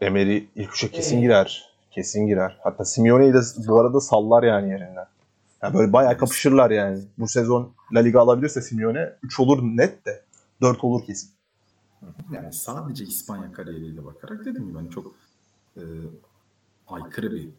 [0.02, 1.73] Emery ilk üçe kesin girer.
[1.96, 2.60] Kesin girer.
[2.64, 5.06] Hatta Simeone'yi de bu arada sallar yani yerinden.
[5.62, 7.02] Yani böyle bayağı kapışırlar yani.
[7.18, 10.24] Bu sezon La Liga alabilirse Simeone 3 olur net de
[10.62, 11.32] 4 olur kesin.
[12.32, 15.16] Yani sadece İspanya kariyeriyle bakarak dediğim gibi hani çok
[15.78, 15.84] e,
[16.88, 17.50] aykırı bir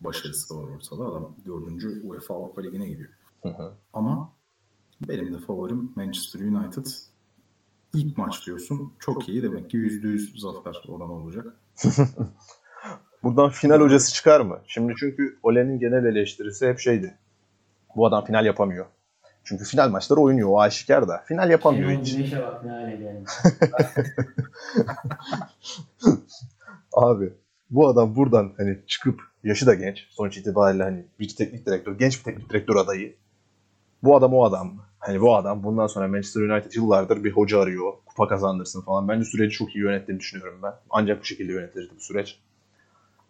[0.00, 1.04] başarısı var ortada.
[1.04, 3.10] Adam dördüncü UEFA Avrupa Ligi'ne gidiyor.
[3.42, 3.72] Hı hı.
[3.92, 4.32] Ama
[5.08, 6.86] benim de favorim Manchester United.
[7.94, 8.92] İlk maç diyorsun.
[8.98, 9.42] Çok iyi.
[9.42, 11.46] Demek ki %100 zafer oranı olacak.
[13.22, 14.60] Buradan final hocası çıkar mı?
[14.66, 17.14] Şimdi çünkü Ole'nin genel eleştirisi hep şeydi.
[17.96, 18.86] Bu adam final yapamıyor.
[19.44, 20.48] Çünkü final maçları oynuyor.
[20.48, 21.24] O aşikar da.
[21.26, 22.16] Final yapamıyor Şenol hiç.
[22.16, 23.24] Güneş'e bak ne hale geldi.
[26.92, 27.32] Abi
[27.70, 30.06] bu adam buradan hani çıkıp yaşı da genç.
[30.10, 33.16] Sonuç itibariyle hani bir teknik direktör, genç bir teknik direktör adayı.
[34.02, 34.82] Bu adam o adam mı?
[34.98, 37.92] Hani bu adam bundan sonra Manchester United yıllardır bir hoca arıyor.
[38.06, 39.08] Kupa kazandırsın falan.
[39.08, 40.72] Bence süreci çok iyi yönettiğini düşünüyorum ben.
[40.90, 42.38] Ancak bu şekilde yönetilirdi bu süreç.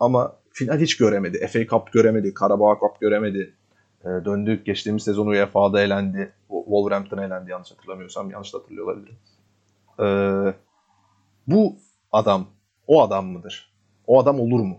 [0.00, 1.46] Ama final hiç göremedi.
[1.46, 2.34] FA Cup göremedi.
[2.34, 3.54] Karabağ Cup göremedi.
[4.04, 4.66] Ee, döndük.
[4.66, 6.32] Geçtiğimiz sezon UEFA'da elendi.
[6.48, 8.30] Wolverhampton'a elendi yanlış hatırlamıyorsam.
[8.30, 9.16] Yanlış hatırlıyor olabilirim.
[10.00, 10.54] Ee,
[11.46, 11.76] bu
[12.12, 12.46] adam
[12.86, 13.72] o adam mıdır?
[14.06, 14.78] O adam olur mu?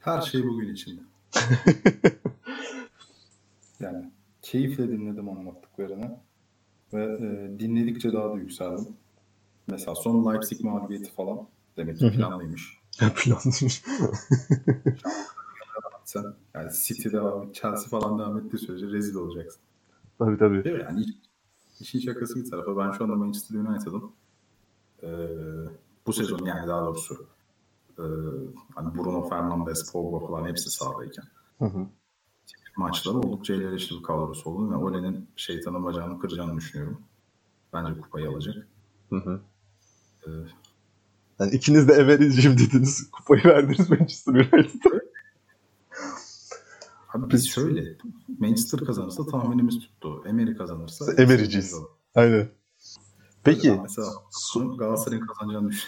[0.00, 1.00] Her şey bugün içinde.
[3.80, 4.10] yani
[4.42, 6.18] keyifle dinledim anlattıklarını.
[6.92, 8.96] Ve e, dinledikçe daha da yükseldim.
[9.66, 12.83] Mesela son Leipzig mağlubiyeti falan demek ki planlıymış.
[12.98, 13.82] Planlamış.
[16.00, 16.24] gitsen.
[16.54, 19.60] Yani City'de abi Chelsea falan devam ettiği sürece rezil olacaksın.
[20.18, 20.64] Tabii tabii.
[20.64, 20.82] Değil mi?
[20.82, 21.14] Yani iş-
[21.80, 22.76] işin şakası bir tarafa.
[22.76, 24.12] Ben şu anda Manchester United'ım.
[25.02, 25.08] Ee,
[26.06, 27.26] bu sezon yani daha doğrusu
[27.98, 28.04] e,
[28.74, 31.24] hani Bruno Fernandes, Pogba falan hepsi sahadayken
[31.58, 31.86] Hı hı.
[32.76, 37.00] maçları oldukça elverişli bir kadrosu oldu ve Ole'nin şeytanın bacağını kıracağını düşünüyorum.
[37.72, 38.66] Bence kupayı alacak.
[39.10, 39.40] Hı hı.
[40.26, 40.30] Ee,
[41.40, 43.10] Yani ikiniz de Everidge'im dediniz.
[43.10, 45.00] Kupayı verdiniz Manchester United'a.
[47.12, 47.84] Abi biz şöyle
[48.38, 50.22] Manchester kazanırsa tahminimiz tuttu.
[50.26, 51.74] Emery kazanırsa Emery'ciyiz.
[52.14, 52.48] Aynen.
[53.44, 54.06] Peki Ben mesela
[54.78, 55.70] Galatasaray'ın kazanacağını.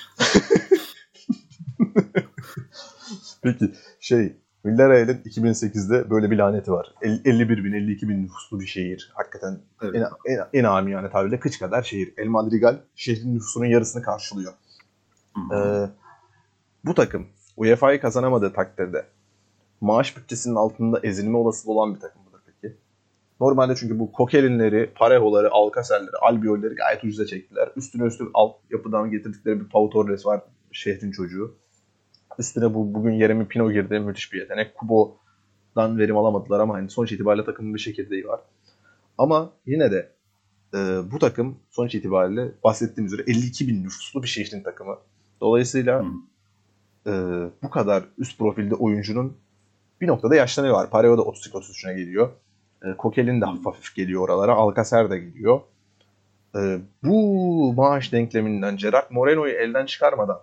[3.43, 4.37] Peki şey
[4.67, 6.95] Villarreal'in 2008'de böyle bir laneti var.
[7.03, 9.11] El- 51 bin 52 bin nüfuslu bir şehir.
[9.15, 9.95] Hakikaten Evet.
[9.95, 12.15] en, en, en amiyane tabirle kıç kadar şehir.
[12.17, 14.53] El Madrigal şehrin nüfusunun yarısını karşılıyor.
[15.37, 15.91] Ee,
[16.85, 17.27] bu takım
[17.57, 19.07] UEFA'yı kazanamadığı takdirde
[19.81, 22.77] maaş bütçesinin altında ezilme olasılığı olan bir takım mıdır peki?
[23.41, 27.69] Normalde çünkü bu Kokelinleri, Pareho'ları, Alcacer'leri, Albiol'leri gayet ucuza çektiler.
[27.77, 30.41] Üstüne üstlük alt yapıdan getirdikleri bir Pau Torres var
[30.73, 31.55] şehrin çocuğu.
[32.39, 34.01] Üstüne bu bugün Jeremy Pino girdi.
[34.01, 34.75] Müthiş bir yetenek.
[34.75, 38.41] Kubo'dan verim alamadılar ama hani sonuç itibariyle takımın bir çekirdeği var.
[39.19, 40.13] Ama yine de
[40.75, 40.79] e,
[41.13, 44.99] bu takım sonuç itibariyle bahsettiğimiz üzere 52 bin nüfuslu bir şehrin takımı.
[45.41, 46.05] Dolayısıyla
[47.07, 47.13] e,
[47.63, 49.37] bu kadar üst profilde oyuncunun
[50.01, 50.91] bir noktada yaşlanıyor var.
[50.91, 52.31] Pareo da 32-33'üne geliyor.
[52.85, 54.55] E, Kokel'in de hafif hafif geliyor oralara.
[54.55, 55.61] Alcacer de geliyor.
[56.57, 60.41] E, bu maaş denkleminden Gerard Moreno'yu elden çıkarmadan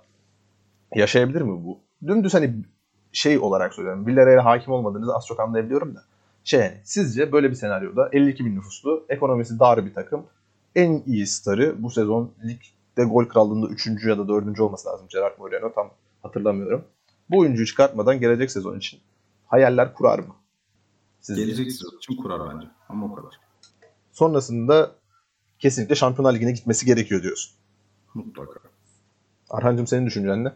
[0.95, 1.79] yaşayabilir mi bu?
[2.07, 2.53] Dümdüz hani
[3.11, 4.07] şey olarak söylüyorum.
[4.07, 6.03] Villarreal'e hakim olmadığınızı az çok anlayabiliyorum da.
[6.43, 10.25] Şey yani, sizce böyle bir senaryoda 52 bin nüfuslu, ekonomisi dar bir takım.
[10.75, 12.31] En iyi starı bu sezon
[12.93, 13.87] ligde gol krallığında 3.
[14.05, 14.59] ya da 4.
[14.59, 15.89] olması lazım Gerard Moreno tam
[16.23, 16.85] hatırlamıyorum.
[17.29, 18.99] Bu oyuncuyu çıkartmadan gelecek sezon için
[19.47, 20.35] hayaller kurar mı?
[21.21, 21.45] Sizce?
[21.45, 22.67] Gelecek sezon için kurar bence.
[22.89, 23.39] Ama o kadar.
[24.11, 24.91] Sonrasında
[25.59, 27.53] kesinlikle Şampiyonlar Ligi'ne gitmesi gerekiyor diyorsun.
[28.13, 28.59] Mutlaka.
[29.49, 30.51] Arhancığım senin düşüncen ne?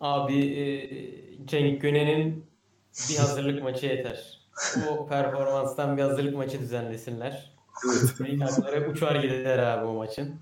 [0.00, 2.46] Abi e, Cenk Gönen'in
[3.10, 4.40] bir hazırlık maçı yeter.
[4.90, 7.55] O performanstan bir hazırlık maçı düzenlesinler.
[7.84, 8.14] Evet.
[8.20, 10.34] Benim hakları uçar gider abi o maçın.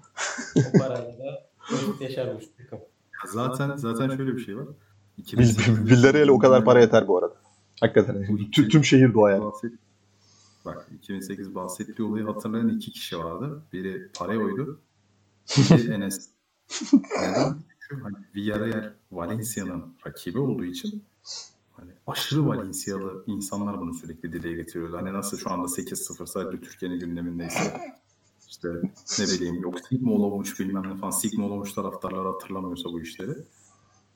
[0.57, 1.47] O parayla da
[2.01, 2.79] yaşar bu takım.
[3.33, 4.67] Zaten zaten şöyle bir şey var.
[5.19, 7.35] Vill- Villarreal'e o kadar para yeter bu arada.
[7.81, 8.37] Hakikaten.
[8.53, 9.43] Tüm, tüm şehir doğaya.
[9.43, 9.73] Bahset,
[10.65, 13.63] bak 2008 bahsettiği olayı hatırlayan iki kişi vardı.
[13.73, 14.81] Biri Pareo'ydu.
[15.57, 16.29] Biri Enes.
[16.93, 17.57] Neden?
[17.89, 21.05] Çünkü hani Villarreal Valencia'nın rakibi olduğu için
[21.77, 24.97] hani aşırı Valencialı insanlar bunu sürekli dile getiriyordu.
[24.97, 27.81] Hani nasıl şu anda 8-0 sadece Türkiye'nin gündemindeyse
[28.49, 28.69] işte
[29.19, 33.35] ne bileyim yok Sigma olmuş bilmem ne falan Sigma olmuş taraftarlar hatırlamıyorsa bu işleri.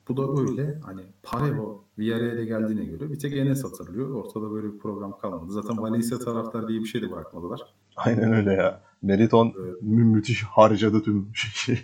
[0.08, 4.10] Bu da böyle hani Parevo Villarreal'e geldiğine göre bir tek Enes hatırlıyor.
[4.10, 5.52] Ortada böyle bir program kalmadı.
[5.52, 7.60] Zaten Valencia taraftar diye bir şey de bırakmadılar.
[7.96, 8.82] Aynen öyle ya.
[9.02, 9.46] Meriton
[9.82, 11.78] mü- müthiş harcadı tüm şeyi.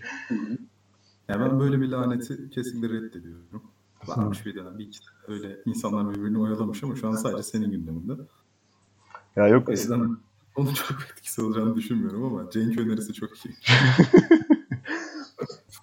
[1.28, 3.62] Yani ben böyle bir laneti kesinlikle reddediyorum.
[4.08, 7.70] Varmış bir dönem bir iki tane öyle insanlar birbirini oyalamış ama şu an sadece senin
[7.70, 8.12] gündeminde.
[9.36, 10.16] Ya yok O yüzden
[10.56, 13.54] onun çok etkisi olacağını düşünmüyorum ama Cenk önerisi çok iyi.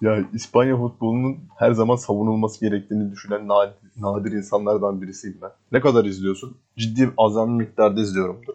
[0.00, 5.50] ya İspanya futbolunun her zaman savunulması gerektiğini düşünen nadir, nadir insanlardan birisiyim ben.
[5.72, 6.56] Ne kadar izliyorsun?
[6.76, 8.54] Ciddi azami miktarda izliyorumdur.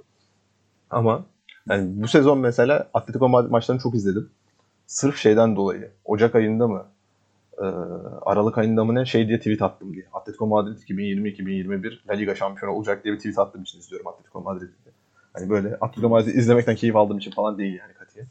[0.90, 1.26] Ama
[1.70, 4.30] yani bu sezon mesela Atletico Madrid maçlarını çok izledim.
[4.88, 5.92] Sırf şeyden dolayı.
[6.06, 6.86] Ocak ayında mı?
[7.62, 7.66] E,
[8.22, 10.06] Aralık ayında mı ne şey diye tweet attım diye.
[10.14, 14.72] Atletico Madrid 2020-2021 La Liga şampiyonu olacak diye bir tweet attığım için izliyorum Atletico Madrid'i.
[15.34, 18.26] Hani böyle Atletico Madrid'i izlemekten keyif aldığım için falan değil yani katiye.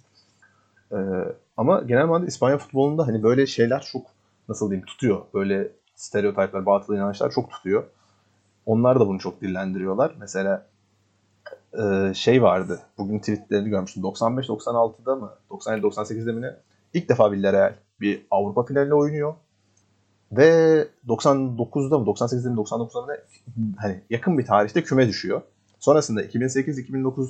[0.92, 0.96] Ee,
[1.56, 4.06] ama genel manada İspanya futbolunda hani böyle şeyler çok
[4.48, 5.20] nasıl diyeyim tutuyor.
[5.34, 7.84] Böyle stereotipler, batıl inançlar çok tutuyor.
[8.66, 10.14] Onlar da bunu çok dillendiriyorlar.
[10.18, 10.66] Mesela
[11.78, 12.80] e, şey vardı.
[12.98, 14.02] Bugün tweetlerini görmüştüm.
[14.02, 15.32] 95-96'da mı?
[15.51, 16.56] 97-98'de mi ne?
[16.94, 19.35] İlk defa Villarreal bir Avrupa finaline oynuyor.
[20.32, 23.16] Ve 99'da mı 98'de mi 99'da mı?
[23.77, 25.43] Hani yakın bir tarihte küme düşüyor.
[25.78, 27.28] Sonrasında 2008-2009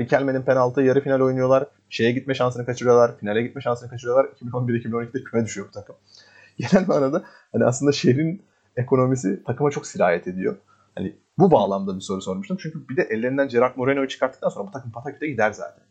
[0.00, 1.66] Riquelme'nin penaltı yarı final oynuyorlar.
[1.90, 3.18] Şeye gitme şansını kaçırıyorlar.
[3.18, 4.24] Finale gitme şansını kaçırıyorlar.
[4.24, 5.96] 2011-2012'de küme düşüyor bu takım.
[6.58, 8.42] Genel manada hani aslında şehrin
[8.76, 10.56] ekonomisi takıma çok sirayet ediyor.
[10.94, 12.56] Hani bu bağlamda bir soru sormuştum.
[12.60, 15.84] Çünkü bir de ellerinden Gerard Moreno'yu çıkarttıktan sonra bu takım pataküte gider zaten.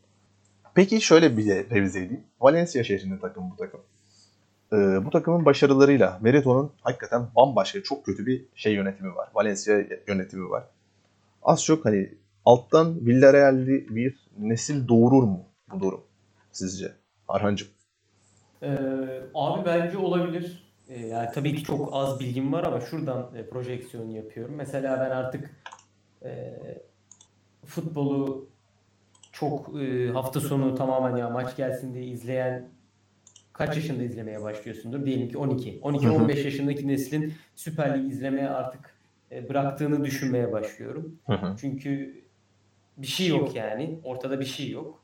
[0.75, 2.23] Peki şöyle bir revize edeyim.
[2.41, 3.81] Valencia şehrinin takımı bu takım.
[4.73, 9.29] Ee, bu takımın başarılarıyla Merito'nun hakikaten bambaşka çok kötü bir şey yönetimi var.
[9.33, 10.63] Valencia yönetimi var.
[11.43, 12.09] Az çok hani
[12.45, 16.01] alttan Villarreal'li bir nesil doğurur mu bu durum
[16.51, 16.91] sizce?
[17.27, 17.67] Arhancığım.
[18.63, 18.77] Ee,
[19.33, 20.65] abi bence olabilir.
[20.89, 24.55] e, yani tabii ki çok az bilgim var ama şuradan e, projeksiyon yapıyorum.
[24.55, 25.51] Mesela ben artık
[26.23, 26.59] e,
[27.65, 28.54] futbolu
[29.39, 32.69] çok e, hafta sonu tamamen ya maç gelsin diye izleyen
[33.53, 35.05] kaç yaşında izlemeye başlıyorsundur?
[35.05, 35.79] Diyelim ki 12.
[35.79, 38.95] 12-15 yaşındaki neslin Süper Lig izlemeye artık
[39.31, 41.19] e, bıraktığını düşünmeye başlıyorum.
[41.59, 42.21] Çünkü
[42.97, 43.99] bir şey yok yani.
[44.03, 45.01] Ortada bir şey yok.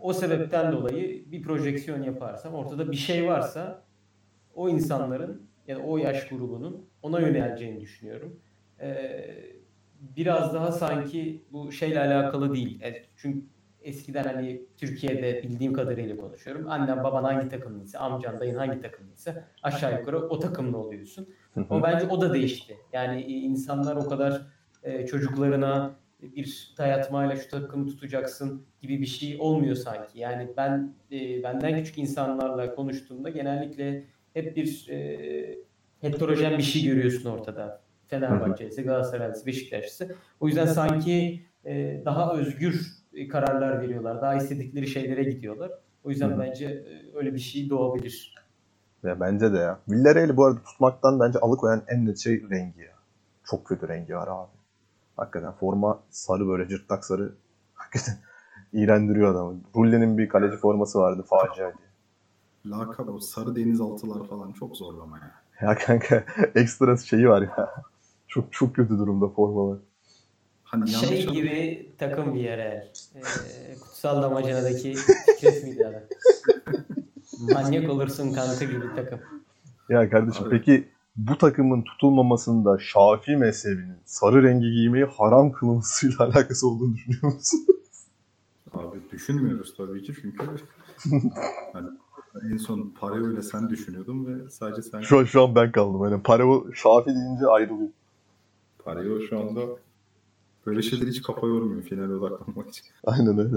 [0.00, 3.82] O sebepten dolayı bir projeksiyon yaparsam ortada bir şey varsa
[4.54, 8.40] o insanların ya da o yaş grubunun ona yöneleceğini düşünüyorum.
[8.80, 9.24] Ee,
[10.16, 12.82] biraz daha sanki bu şeyle alakalı değil.
[12.82, 13.46] E, çünkü
[13.82, 16.70] eskiden hani Türkiye'de bildiğim kadarıyla konuşuyorum.
[16.70, 21.28] Annen baban hangi takımlıysa, amcan dayın hangi takımlıysa aşağı yukarı o takımlı oluyorsun.
[21.70, 22.76] Ama bence o da değişti.
[22.92, 24.42] Yani insanlar o kadar
[24.82, 30.18] e, çocuklarına bir dayatmayla şu takımı tutacaksın gibi bir şey olmuyor sanki.
[30.18, 35.58] Yani ben e, benden küçük insanlarla konuştuğumda genellikle hep bir e,
[36.00, 37.80] heterojen bir şey görüyorsun ortada.
[38.06, 40.16] Fenerbahçe'si, Galatasaray'sı, Beşiktaş'sı.
[40.40, 42.97] O yüzden sanki e, daha özgür
[43.28, 44.22] kararlar veriyorlar.
[44.22, 45.72] Daha istedikleri şeylere gidiyorlar.
[46.04, 46.38] O yüzden Hı-hı.
[46.38, 48.34] bence e, öyle bir şey doğabilir.
[49.02, 49.78] Ya bence de ya.
[49.88, 52.94] Villarreal'i bu arada tutmaktan bence alıkoyan en net şey rengi ya.
[53.44, 54.50] Çok kötü rengi var abi.
[55.16, 57.34] Hakikaten forma sarı böyle cırtlak sarı.
[57.74, 58.14] Hakikaten
[58.72, 59.60] iğrendiriyor adamı.
[59.76, 61.88] Rulle'nin bir kaleci forması vardı facia diye.
[62.66, 65.32] Lakap o sarı denizaltılar falan çok zorlama ya.
[65.68, 66.24] Ya kanka
[66.54, 67.74] ekstra şeyi var ya.
[68.28, 69.78] Çok çok kötü durumda formalar.
[70.68, 72.92] Hani şey gibi takım bir yere.
[73.14, 73.22] E,
[73.80, 76.08] kutsal damacanadaki Fikret miydi adı?
[77.54, 79.20] Manyak olursun kanka gibi takım.
[79.88, 80.50] Ya kardeşim Abi.
[80.50, 87.66] peki bu takımın tutulmamasında Şafii mezhebinin sarı rengi giymeyi haram kılmasıyla alakası olduğunu düşünüyor musun?
[88.72, 90.46] Abi düşünmüyoruz tabii ki çünkü
[91.72, 91.88] hani
[92.52, 95.00] en son para öyle sen düşünüyordun ve sadece sen...
[95.00, 96.04] Şu an, şu an ben kaldım.
[96.04, 97.90] Yani para Şafi deyince ayrılıyor.
[98.84, 99.60] Parayı şu anda
[100.68, 102.86] böyle şeyler hiç kafa yormuyor finale odaklanmak için.
[103.04, 103.56] Aynen öyle.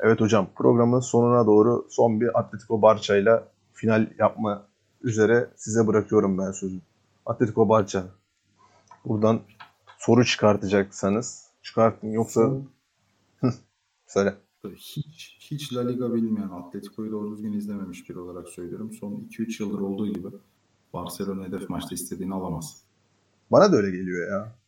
[0.00, 4.66] Evet hocam programın sonuna doğru son bir Atletico Barça ile final yapma
[5.02, 6.80] üzere size bırakıyorum ben sözü.
[7.26, 8.04] Atletico Barça.
[9.04, 9.40] Buradan
[9.98, 12.52] soru çıkartacaksanız çıkartın yoksa
[14.06, 14.34] söyle.
[14.76, 18.92] Hiç, hiç La Liga bilmeyen Atletico'yu doğru düzgün izlememiş biri olarak söylüyorum.
[18.92, 20.28] Son 2-3 yıldır olduğu gibi
[20.92, 22.82] Barcelona hedef maçta istediğini alamaz.
[23.50, 24.59] Bana da öyle geliyor ya.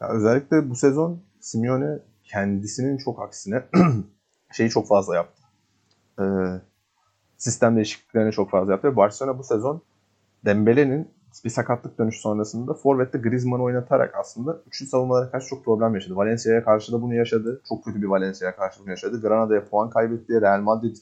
[0.00, 3.64] Ya özellikle bu sezon Simeone kendisinin çok aksine
[4.52, 5.42] şeyi çok fazla yaptı.
[6.20, 6.24] Ee,
[7.36, 8.96] sistem değişikliklerini çok fazla yaptı.
[8.96, 9.82] Barcelona bu sezon
[10.44, 11.10] Dembele'nin
[11.44, 16.16] bir sakatlık dönüşü sonrasında Forvet'te Griezmann'ı oynatarak aslında üçlü savunmalara karşı çok problem yaşadı.
[16.16, 17.62] Valencia'ya karşı da bunu yaşadı.
[17.68, 19.20] Çok kötü bir Valencia'ya karşı bunu yaşadı.
[19.20, 20.40] Granada'ya puan kaybetti.
[20.40, 20.96] Real Madrid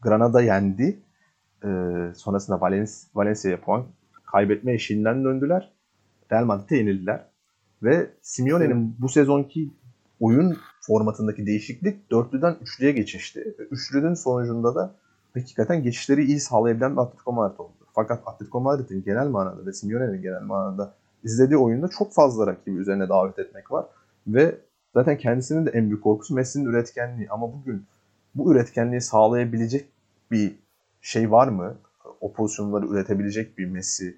[0.00, 1.00] Granada yendi.
[1.64, 3.86] Ee, sonrasında Valencia, Valencia'ya puan
[4.26, 5.72] kaybetme eşiğinden döndüler.
[6.32, 7.29] Real Madrid'e yenildiler.
[7.82, 9.70] Ve Simeone'nin bu sezonki
[10.20, 13.54] oyun formatındaki değişiklik dörtlüden üçlüye geçişti.
[13.70, 14.94] Üçlünün sonucunda da
[15.34, 17.72] hakikaten geçişleri iyi sağlayabilen bir Atletico Madrid oldu.
[17.94, 20.94] Fakat Atletico Madrid'in genel manada ve Simeone'nin genel manada
[21.24, 23.86] izlediği oyunda çok fazla rakibi üzerine davet etmek var.
[24.26, 24.58] Ve
[24.94, 27.30] zaten kendisinin de en büyük korkusu Messi'nin üretkenliği.
[27.30, 27.86] Ama bugün
[28.34, 29.88] bu üretkenliği sağlayabilecek
[30.30, 30.54] bir
[31.00, 31.76] şey var mı?
[32.20, 34.16] O pozisyonları üretebilecek bir Messi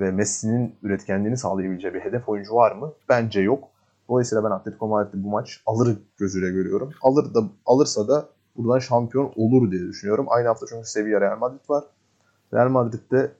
[0.00, 2.92] ve Messi'nin üretkenliğini sağlayabileceği bir hedef oyuncu var mı?
[3.08, 3.68] Bence yok.
[4.08, 6.90] Dolayısıyla ben Atletico Madrid'i bu maç alır gözüyle görüyorum.
[7.02, 10.26] Alır da alırsa da buradan şampiyon olur diye düşünüyorum.
[10.28, 11.84] Aynı hafta çünkü Sevilla Real Madrid var.
[12.54, 13.32] Real Madrid'de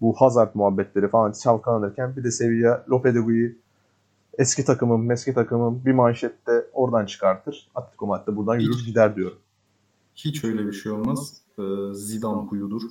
[0.00, 3.52] bu Hazard muhabbetleri falan çalkalanırken bir de Sevilla Lopetegu'yu
[4.38, 7.70] eski takımım, eski takımım bir manşette oradan çıkartır.
[7.74, 9.38] Atletico Madrid'de buradan yürür gider diyorum.
[10.14, 11.40] Hiç öyle bir şey olmaz.
[11.58, 11.62] Ee,
[11.94, 12.82] Zidane huyudur.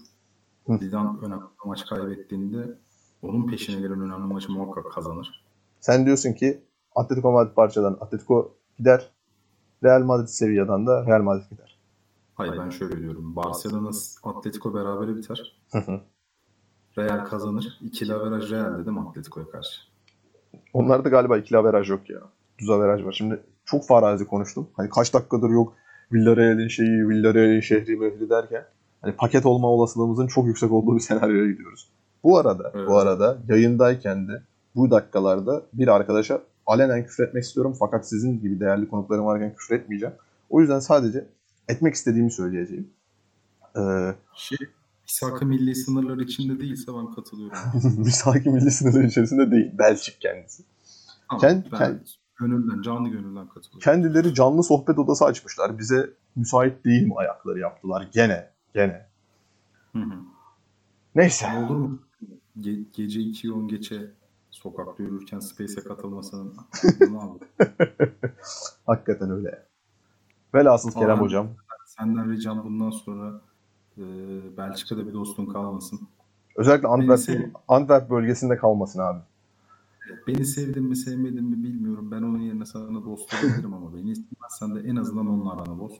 [0.80, 2.78] Zidane önemli maç kaybettiğinde
[3.26, 5.46] onun peşine gelen önemli maçı muhakkak kazanır.
[5.80, 6.62] Sen diyorsun ki
[6.96, 9.12] Atletico Madrid parçadan Atletico gider.
[9.84, 11.80] Real Madrid Sevilla'dan da Real Madrid gider.
[12.36, 13.36] Hayır ben şöyle diyorum.
[13.36, 13.90] Barcelona
[14.24, 15.62] Atletico berabere biter.
[16.98, 17.80] Real kazanır.
[17.82, 19.82] İkili averaj Real dedim Atletico'ya karşı.
[20.74, 22.20] Onlarda galiba ikili averaj yok ya.
[22.60, 23.12] Düz averaj var.
[23.12, 24.70] Şimdi çok farazi konuştum.
[24.74, 25.74] Hani kaç dakikadır yok
[26.12, 28.66] Villarreal'in şeyi, Villarreal'in şehri mehri derken
[29.02, 31.92] hani paket olma olasılığımızın çok yüksek olduğu bir senaryoya gidiyoruz.
[32.26, 32.88] Bu arada, evet.
[32.88, 34.44] bu arada yayındayken de
[34.76, 39.76] bu dakikalarda bir arkadaşa alenen küfür etmek istiyorum fakat sizin gibi değerli konuklarım varken küfür
[39.76, 40.16] etmeyeceğim.
[40.50, 41.28] O yüzden sadece
[41.70, 42.90] etmek istediğimi söyleyeceğim.
[43.78, 44.58] Ee, şey,
[45.04, 47.58] Misaki milli sınırlar içinde değilse ben katılıyorum.
[47.98, 49.72] Misaki milli sınırlar içerisinde değil.
[49.78, 50.64] Belçik kendisi.
[51.30, 52.00] Tamam, Kend, ben kend,
[52.36, 53.80] gönülden, canlı gönülden katılıyorum.
[53.80, 55.80] Kendileri canlı sohbet odası açmışlar.
[55.80, 58.10] Bize müsait değil mi ayakları yaptılar.
[58.14, 59.08] Gene, gene.
[59.94, 60.16] Hı hı.
[61.16, 61.54] Neyse.
[61.54, 62.00] Ne olur mu?
[62.62, 64.12] Ge- gece 2'yi 10 geçe
[64.52, 66.54] sokakta yürürken Space'e katılmasının?
[68.86, 69.66] Hakikaten öyle.
[70.54, 71.22] Velhasıl Kerem Aa.
[71.22, 71.48] hocam.
[71.86, 73.42] Senden ricam bundan sonra
[73.98, 74.04] e,
[74.58, 76.00] Belçika'da bir dostun kalmasın.
[76.56, 79.20] Özellikle Antwerp, sev- Antwerp bölgesinde kalmasın abi.
[80.28, 82.12] Beni sevdin mi sevmedin mi bilmiyorum.
[82.12, 85.92] Ben onun yerine sana dost olabilirim ama beni istemezsen de en azından onunla aranı boz.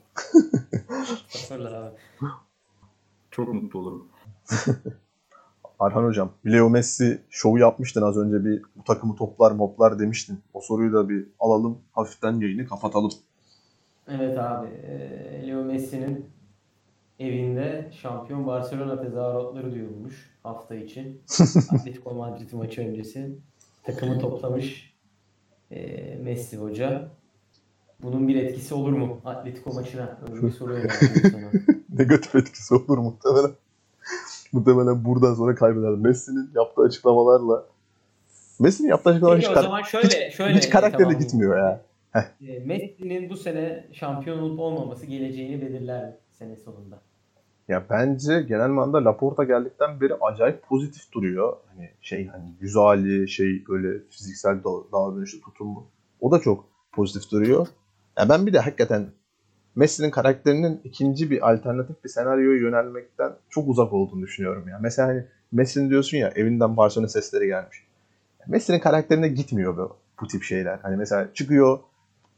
[1.50, 1.96] Abi.
[3.30, 4.08] Çok mutlu olurum.
[5.78, 10.40] Arhan hocam, Leo Messi şovu yapmıştın az önce bir bu takımı toplar moplar demiştin.
[10.54, 11.78] O soruyu da bir alalım.
[11.92, 13.10] Hafiften yayını kapatalım.
[14.08, 14.66] Evet abi.
[14.66, 16.26] eee, Leo Messi'nin
[17.18, 21.20] evinde şampiyon Barcelona tezahüratları duyulmuş hafta için.
[21.70, 23.38] Atletico Madrid maçı öncesi.
[23.84, 24.94] Takımı toplamış
[25.70, 27.08] eee, Messi hoca.
[28.02, 30.18] Bunun bir etkisi olur mu Atletico maçına?
[30.32, 30.72] Öyle bir soru
[31.30, 31.50] sana.
[31.98, 33.50] Negatif etkisi olur muhtemelen.
[34.52, 35.90] Muhtemelen buradan sonra kaybeder.
[35.90, 37.64] Messi'nin yaptığı açıklamalarla
[38.58, 41.28] Messi'nin yaptığı açıklamalar hiç, o zaman şöyle şöyle hiç karakterine tamamlayayım.
[41.28, 41.80] gitmiyor ya.
[42.48, 47.00] E, Messi'nin bu sene şampiyon olup olmaması geleceğini belirler sene sonunda?
[47.68, 51.56] Ya bence genel manada Laporta geldikten beri acayip pozitif duruyor.
[51.74, 55.86] Hani şey hani yüz hali, şey böyle fiziksel da- davranışı, tutumu.
[56.20, 57.66] O da çok pozitif duruyor.
[58.18, 59.06] Ya ben bir de hakikaten
[59.76, 64.78] Messi'nin karakterinin ikinci bir alternatif bir senaryoya yönelmekten çok uzak olduğunu düşünüyorum ya.
[64.82, 67.86] Mesela hani Messi'nin diyorsun ya evinden Barcelona sesleri gelmiş.
[68.46, 70.78] Messi'nin karakterine gitmiyor bu, bu tip şeyler.
[70.82, 71.78] Hani mesela çıkıyor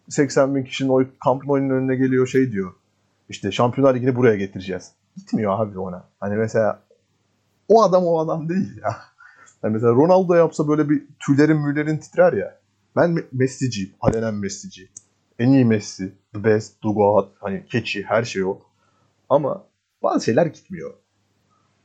[0.08, 2.72] 80 bin kişinin oy kamp oyunun önüne geliyor şey diyor.
[3.28, 4.92] İşte Şampiyonlar Ligi'ni buraya getireceğiz.
[5.16, 6.04] Gitmiyor abi ona.
[6.20, 6.82] Hani mesela
[7.68, 8.96] o adam o adam değil ya.
[9.62, 12.58] Hani mesela Ronaldo yapsa böyle bir tüylerin müylerin titrer ya.
[12.96, 13.90] Ben Me- Messi'ciyim.
[14.00, 14.88] Alenen Messi'ci.
[15.38, 16.14] En iyi Messi.
[16.34, 16.82] The best.
[16.82, 17.28] God.
[17.40, 18.02] Hani keçi.
[18.02, 18.58] Her şey o.
[19.28, 19.64] Ama
[20.02, 20.94] bazı şeyler gitmiyor.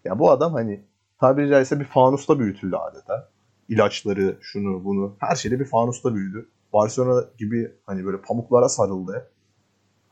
[0.06, 0.84] Ya bu adam hani
[1.20, 3.30] tabiri caizse bir fanusta büyütüldü adeta.
[3.70, 5.16] İlaçları, şunu bunu.
[5.20, 6.50] Her şeyde bir fanusta büyüdü.
[6.74, 9.30] Barcelona gibi hani böyle pamuklara sarıldı.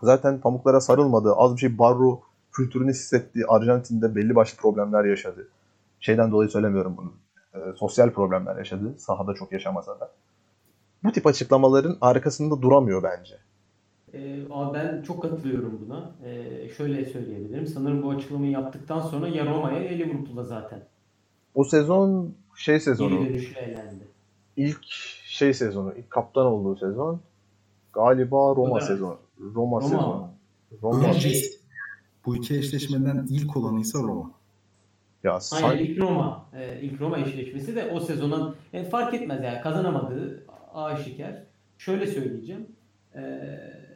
[0.02, 1.34] Zaten pamuklara sarılmadı.
[1.36, 5.48] Az bir şey barro kültürünü hissettiği Arjantin'de belli başlı problemler yaşadı.
[6.00, 7.14] Şeyden dolayı söylemiyorum bunu.
[7.54, 8.96] Ee, sosyal problemler yaşadı.
[8.98, 10.12] Sahada çok yaşamasa da.
[11.03, 13.36] Bu tip açıklamaların arkasında duramıyor bence.
[14.14, 16.11] E, abi ben çok katılıyorum buna.
[16.26, 17.68] E, şöyle söyleyebilirim.
[17.68, 20.80] Sanırım bu açıklamayı yaptıktan sonra ya Roma'ya ya Liverpool'a zaten
[21.56, 23.10] O sezon şey sezonu.
[23.19, 24.07] geri dönüşle elendi.
[24.57, 24.86] ilk
[25.26, 25.94] şey sezonu.
[25.98, 27.22] ilk kaptan olduğu sezon.
[27.94, 29.18] Galiba Roma da- sezonu.
[29.40, 30.30] Roma, Roma sezonu.
[30.82, 30.98] Roma.
[31.07, 31.14] Roma.
[31.14, 31.41] şey,
[32.26, 34.32] Bu iki eşleşmeden ilk olanıysa Roma.
[35.23, 36.45] Ya hayır sanki ilk Roma.
[36.53, 41.35] E, ilk Roma eşleşmesi de o sezonun e, fark etmez yani kazanamadığı aşikar.
[41.77, 42.68] Şöyle söyleyeceğim.
[43.15, 43.22] E,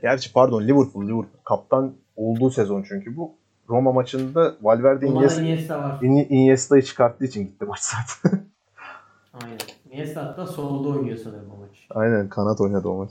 [0.02, 1.26] Gerçi pardon Liverpool, Liverpool.
[1.44, 3.32] Kaptan olduğu sezon çünkü bu.
[3.70, 5.98] Roma maçında Valverde Iniesta, Iniesta var.
[6.02, 8.46] Ini- Iniesta'yı çıkarttığı için gitti maç zaten.
[9.34, 9.58] Aynen.
[9.92, 11.88] Iniesta hatta solda oynuyor sanırım o maç.
[11.90, 13.10] Aynen kanat oynadı o maç.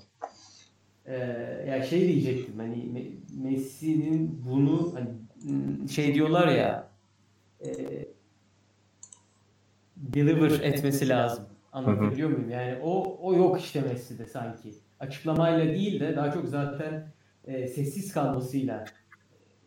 [1.06, 1.14] Ee,
[1.68, 5.08] ya şey diyecektim hani Me- Messi'nin bunu hani
[5.44, 6.88] m, şey diyorlar ya
[7.64, 7.68] e,
[9.96, 11.44] deliver etmesi lazım.
[11.74, 12.50] Anlatabiliyor muyum?
[12.50, 14.74] Yani o o yok işte Messi'de sanki.
[15.00, 17.12] Açıklamayla değil de daha çok zaten
[17.44, 18.84] e, sessiz kalmasıyla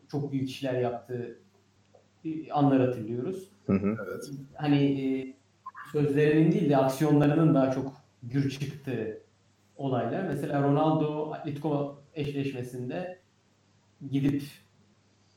[0.08, 1.38] çok büyük işler yaptığı
[2.24, 3.48] e, anlar hatırlıyoruz.
[3.66, 3.96] Hı hı.
[4.06, 4.30] Evet.
[4.54, 5.34] Hani e,
[5.92, 9.22] sözlerinin değil de aksiyonlarının daha çok gür çıktığı
[9.76, 10.22] olaylar.
[10.22, 13.18] Mesela Ronaldo Atletico eşleşmesinde
[14.10, 14.42] gidip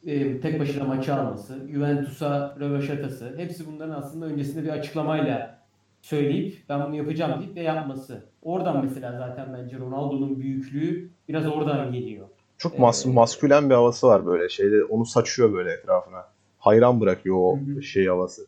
[0.06, 5.60] e, tek başına maçı alması, Juventus'a röveşatası, hepsi bunların aslında öncesinde bir açıklamayla
[6.02, 8.23] söyleyip ben bunu yapacağım deyip de yapması.
[8.41, 12.28] Oradan mesela zaten bence Ronaldo'nun büyüklüğü biraz oradan geliyor.
[12.57, 14.84] Çok mas- Ee, maskülen bir havası var böyle şeyde.
[14.84, 16.26] Onu saçıyor böyle etrafına.
[16.60, 17.82] Hayran bırakıyor o hı.
[17.84, 18.45] şey havası.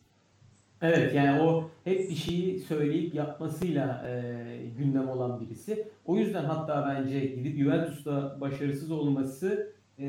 [0.82, 4.44] Evet yani o hep bir şeyi söyleyip yapmasıyla e,
[4.78, 5.88] gündem olan birisi.
[6.06, 10.04] O yüzden hatta bence gidip Juventus'ta başarısız olması e,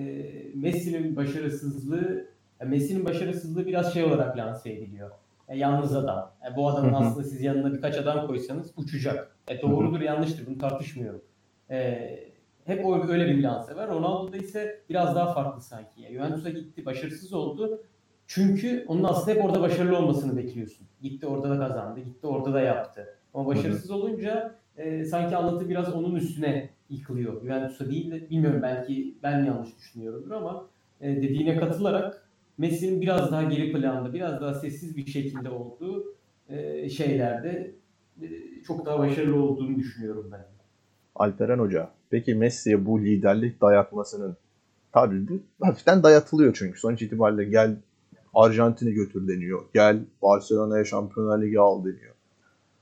[0.56, 2.26] Messi'nin başarısızlığı
[2.62, 5.12] yani Messi'nin başarısızlığı biraz şey olarak lanse ediliyor.
[5.48, 6.32] E, yalnız adam.
[6.52, 9.36] E, bu adamın aslında siz yanına birkaç adam koysanız uçacak.
[9.48, 11.22] E, doğrudur yanlıştır bunu tartışmıyorum.
[11.70, 12.10] E,
[12.66, 13.90] hep o, öyle bir lanse var.
[13.90, 16.02] Ronaldo'da ise biraz daha farklı sanki.
[16.02, 17.84] Yani Juventus'a gitti başarısız oldu.
[18.28, 20.88] Çünkü onun aslında hep orada başarılı olmasını bekliyorsun.
[21.02, 23.18] Gitti orada da kazandı, gitti orada da yaptı.
[23.34, 27.42] Ama başarısız olunca e, sanki anlatı biraz onun üstüne yıkılıyor.
[27.42, 30.68] Juventus'a değil de bilmiyorum belki ben yanlış düşünüyorumdur ama
[31.02, 32.25] e, dediğine katılarak
[32.58, 36.16] Messi'nin biraz daha geri planda, biraz daha sessiz bir şekilde olduğu
[36.50, 37.76] e, şeylerde
[38.22, 38.28] e,
[38.68, 40.46] çok daha başarılı olduğunu düşünüyorum ben.
[41.16, 41.90] Alperen Hoca.
[42.10, 44.38] Peki Messi'ye bu liderlik dayatmasının
[44.94, 47.76] tabii bu hafiften dayatılıyor çünkü sonuç itibariyle gel
[48.34, 49.66] Arjantin'e götür deniyor.
[49.74, 52.16] Gel Barcelona'ya Şampiyonlar Ligi al deniyor.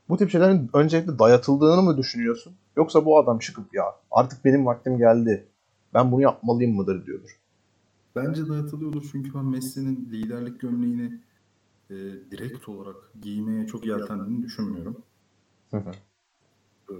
[0.10, 2.54] Bu tip şeylerin öncelikle dayatıldığını mı düşünüyorsun?
[2.78, 5.48] Yoksa bu adam çıkıp ya artık benim vaktim geldi.
[5.94, 7.40] Ben bunu yapmalıyım mıdır diyordur.
[8.16, 11.22] Bence dayatılıyordur çünkü ben Messi'nin liderlik gömleğini
[11.90, 11.96] e,
[12.32, 14.98] direkt olarak giymeye çok yeltendiğini düşünmüyorum.
[15.72, 15.92] Hı hı.
[16.90, 16.96] Ee,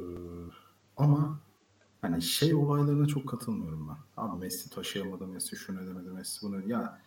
[0.98, 1.40] ama
[2.02, 4.24] hani şey olaylarına çok katılmıyorum ben.
[4.24, 6.70] Abi Messi taşıyamadı, Messi şunu edemedi, Messi bunu.
[6.70, 7.02] Ya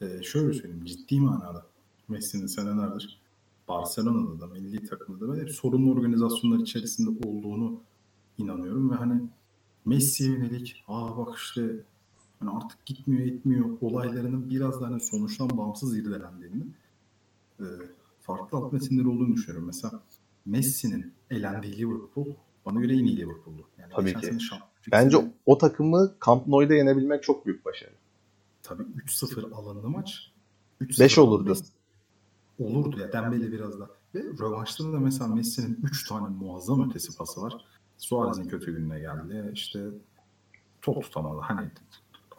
[0.00, 1.66] e, şöyle söyleyeyim ciddi manada
[2.08, 3.20] Messi'nin senelerdir
[3.68, 7.80] Barcelona'da da milli takımda da hep sorunlu organizasyonlar içerisinde olduğunu
[8.38, 9.22] inanıyorum ve hani
[9.84, 11.76] Messi'ye yönelik aa bak işte
[12.40, 16.62] hani artık gitmiyor etmiyor olaylarının biraz da hani sonuçtan bağımsız irdelendiğini
[17.60, 17.64] e,
[18.20, 19.66] farklı alt metinleri olduğunu düşünüyorum.
[19.66, 20.00] Mesela
[20.46, 22.26] Messi'nin elendiği Liverpool
[22.66, 23.64] bana göre en iyi Liverpool'du.
[23.78, 24.26] Yani Tabii ki.
[24.26, 24.60] sene
[24.92, 27.92] Bence o takımı Camp Nou'da yenebilmek çok büyük başarı.
[28.62, 30.32] tabii 3-0 alındı maç.
[30.80, 31.48] 3-0 Beş olurdu.
[31.50, 31.72] Messi-
[32.58, 33.90] Olurdu ya Dembele biraz da.
[34.14, 37.64] Ve rövanşta da mesela Messi'nin 3 tane muazzam ötesi pası var.
[37.98, 39.50] Suarez'in kötü gününe geldi.
[39.54, 39.84] İşte
[40.82, 41.40] top tutamadı.
[41.40, 41.70] Hani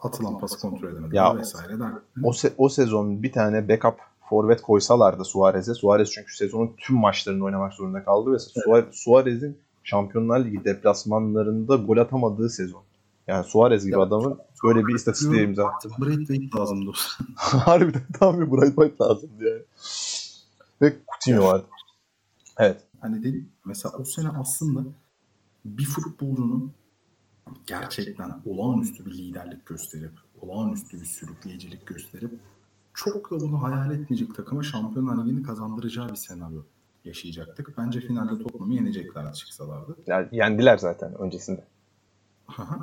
[0.02, 2.00] atılan pası kontrol edemedi Ya, vesaire derken.
[2.22, 3.94] O, se- o sezon bir tane backup
[4.28, 5.74] forvet koysalardı Suarez'e.
[5.74, 11.96] Suarez çünkü sezonun tüm maçlarını oynamak zorunda kaldı ve Suarez- Suarez'in Şampiyonlar Ligi deplasmanlarında gol
[11.96, 12.82] atamadığı sezon.
[13.26, 15.88] Yani Suarez gibi Ya, adamın böyle bir istatistiğe imza attı.
[15.98, 16.90] Braithwaite lazımdı.
[17.36, 19.62] Harbiden tam bir Bright White lazım yani.
[20.82, 21.66] Ve Coutinho vardı.
[22.58, 22.80] Evet.
[23.00, 24.80] Hani dedim mesela o sene aslında
[25.64, 26.72] bir futbolcunun
[27.66, 32.40] gerçekten olağanüstü bir liderlik gösterip, olağanüstü bir sürükleyicilik gösterip
[32.94, 36.62] çok da bunu hayal etmeyecek takıma Şampiyonlar Ligi'ni kazandıracağı bir senaryo
[37.04, 37.78] yaşayacaktık.
[37.78, 39.96] Bence finalde Tottenham'ı yeneceklerdi çıksalardı.
[40.06, 41.64] Yani yendiler zaten öncesinde.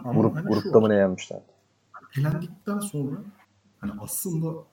[0.04, 1.58] Grup, hani grupta mı ne yenmişlerdi?
[2.18, 3.16] elendikten sonra
[3.80, 4.64] hani aslında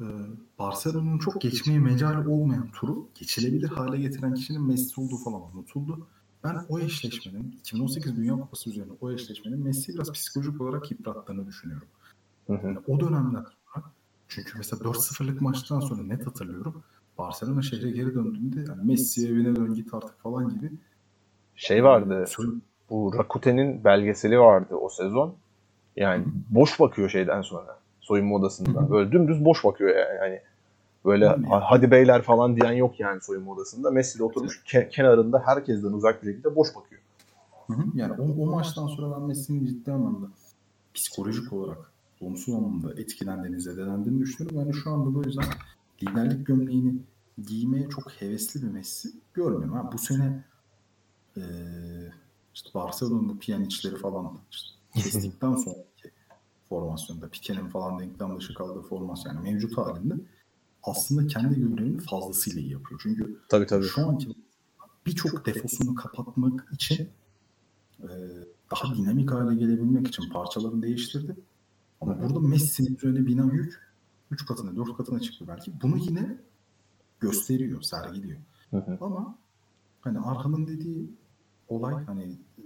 [0.00, 0.06] e,
[0.58, 6.06] Barcelona'nın çok geçmeye mecal olmayan turu geçilebilir hale getiren kişinin Messi olduğu falan unutuldu.
[6.44, 11.88] Ben o eşleşmenin 2018 Dünya Kupası üzerine o eşleşmenin Messi'yi biraz psikolojik olarak yıprattığını düşünüyorum.
[12.46, 12.66] Hı hı.
[12.66, 13.84] Yani o dönemden sonra
[14.28, 16.82] çünkü mesela 4-0'lık maçtan sonra net hatırlıyorum.
[17.18, 20.70] Barcelona şehre geri döndüğünde yani Messi evine dön git artık falan gibi
[21.56, 22.24] Şey vardı.
[22.90, 25.34] Bu Rakuten'in belgeseli vardı o sezon.
[25.96, 27.78] Yani boş bakıyor şeyden sonra.
[28.00, 28.90] Soyunma odasında.
[28.90, 30.18] Böyle dümdüz boş bakıyor yani.
[30.18, 30.40] yani
[31.04, 31.60] böyle Öyle ya.
[31.64, 33.90] hadi beyler falan diyen yok yani soyunma odasında.
[33.90, 37.00] Messi de oturmuş ke- kenarında herkesten uzak bir şekilde boş bakıyor.
[37.66, 37.84] Hı hı.
[37.94, 40.26] Yani o, o maçtan sonra ben Messi'nin ciddi anlamda
[40.94, 44.58] psikolojik olarak olumsuz anlamda etkilendiğini, zedelendiğini düşünüyorum.
[44.58, 45.44] Yani şu anda da o yüzden
[46.02, 46.94] liderlik gömleğini
[47.46, 49.72] giymeye çok hevesli bir Messi görmüyorum.
[49.72, 50.44] Ha, bu sene
[51.36, 51.42] eee
[52.54, 54.68] işte Barcelona'da Pjanic'leri falan işte
[55.02, 56.10] kestikten sonraki
[56.68, 60.14] formasyonda Pique'nin falan denklem dışı kaldığı formasyon yani mevcut halinde
[60.82, 63.00] aslında kendi görevini fazlasıyla iyi yapıyor.
[63.02, 63.84] Çünkü Tabii tabii.
[63.84, 64.28] şu anki
[65.06, 67.08] birçok defosunu kapatmak için
[68.02, 68.08] e,
[68.70, 71.36] daha dinamik hale gelebilmek için parçalarını değiştirdi.
[72.00, 73.90] Ama burada Messi'nin üzerine binen yük
[74.30, 75.72] 3 katına 4 katına çıktı belki.
[75.82, 76.38] Bunu yine
[77.20, 78.40] gösteriyor, sergiliyor.
[78.70, 78.98] Hı hı.
[79.00, 79.38] Ama
[80.00, 81.10] hani Arhan'ın dediği
[81.68, 82.64] olay hani e,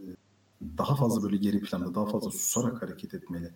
[0.78, 3.50] daha fazla böyle geri planda daha fazla susarak hareket etmeli.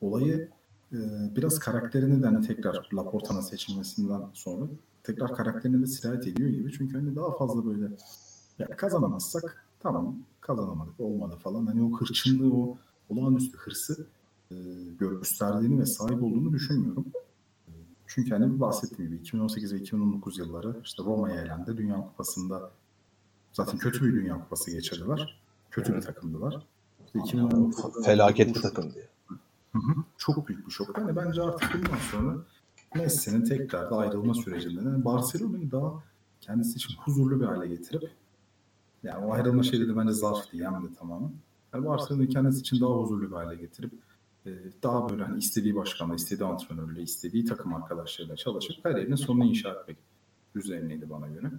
[0.00, 0.50] Olayı
[0.92, 0.98] e,
[1.36, 4.66] biraz karakterini de hani tekrar Laporta'nın seçilmesinden sonra
[5.02, 6.72] tekrar karakterine de sirayet ediyor gibi.
[6.72, 7.88] Çünkü hani daha fazla böyle
[8.58, 11.66] ya kazanamazsak tamam kazanamadık olmadı falan.
[11.66, 12.78] Hani o hırçınlığı o
[13.08, 14.06] olağanüstü hırsı
[14.50, 14.54] e,
[14.98, 17.06] gösterdiğini ve sahip olduğunu düşünmüyorum.
[18.06, 21.76] Çünkü hani bahsettiğim gibi 2018 ve 2019 yılları işte Roma'ya elendi.
[21.76, 22.70] Dünya Kupası'nda
[23.52, 25.40] zaten kötü bir Dünya Kupası geçirdiler.
[25.70, 26.66] Kötü bir takımdılar.
[27.06, 29.08] İşte 2019'da Felaket bir takım diye.
[29.72, 29.94] Hı hı.
[30.18, 30.98] Çok büyük bir şok.
[30.98, 32.36] Yani bence artık bundan sonra
[32.94, 36.02] Messi'nin tekrar da ayrılma sürecinde yani Barcelona'yı daha
[36.40, 38.10] kendisi için huzurlu bir hale getirip
[39.02, 41.32] yani o ayrılma şeyleri de bence zarftı yani de tamamen.
[41.74, 43.92] Yani Barcelona'yı kendisi için daha huzurlu bir hale getirip
[44.46, 44.50] e,
[44.82, 49.96] daha böyle hani istediği başkanla, istediği antrenörle, istediği takım arkadaşlarıyla çalışıp kariyerinin sonunu inşa etmek
[50.54, 51.50] üzerineydi bana göre.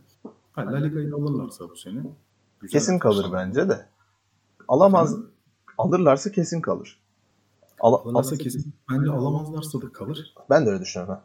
[0.53, 2.03] Ha, La Liga'yı alırlarsa bu sene
[2.60, 3.85] güzel Kesin kalır bence de.
[4.68, 5.11] Alamaz.
[5.11, 5.31] Efendim?
[5.77, 7.03] Alırlarsa kesin kalır.
[7.84, 8.73] Al, Alırlarsa kesin.
[8.91, 10.34] Bence alamazlarsa da kalır.
[10.49, 11.15] ben de öyle düşünüyorum.
[11.15, 11.23] ha.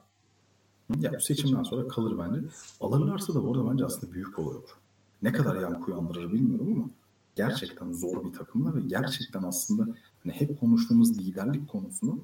[1.01, 2.47] Ya bu seçimden sonra kalır bence.
[2.81, 4.77] Alırlarsa da orada bence aslında büyük olay olur.
[5.23, 6.91] Ne kadar yankı uyandırır bilmiyorum ama
[7.37, 9.95] gerçekten zor bir takımlar ve gerçekten aslında
[10.25, 12.21] hani hep konuştuğumuz liderlik konusunu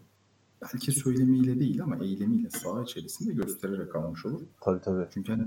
[0.63, 4.41] belki söylemiyle değil ama eylemiyle saha içerisinde göstererek almış olur.
[4.61, 5.09] Tabii tabii.
[5.15, 5.43] Çünkü hani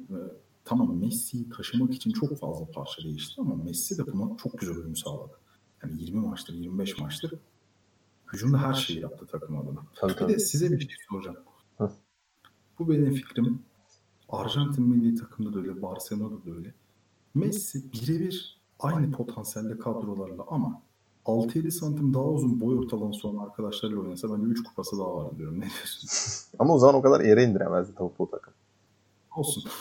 [0.00, 0.16] e,
[0.64, 4.96] tamam Messi'yi taşımak için çok fazla parça değişti ama Messi de buna çok güzel uyum
[4.96, 5.32] sağladı.
[5.82, 7.32] Yani 20 maçtır, 25 maçtır
[8.32, 9.80] hücumda her şeyi yaptı takım adına.
[9.94, 10.32] Tabii Bir tabii.
[10.32, 11.36] de size bir şey soracağım.
[11.78, 11.90] Hı.
[12.78, 13.62] Bu benim fikrim.
[14.28, 16.74] Arjantin milli takımda da öyle, Barcelona'da da öyle.
[17.34, 20.82] Messi birebir aynı potansiyelde kadrolarla ama
[21.26, 25.56] 6-7 santim daha uzun boy ortalaması olan arkadaşlarıyla oynasa bence 3 kupası daha var diyorum.
[25.60, 26.08] Ne diyorsun?
[26.58, 28.54] Ama o zaman o kadar yere indiremezdi topu o takım.
[29.36, 29.64] Olsun.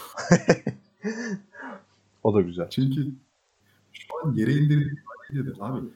[2.23, 2.69] O da güzel.
[2.69, 3.11] Çünkü
[3.93, 5.87] şu an yere indirildiği halde abi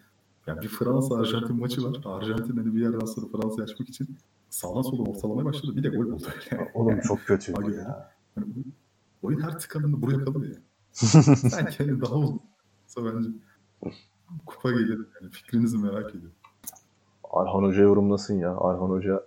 [0.47, 2.01] yani bir Fransa Arjantin maçı var.
[2.05, 4.17] Arjantin hani bir yerden sonra Fransa'yı açmak için
[4.49, 5.75] sağdan sola ortalamaya başladı.
[5.75, 6.27] Bir de gol buldu.
[6.51, 6.69] Yani.
[6.73, 8.11] Oğlum çok Abi, ya.
[8.37, 8.53] Yani
[9.23, 10.61] oyun her tıkanında buraya kalıyor ya.
[11.35, 12.39] Sanki hani daha uzun.
[12.97, 13.29] bence
[14.45, 15.07] kupa gelir.
[15.21, 16.35] Yani fikrinizi merak ediyorum.
[17.31, 18.57] Arhan Hoca yorumlasın ya.
[18.57, 19.23] Arhan Hoca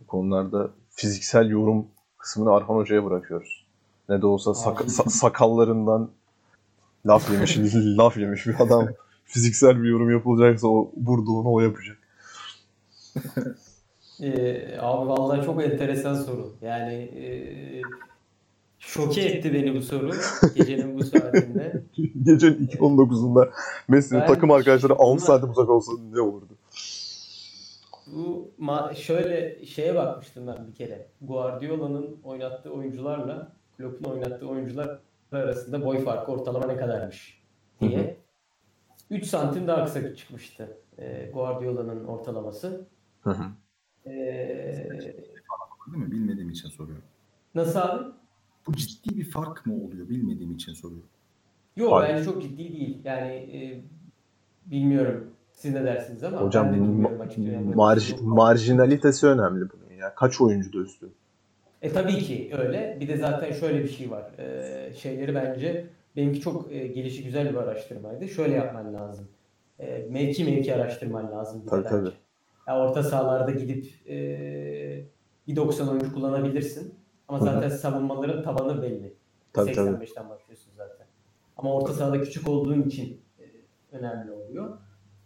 [0.00, 1.86] bu konularda fiziksel yorum
[2.18, 3.66] kısmını Arhan Hoca'ya bırakıyoruz.
[4.08, 6.10] Ne de olsa sak- sa- sakallarından
[7.06, 8.88] laf yemiş, laf yemiş bir adam.
[9.26, 10.92] Fiziksel bir yorum yapılacaksa o
[11.32, 11.98] onu o yapacak.
[14.22, 16.52] Ee, abi vallahi çok enteresan soru.
[16.62, 17.24] Yani e,
[18.78, 20.10] şoke etti beni bu soru
[20.54, 21.82] gecenin bu saatinde.
[22.22, 23.50] Gecenin 2.19'unda
[23.88, 26.56] Messi'nin Ben- takım arkadaşları 6 santim uzak olsa ne olurdu?
[28.06, 28.50] Bu
[28.96, 31.06] şöyle şeye bakmıştım ben bir kere.
[31.22, 34.98] Guardiola'nın oynattığı oyuncularla Klopp'un oynattığı oyuncular
[35.32, 37.42] arasında boy farkı ortalama ne kadarmış
[37.80, 38.16] diye.
[39.10, 42.86] 3 santim daha kısa çıkmıştı e, Guardiola'nın ortalaması.
[43.22, 43.44] Hı hı.
[44.10, 44.12] E,
[45.86, 46.10] Değil mi?
[46.10, 47.04] Bilmediğim için soruyorum.
[47.54, 48.04] nasıl abi?
[48.66, 50.08] Bu ciddi bir fark mı oluyor?
[50.08, 51.08] Bilmediğim için soruyorum.
[51.76, 52.14] Yok Hayır.
[52.14, 52.98] bence çok ciddi değil.
[53.04, 53.80] Yani e,
[54.70, 57.42] bilmiyorum siz ne dersiniz ama Hocam de ma-.
[57.52, 60.14] Yani marj- marjinalitesi önemli bunun ya.
[60.14, 61.12] Kaç oyuncu da üstün?
[61.82, 62.96] E tabii ki öyle.
[63.00, 64.38] Bir de zaten şöyle bir şey var.
[64.38, 65.86] E, şeyleri bence
[66.16, 68.28] benimki çok e, gelişi güzel bir araştırmaydı.
[68.28, 69.28] Şöyle yapman lazım.
[69.78, 71.66] E, mevki mevki araştırman lazım.
[71.66, 71.88] Tabii, bence.
[71.88, 72.12] tabii.
[72.68, 74.16] Ya orta sahalarda gidip e,
[75.48, 76.94] bir 90 oyuncu kullanabilirsin.
[77.28, 79.14] Ama zaten savunmaların tabanı belli.
[79.52, 79.90] Tabii, tabii.
[79.90, 81.06] 85'ten başlıyorsun zaten.
[81.56, 83.44] Ama orta sahada küçük olduğun için e,
[83.92, 84.78] önemli oluyor.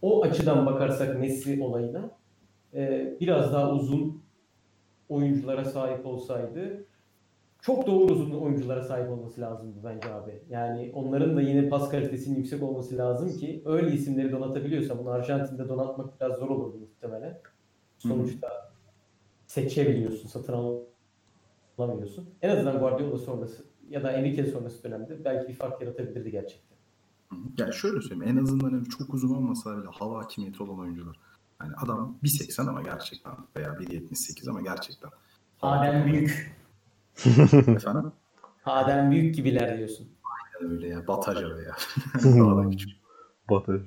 [0.02, 2.10] O açıdan bakarsak Messi olayına
[2.74, 4.22] e, biraz daha uzun
[5.08, 6.84] oyunculara sahip olsaydı
[7.62, 10.42] çok doğru uzun oyunculara sahip olması lazımdı bence abi.
[10.50, 15.68] Yani onların da yine pas kalitesinin yüksek olması lazım ki öyle isimleri donatabiliyorsa bunu Arjantin'de
[15.68, 17.40] donatmak biraz zor olurdu muhtemelen.
[17.98, 18.72] Sonuçta
[19.46, 20.82] seçebiliyorsun, satın
[21.78, 22.30] alamıyorsun.
[22.42, 26.78] En azından Guardiola sonrası ya da Enrique sonrası dönemde belki bir fark yaratabilirdi gerçekten.
[27.58, 28.38] Yani şöyle söyleyeyim.
[28.38, 31.16] En azından hani çok uzun olmasa bile hava hakimiyeti olan oyuncular.
[31.62, 35.10] Yani adam 1.80 ama gerçekten veya 1.78 ama gerçekten.
[35.62, 36.59] Adem Büyük.
[37.76, 38.12] Efendim?
[38.64, 40.08] Adem Büyük gibiler diyorsun.
[40.60, 41.06] Yani öyle ya.
[42.24, 42.90] Daha da küçük.
[43.50, 43.82] Batı.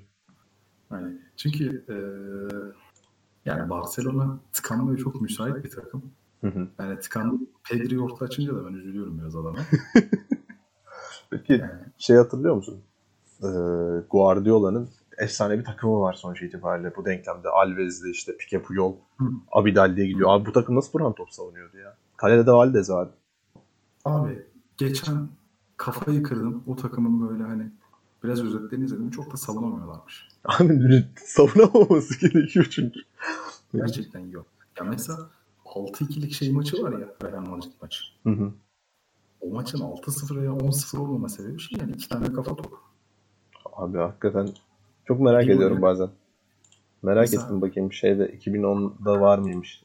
[0.92, 1.96] Yani çünkü e,
[3.46, 6.04] yani Barcelona tıkanmaya çok müsait bir takım.
[6.42, 6.68] Hı hı.
[6.80, 7.44] Yani tıkandı.
[7.70, 9.60] Pedri'yi orta açınca da ben üzülüyorum biraz adama.
[11.30, 12.82] Peki Yani şey hatırlıyor musun?
[13.44, 13.48] Ee,
[14.10, 17.50] Guardiola'nın efsane bir takımı var sonuç itibariyle bu denklemde.
[17.50, 18.96] Alves'de işte Pique Puyol.
[19.52, 20.30] Abidal diye gidiyor.
[20.30, 21.98] Abi bu takım nasıl buran top savunuyordu ya?
[22.18, 23.14] Kalede de Valdez vardı.
[24.06, 24.46] Abi
[24.78, 25.28] geçen
[25.78, 26.64] kafayı kırdım.
[26.68, 27.72] O takımın böyle hani
[28.24, 29.10] biraz özetlerini izledim.
[29.10, 30.28] Çok da savunamıyorlarmış.
[30.46, 33.00] Abi savunamaması gerekiyor çünkü.
[33.74, 34.46] Gerçekten yok.
[34.80, 35.20] Ya mesela
[35.66, 38.00] 6-2'lik şey maçı var ya Real Madrid maçı.
[38.24, 38.52] Hı hı.
[39.42, 42.80] O maçın 6-0 veya 10-0 olmama sebebi şey yani iki tane kafa topu.
[43.74, 44.50] Abi hakikaten
[45.06, 46.10] çok merak Bir ediyorum oyun- bazen.
[47.04, 49.84] Merak Mesela- ettim bakayım şeyde 2010'da var mıymış?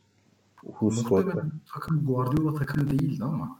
[0.81, 3.59] Muhtemelen takım Guardiola takımı değildi ama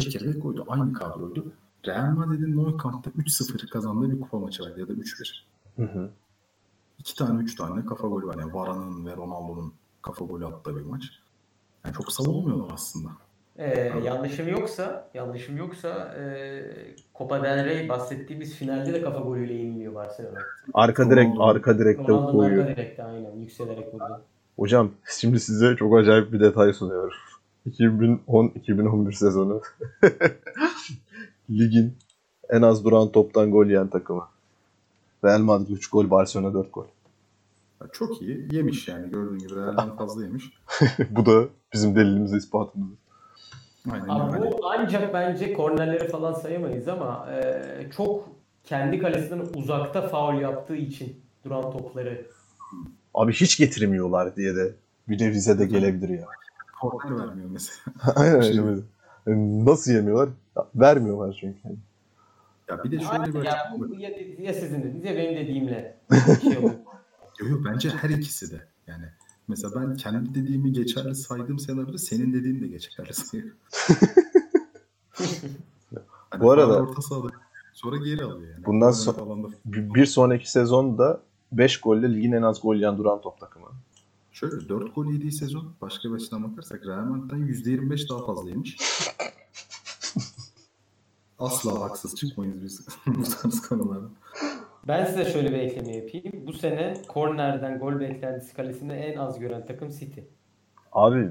[0.00, 0.64] çekirdek koydu.
[0.68, 1.52] Aynı kadroydu.
[1.86, 5.42] Real Madrid'in Nou Camp'ta 3-0 kazandığı bir kupa maçı vardı ya da 3-1.
[5.76, 6.10] Hı hı.
[6.98, 8.36] İki tane üç tane kafa golü var.
[8.38, 9.72] Yani Varane'ın ve Ronaldo'nun
[10.02, 11.02] kafa golü attığı bir maç.
[11.84, 13.08] Yani çok savunmuyorlar aslında.
[13.58, 16.62] Ee, yanlışım yoksa, yanlışım yoksa e,
[17.18, 20.38] Copa del Rey bahsettiğimiz finalde de kafa golüyle yeniliyor Barcelona.
[20.74, 21.44] Arka direk Ronaldo.
[21.44, 22.66] arka direkte koyuyor.
[22.66, 24.20] arka direkte aynen yükselerek vurdu.
[24.56, 24.90] Hocam
[25.20, 27.10] şimdi size çok acayip bir detay sunuyorum.
[27.66, 29.62] 2010-2011 sezonu
[31.50, 31.96] ligin
[32.50, 34.26] en az duran toptan gol yiyen takımı.
[35.24, 36.84] Real Madrid 3 gol, Barcelona 4 gol.
[37.80, 38.48] Yani çok iyi.
[38.52, 40.44] Yemiş yani gördüğün gibi Real'den fazla yemiş.
[41.10, 42.88] Bu da bizim delilimiz, ispatımız.
[43.90, 44.52] Aynen Abi öyle.
[44.52, 48.28] bu ancak bence kornerleri falan sayamayız ama e, çok
[48.64, 52.26] kendi kalesinden uzakta faul yaptığı için duran topları.
[53.14, 54.74] Abi hiç getirmiyorlar diye de
[55.08, 56.26] bir de Rize'de gelebilir ya.
[56.90, 57.80] Korner vermiyor mesela.
[58.16, 58.80] Aynen Şey- öyle.
[59.26, 60.28] Yani Nasıl yemiyorlar?
[60.74, 61.58] Vermiyorlar çünkü.
[62.68, 65.96] Ya bir de şöyle bir ya, açıklama bu, ya, ya sizin dediğiniz ya benim dediğimle
[66.42, 66.52] şey.
[66.62, 66.74] Yok
[67.50, 68.60] yok bence her ikisi de.
[68.86, 69.04] Yani
[69.48, 73.56] Mesela ben kendi dediğimi geçerli saydığım senaryoda senin dediğin de geçerli sayıyorum.
[76.30, 77.28] Hani Bu arada- orta sahada
[77.72, 78.64] sonra geri alıyor yani.
[78.66, 81.20] Bundan Korner so- falan da- Bir bir sonraki sezonda
[81.52, 83.66] 5 golle ligin en az gol yiyen duran top takımı.
[84.34, 88.76] Şöyle 4 gol yediği sezon başka bir açıdan bakarsak Real Madrid'den %25 daha fazla yemiş.
[91.38, 94.06] Asla haksız çıkmayız biz bu tarz konularda.
[94.88, 96.46] Ben size şöyle bir ekleme yapayım.
[96.46, 100.20] Bu sene kornerden gol beklentisi kalesinde en az gören takım City.
[100.92, 101.28] Abi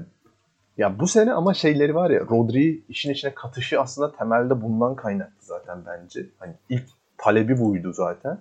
[0.78, 5.40] ya bu sene ama şeyleri var ya Rodri işin içine katışı aslında temelde bundan kaynaklı
[5.40, 6.26] zaten bence.
[6.38, 6.84] Hani ilk
[7.18, 8.40] talebi buydu zaten.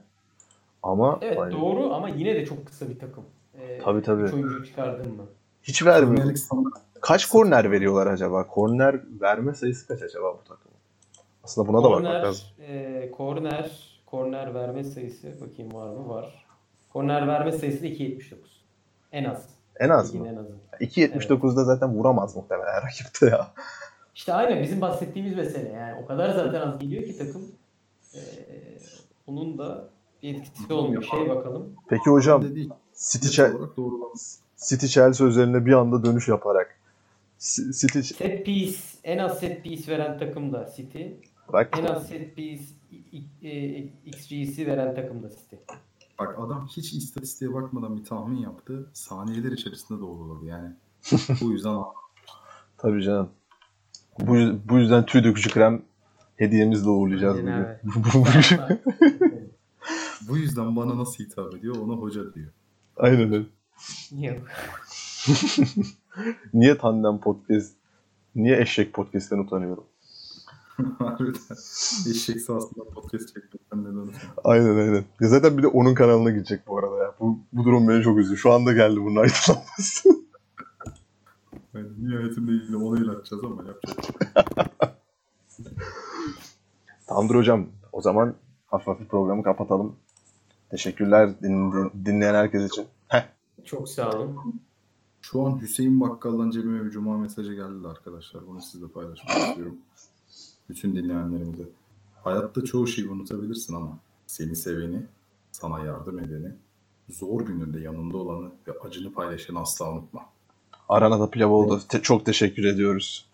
[0.84, 3.26] Ama Evet hani doğru ama yine de çok kısa bir takım.
[3.60, 4.24] Ee, Tabii, tabii.
[4.24, 5.24] oyuncu çıkardın mı?
[5.64, 6.34] hiç vermiyor.
[7.02, 8.48] Kaç korner veriyorlar acaba?
[8.48, 10.78] Korner verme sayısı kaç acaba bu takımın?
[11.44, 12.46] Aslında buna da bakmak lazım.
[12.68, 13.72] e, korner,
[14.06, 16.10] korner verme sayısı bakayım var mı?
[16.10, 16.46] Var.
[16.94, 18.36] Korner verme sayısı da 2.79.
[19.12, 19.46] En az.
[19.80, 20.28] En az Ligin mı?
[20.28, 20.54] En azı.
[20.80, 23.48] 2.79'da zaten vuramaz muhtemelen rakipte ya.
[24.16, 25.70] İşte aynen bizim bahsettiğimiz mesele.
[25.70, 27.42] Yani o kadar zaten az geliyor ki takım.
[28.16, 28.20] Ee,
[29.28, 29.90] onun da
[30.24, 31.04] bir etkisi olmuyor.
[31.04, 31.76] Şey bakalım.
[31.90, 32.44] Peki hocam
[33.12, 34.22] City, net Chel- olarak doğrulanmış.
[34.58, 36.80] City Chelsea üzerine bir anda dönüş yaparak
[37.40, 41.04] City Set piece, en az set piece veren takım da City.
[41.54, 42.64] bak En az set piece
[43.44, 45.56] e, XG'si veren takım da City.
[46.20, 48.90] Bak adam hiç istatistiğe bakmadan bir tahmin yaptı.
[48.94, 50.72] Saniyeler içerisinde doğruladı yani.
[51.42, 51.78] Bu yüzden
[52.78, 53.30] tabii canım.
[54.20, 54.36] Bu,
[54.70, 55.82] bu yüzden tüy dökücü krem
[56.36, 57.66] hediyemizle uğurlayacağız bugün.
[60.30, 62.52] bu yüzden bana nasıl hitap ediyor ona hoca diyor.
[62.98, 63.46] Aynen öyle.
[64.12, 64.38] Yok.
[66.54, 67.74] Niye tandem podcast?
[68.36, 69.84] Niye eşek podcast'ten utanıyorum?
[71.00, 71.56] Harbiden.
[72.10, 74.14] Eşek sahasında podcast çekmekten neden?
[74.44, 75.06] Aynen aynen.
[75.22, 77.14] Ya zaten bir de onun kanalına gidecek bu arada ya.
[77.20, 78.38] Bu, bu durum beni çok üzüyor.
[78.38, 80.10] Şu anda geldi bunun aydınlanması.
[81.74, 84.06] Yani nihayetin değil ona el atacağız ama yapacak.
[85.56, 85.66] şey.
[87.08, 87.68] Tamamdır hocam.
[87.92, 88.36] O zaman
[88.68, 89.96] hafif hafif programı kapatalım.
[90.78, 92.86] Teşekkürler din- dinleyen herkes için.
[93.08, 93.26] Heh.
[93.66, 94.62] Çok sağ olun.
[95.22, 98.48] Şu an Hüseyin Bakkal'dan cebime bir cuma mesajı geldi arkadaşlar.
[98.48, 99.76] Bunu sizle paylaşmak istiyorum.
[100.70, 101.64] Bütün dinleyenlerimize.
[102.24, 103.98] Hayatta çoğu şeyi unutabilirsin ama
[104.28, 105.02] seni seveni,
[105.52, 106.52] sana yardım edeni,
[107.10, 110.26] zor gününde yanında olanı ve acını paylaşanı asla unutma.
[110.90, 111.82] Arana da pilav oldu.
[111.90, 113.30] Te- çok teşekkür ediyoruz.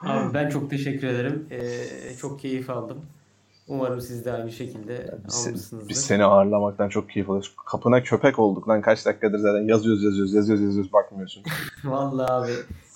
[0.00, 1.46] Abi ben çok teşekkür ederim.
[1.50, 3.00] Ee, çok keyif aldım.
[3.72, 5.88] Umarım siz de aynı şekilde Biz, se- almışsınızdır.
[5.88, 7.54] biz seni ağırlamaktan çok keyif alıyoruz.
[7.66, 11.42] Kapına köpek olduk lan kaç dakikadır zaten yazıyoruz yazıyoruz yazıyoruz yazıyoruz bakmıyorsun.
[11.84, 12.52] Vallahi abi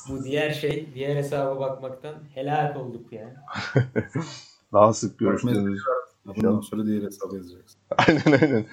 [0.09, 3.45] bu diğer şey, diğer hesaba bakmaktan helak olduk ya.
[4.73, 5.81] Daha sık görüştüğümüz.
[6.27, 7.81] Bundan sonra diğer hesabı yazacaksın.
[8.09, 8.65] Aynen aynen.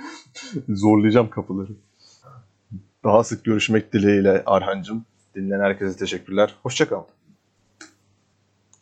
[0.70, 1.72] Zorlayacağım kapıları.
[3.04, 5.06] Daha sık görüşmek dileğiyle Arhancım.
[5.36, 6.56] Dinleyen herkese teşekkürler.
[6.64, 7.06] Hoşçakalın.